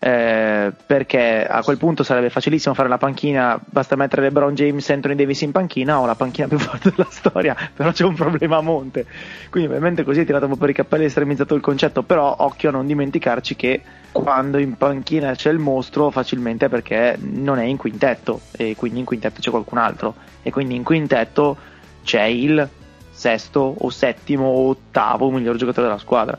[0.01, 4.93] eh, perché a quel punto sarebbe facilissimo fare la panchina, basta mettere LeBron James e
[4.93, 8.59] Anthony Davis in panchina o la panchina più forte della storia, però c'è un problema
[8.59, 9.07] a monte.
[9.51, 12.37] Quindi ovviamente così è tirato un po' per i cappelli e estremizzato il concetto, però
[12.39, 17.59] occhio a non dimenticarci che quando in panchina c'è il mostro facilmente è perché non
[17.59, 21.57] è in quintetto e quindi in quintetto c'è qualcun altro e quindi in quintetto
[22.05, 22.67] c'è il
[23.11, 26.39] sesto o settimo o ottavo miglior giocatore della squadra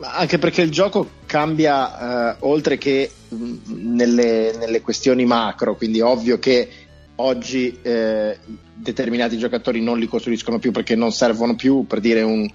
[0.00, 3.54] anche perché il gioco cambia eh, oltre che mh,
[3.94, 6.68] nelle, nelle, questioni macro, quindi ovvio che
[7.16, 8.38] oggi eh,
[8.74, 12.46] determinati giocatori non li costruiscono più perché non servono più, per dire un,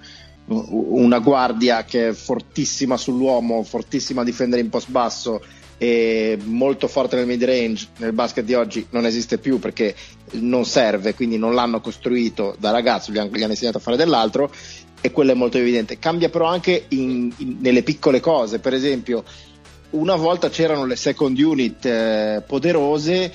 [0.45, 5.41] una guardia che è fortissima sull'uomo, fortissima a difendere in post basso
[5.77, 9.95] e molto forte nel mid range nel basket di oggi non esiste più perché
[10.33, 13.97] non serve, quindi non l'hanno costruito da ragazzo, gli hanno, gli hanno insegnato a fare
[13.97, 14.51] dell'altro
[15.01, 15.99] e quello è molto evidente.
[15.99, 19.23] Cambia però anche in, in, nelle piccole cose, per esempio,
[19.91, 23.33] una volta c'erano le second unit eh, poderose,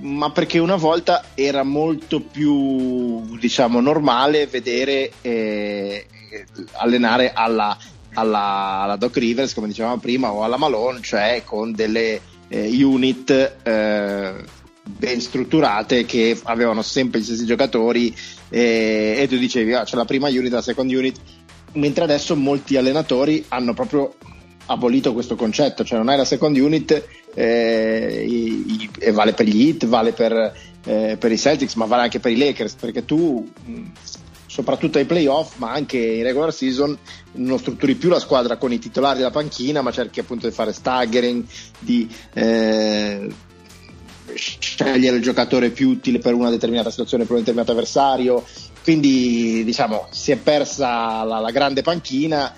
[0.00, 6.06] ma perché una volta era molto più diciamo normale vedere eh,
[6.72, 7.76] allenare alla,
[8.14, 13.30] alla, alla, Doc Rivers come dicevamo prima o alla Malone cioè con delle eh, unit
[13.62, 14.34] eh,
[14.86, 18.14] ben strutturate che avevano sempre gli stessi giocatori
[18.50, 21.18] eh, e tu dicevi ah, c'è la prima unit, la second unit,
[21.72, 24.14] mentre adesso molti allenatori hanno proprio
[24.66, 29.46] abolito questo concetto, cioè non hai la second unit eh, i, i, e vale per
[29.46, 30.52] gli hit, vale per,
[30.84, 33.50] eh, per, i Celtics, ma vale anche per i Lakers, perché tu
[34.46, 36.96] soprattutto ai playoff, ma anche in regular season,
[37.32, 40.72] non strutturi più la squadra con i titolari della panchina, ma cerchi appunto di fare
[40.72, 41.44] staggering,
[41.80, 43.28] di eh,
[44.74, 48.44] scegliere il giocatore più utile per una determinata situazione, per un determinato avversario.
[48.82, 52.52] Quindi diciamo si è persa la, la grande panchina,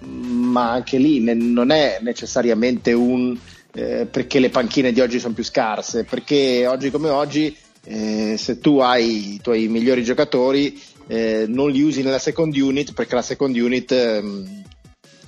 [0.00, 3.38] ma anche lì ne, non è necessariamente un
[3.72, 8.58] eh, perché le panchine di oggi sono più scarse, perché oggi come oggi eh, se
[8.58, 13.22] tu hai i tuoi migliori giocatori eh, non li usi nella second unit perché la
[13.22, 14.62] second unit ehm,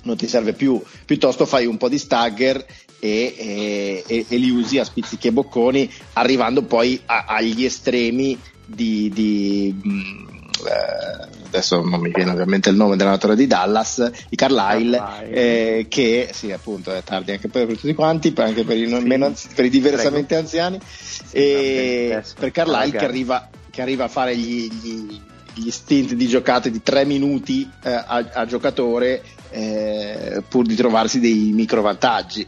[0.03, 2.65] non ti serve più, piuttosto fai un po' di stagger
[2.99, 9.09] e, e, e, li usi a spizzichi e bocconi, arrivando poi a, agli estremi di,
[9.13, 10.27] di mm,
[10.65, 16.29] eh, adesso non mi viene ovviamente il nome dell'allenatore di Dallas, di Carlisle, eh, che
[16.31, 19.07] sì, appunto è tardi anche per, tutti quanti, anche per i, non, sì.
[19.07, 20.41] meno, per i diversamente Prego.
[20.41, 25.19] anziani, sì, e per Carlisle che arriva, che arriva, a fare gli, gli,
[25.53, 31.19] gli stint di giocate di tre minuti eh, a, a, giocatore eh, pur di trovarsi
[31.19, 32.45] dei micro vantaggi.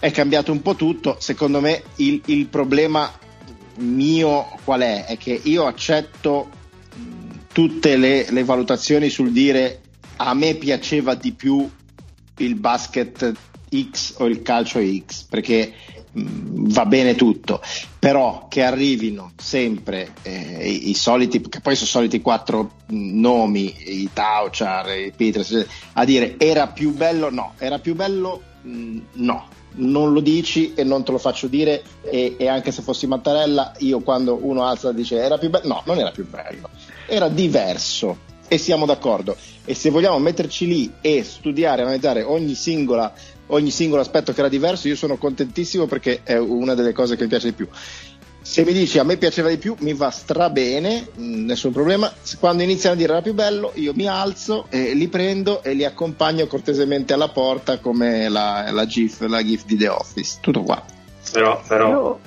[0.00, 3.12] È cambiato un po' tutto, secondo me il, il problema
[3.76, 5.04] mio qual è?
[5.04, 6.48] È che io accetto
[7.52, 9.80] tutte le, le valutazioni sul dire
[10.16, 11.68] a me piaceva di più
[12.38, 13.32] il basket
[13.90, 15.74] X o il calcio X perché
[16.12, 17.60] va bene tutto.
[17.98, 24.08] Però che arrivino sempre eh, i, i, soliti che poi sono soliti quattro nomi i
[24.12, 29.48] Tauchar, i Peters a dire era più bello no era più bello mh, no
[29.80, 33.72] non lo dici e non te lo faccio dire e, e, anche se fossi Mattarella
[33.78, 36.68] io quando uno alza dice era più bello no non era più bello.
[37.06, 39.36] Era diverso e siamo d'accordo.
[39.64, 43.12] E se vogliamo metterci lì e studiare analizzare ogni singola
[43.52, 47.24] ogni singolo aspetto che era diverso io sono contentissimo perché è una delle cose che
[47.24, 47.68] mi piace di più
[48.50, 52.12] se mi dici a me piaceva di più, mi va strabene, nessun problema.
[52.40, 55.84] Quando iniziano a dire era più bello, io mi alzo e li prendo e li
[55.84, 60.38] accompagno cortesemente alla porta come la, la GIF, la GIF di The Office.
[60.40, 60.84] Tutto qua.
[61.30, 62.18] Però, però,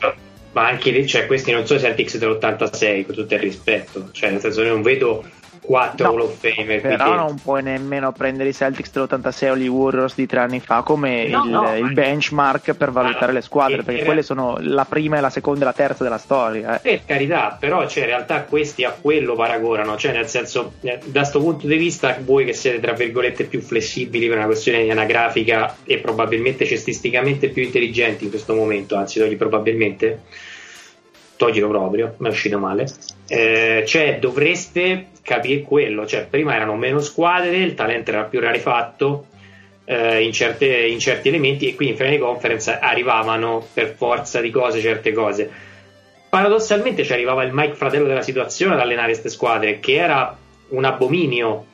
[0.53, 4.07] ma anche cioè, questi non sono Celtics dell'86, con tutto il rispetto.
[4.13, 5.25] Cioè, nel senso, non vedo
[5.63, 6.81] 4 no, Hall of Famer.
[6.81, 7.15] Però quindi...
[7.15, 11.27] non puoi nemmeno prendere i Celtics dell'86 o gli Warriors di tre anni fa come
[11.27, 14.05] no, il, no, il, benchmark per valutare le squadre, perché era...
[14.05, 16.75] quelle sono la prima, la seconda e la terza della storia.
[16.75, 16.79] Eh.
[16.79, 21.19] Per carità, però cioè, in realtà questi a quello paragonano, cioè nel senso, eh, da
[21.21, 25.77] questo punto di vista, voi che siete tra virgolette più flessibili per una questione anagrafica
[25.85, 30.21] e probabilmente cestisticamente più intelligenti in questo momento, anzi togli probabilmente
[31.43, 32.87] toglilo proprio, mi è uscito male.
[33.27, 36.05] Eh, cioè, dovreste capire quello.
[36.05, 39.25] Cioè, prima erano meno squadre, il talento era più rarefatto
[39.85, 44.49] eh, in, certe, in, certi elementi, e quindi in Final Conference arrivavano per forza di
[44.49, 45.49] cose certe cose.
[46.29, 50.35] Paradossalmente ci arrivava il Mike fratello della situazione ad allenare queste squadre, che era
[50.69, 51.65] un abominio.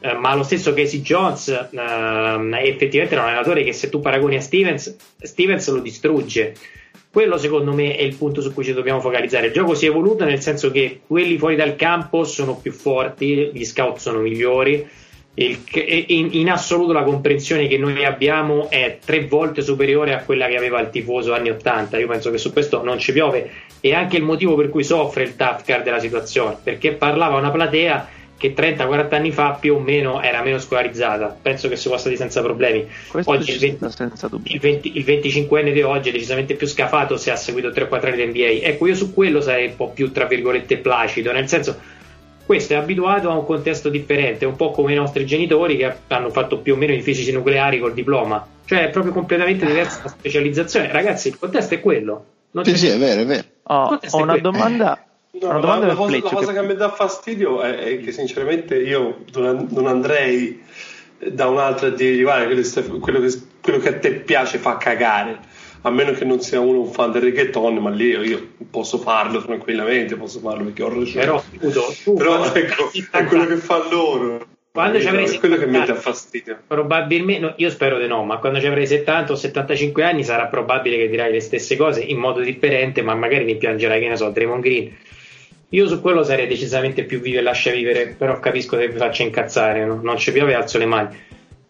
[0.00, 4.36] Eh, ma lo stesso Casey Jones eh, effettivamente era un allenatore che se tu paragoni
[4.36, 6.54] a Stevens, Stevens lo distrugge
[7.18, 9.48] quello secondo me è il punto su cui ci dobbiamo focalizzare.
[9.48, 13.50] Il gioco si è evoluto nel senso che quelli fuori dal campo sono più forti,
[13.52, 14.86] gli scout sono migliori.
[15.34, 15.58] Il,
[16.06, 20.56] in, in, assoluto la comprensione che noi abbiamo è tre volte superiore a quella che
[20.56, 21.98] aveva il tifoso anni 80.
[21.98, 23.50] Io penso che su questo non ci piove.
[23.80, 28.08] E anche il motivo per cui soffre il card della situazione, perché parlava una platea
[28.38, 31.36] che 30-40 anni fa più o meno era meno scolarizzata.
[31.42, 32.88] Penso che si possa dire senza problemi.
[33.10, 33.84] Questo oggi il, 20,
[34.44, 38.16] il, 20, il 25enne di oggi è decisamente più scafato se ha seguito 3-4 anni
[38.16, 38.66] di NBA.
[38.66, 41.96] Ecco, io su quello sarei un po' più, tra virgolette, placido, nel senso
[42.46, 46.30] questo è abituato a un contesto differente, un po' come i nostri genitori che hanno
[46.30, 48.46] fatto più o meno i fisici nucleari col diploma.
[48.64, 50.90] Cioè è proprio completamente diversa la specializzazione.
[50.92, 52.24] Ragazzi, il contesto è quello.
[52.52, 53.44] Non sì, sì, è vero, è vero.
[53.64, 55.07] Oh, ho una domanda
[55.40, 56.60] No, una domanda la, cosa, la cosa che...
[56.60, 60.62] che mi dà fastidio è, è, che sinceramente io non andrei
[61.18, 65.38] da un'altra a dire guarda quello, quello, che, quello che a te piace fa cagare
[65.82, 68.98] a meno che non sia uno un fan del reggaeton, ma lì io, io posso
[68.98, 71.24] farlo tranquillamente, posso farlo perché ho ragione.
[71.24, 74.46] Però, Udo, tu Però ecco, è quello che fa loro.
[74.72, 76.58] Quando ci avrei quello 70, che mi dà fastidio.
[76.66, 80.46] Probabilmente, no, io spero di no, ma quando ci avrai 70 o 75 anni sarà
[80.46, 84.16] probabile che dirai le stesse cose in modo differente, ma magari mi piangerai, che ne
[84.16, 84.92] so, Draymond Green
[85.70, 89.22] io su quello sarei decisamente più vivo e lascia vivere, però capisco che vi faccia
[89.22, 90.00] incazzare, no?
[90.02, 91.16] non ci piove alzo le mani.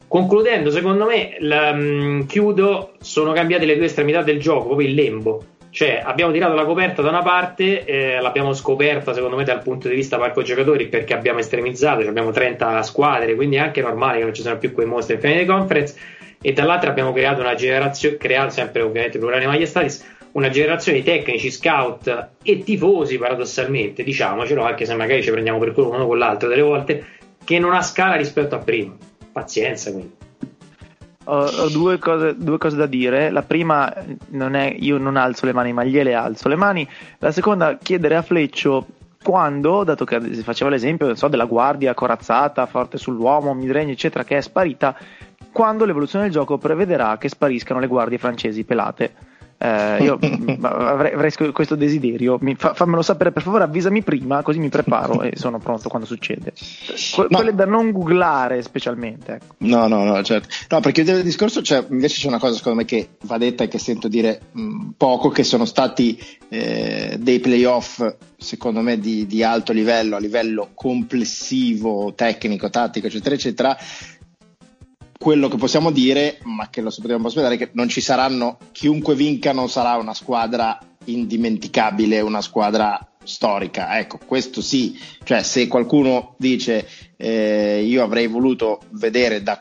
[0.07, 4.95] Concludendo, secondo me, la, mh, chiudo, sono cambiate le due estremità del gioco, proprio il
[4.95, 5.45] lembo.
[5.71, 9.89] Cioè, abbiamo tirato la coperta da una parte, eh, l'abbiamo scoperta, secondo me, dal punto
[9.89, 14.19] di vista parco giocatori, perché abbiamo estremizzato, cioè abbiamo 30 squadre, quindi è anche normale
[14.19, 15.97] che non ci siano più quei mostri in finale di conference.
[16.41, 20.05] E dall'altra abbiamo creato una generazione, creato sempre ovviamente plurale Majestatis,
[20.39, 25.73] una generazione di tecnici, scout e tifosi, paradossalmente, diciamocelo, anche se magari ci prendiamo per
[25.73, 27.05] culo uno con l'altro delle volte,
[27.45, 28.95] che non ha scala rispetto a prima.
[29.33, 30.15] Pazienza, quindi.
[31.25, 33.31] Ho, ho due, cose, due, cose, da dire.
[33.31, 33.93] La prima
[34.29, 36.89] non è io non alzo le mani, ma gliele alzo le mani.
[37.19, 38.87] La seconda, chiedere a Fleccio
[39.23, 44.37] quando, dato che si faceva l'esempio so, della guardia corazzata, forte sull'uomo, midrange, eccetera, che
[44.37, 44.97] è sparita,
[45.51, 49.28] quando l'evoluzione del gioco prevederà che spariscano le guardie francesi pelate.
[49.61, 50.19] Eh, io
[50.63, 55.33] avrei, avrei, questo desiderio, fa, fammelo sapere per favore, avvisami prima così mi preparo e
[55.35, 56.53] sono pronto quando succede.
[57.13, 57.39] Que- no.
[57.39, 59.33] Quelle da non googlare specialmente.
[59.33, 59.55] Ecco.
[59.59, 60.49] No, no, no, certo.
[60.69, 63.69] No, perché il discorso c'è, invece c'è una cosa secondo me che va detta e
[63.69, 66.17] che sento dire mh, poco, che sono stati
[66.49, 68.07] eh, dei playoff
[68.37, 73.77] secondo me di, di alto livello, a livello complessivo, tecnico, tattico, eccetera, eccetera
[75.19, 79.15] quello che possiamo dire, ma che lo sappiamo aspettare, è che non ci saranno, chiunque
[79.15, 83.99] vinca non sarà una squadra indimenticabile, una squadra storica.
[83.99, 89.61] Ecco, questo sì, cioè se qualcuno dice eh, io avrei voluto vedere da,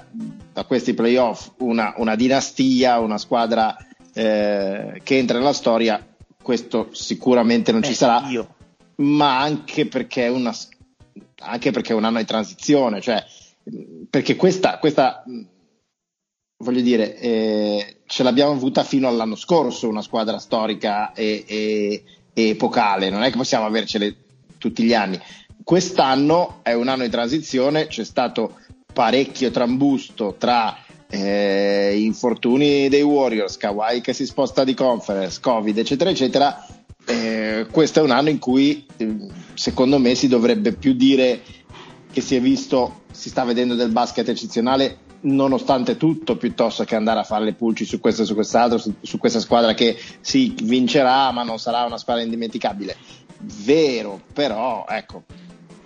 [0.54, 3.76] da questi playoff una, una, dinastia, una squadra
[4.14, 6.06] eh, che entra nella storia,
[6.42, 8.56] questo sicuramente non eh, ci sarà, io.
[8.98, 10.56] ma anche perché, una,
[11.40, 13.24] anche perché è un anno di transizione, cioè
[14.10, 15.24] perché questa, questa
[16.58, 22.04] voglio dire, eh, ce l'abbiamo avuta fino all'anno scorso una squadra storica e, e,
[22.34, 24.16] e, epocale, non è che possiamo avercele
[24.58, 25.20] tutti gli anni.
[25.64, 28.60] Quest'anno è un anno di transizione, c'è stato
[28.92, 30.78] parecchio trambusto tra
[31.10, 36.66] eh, infortuni dei Warriors, Kawhi che si sposta di conference, Covid, eccetera, eccetera.
[37.06, 38.86] Eh, questo è un anno in cui
[39.54, 41.42] secondo me si dovrebbe più dire
[42.12, 47.20] che si è visto, si sta vedendo del basket eccezionale nonostante tutto piuttosto che andare
[47.20, 50.56] a fare le pulci su questo e su quest'altro, su, su, questa squadra che sì,
[50.64, 52.96] vincerà ma non sarà una squadra indimenticabile.
[53.40, 55.24] Vero, però ecco,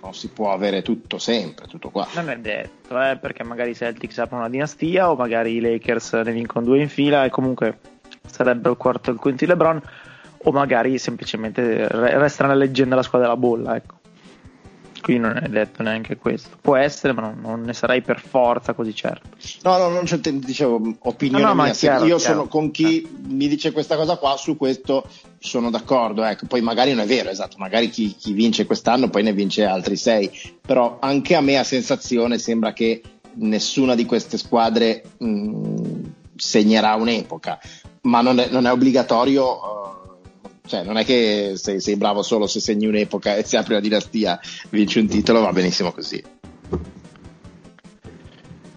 [0.02, 2.06] non si può avere tutto sempre, tutto qua.
[2.14, 6.12] Non è detto, eh, perché magari i Celtics aprono una dinastia o magari i Lakers
[6.12, 7.78] ne vincono due in fila e comunque
[8.26, 9.82] sarebbe il quarto e il quinto di LeBron
[10.44, 14.00] o magari semplicemente resta nella leggenda la squadra della bolla, ecco
[15.02, 16.56] qui non è detto neanche questo.
[16.60, 19.28] Può essere, ma non, non ne sarai per forza così certo.
[19.62, 21.72] No, no, non c'è, dicevo, opinione no, no, mia.
[21.72, 22.34] Chiaro, io chiaro.
[22.34, 23.08] sono con chi eh.
[23.26, 25.06] mi dice questa cosa qua, su questo
[25.38, 26.22] sono d'accordo.
[26.22, 26.46] Ecco.
[26.46, 29.96] Poi magari non è vero, esatto, magari chi, chi vince quest'anno poi ne vince altri
[29.96, 30.30] sei.
[30.60, 33.02] Però anche a me a sensazione sembra che
[33.34, 36.00] nessuna di queste squadre mh,
[36.36, 37.58] segnerà un'epoca,
[38.02, 39.44] ma non è, non è obbligatorio.
[39.44, 39.92] Uh,
[40.64, 43.82] cioè, non è che sei, sei bravo solo se segni un'epoca e si apre una
[43.82, 44.38] dinastia,
[44.70, 46.22] vinci un titolo, va benissimo così.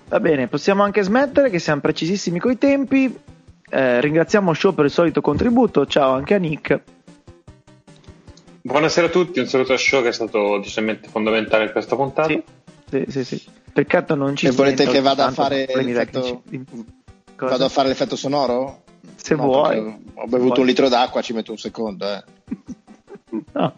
[0.08, 3.14] Va bene, possiamo anche smettere che siamo precisissimi coi tempi.
[3.68, 5.86] Eh, ringraziamo Show per il solito contributo.
[5.86, 6.82] Ciao anche a Nick.
[8.62, 12.30] Buonasera a tutti, un saluto a Show che è stato decisamente fondamentale in questa puntata.
[12.30, 12.44] Sì,
[12.90, 13.24] sì, sì.
[13.24, 13.44] sì.
[13.74, 14.54] Peccato non ci sia.
[14.54, 16.44] E volete che vada a fare l'effetto...
[17.36, 18.85] Vado a fare l'effetto sonoro?
[19.16, 20.12] Se no, vuoi.
[20.16, 22.06] Ho bevuto un litro d'acqua, ci metto un secondo.
[22.06, 22.24] Eh.
[23.54, 23.74] no.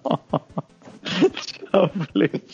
[1.69, 1.91] Ciao,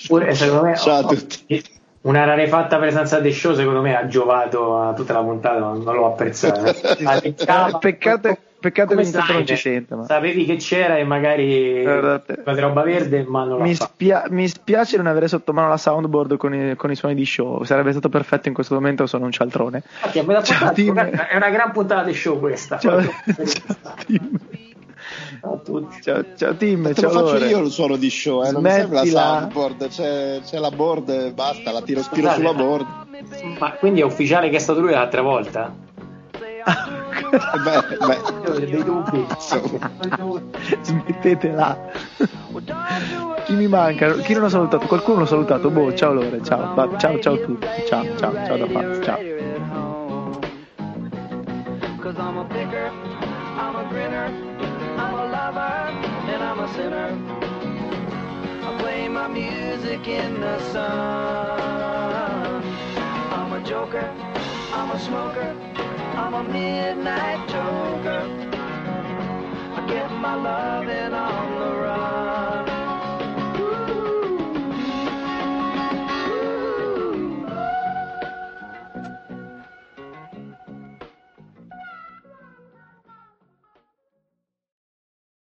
[0.07, 1.63] Pure, secondo me, Ciao a tutti.
[2.01, 6.05] Una rarefatta presenza del show, secondo me, ha giovato a tutta la puntata, non l'ho
[6.05, 6.61] apprezzato.
[7.79, 9.97] peccato, peccato che non ci senta.
[9.97, 10.05] Ma...
[10.05, 15.07] Sapevi che c'era e magari fate roba verde, ma non mi, spia- mi spiace non
[15.07, 17.63] avere sotto mano la soundboard con i, con i, suoni di show.
[17.63, 19.83] Sarebbe stato perfetto in questo momento, sono un cialtrone.
[20.13, 22.77] Infatti, ciao, è una gran puntata di show questa.
[22.77, 23.11] Ciao, ciao
[25.51, 26.01] a tutti.
[26.01, 26.93] Ciao, ciao Tim.
[26.93, 28.51] Te ciao lo faccio io il suono di show, eh?
[28.51, 32.53] non mi serve la soundboard, c'è, c'è, la board e basta, la tiro spiro sulla
[32.53, 32.85] board.
[33.59, 35.91] Ma quindi è ufficiale che è stato lui l'altra volta?
[37.63, 38.21] Beh, beh.
[38.59, 39.25] dei dubbi.
[40.81, 41.77] Smettetela.
[43.45, 44.13] Chi mi manca?
[44.13, 44.87] Chi non ha salutato?
[44.87, 45.69] Qualcuno l'ha salutato?
[45.69, 46.97] Boh, ciao Lore, ciao.
[46.97, 47.67] Ciao, ciao a tutti.
[47.87, 49.31] Ciao, ciao, ciao da Paz, ciao.
[59.33, 60.83] Music in the sun.
[63.31, 64.07] I'm a joker,
[64.75, 65.55] I'm a smoker.
[66.15, 68.21] I'm a midnight joker.
[69.77, 72.42] I get my loving on the run.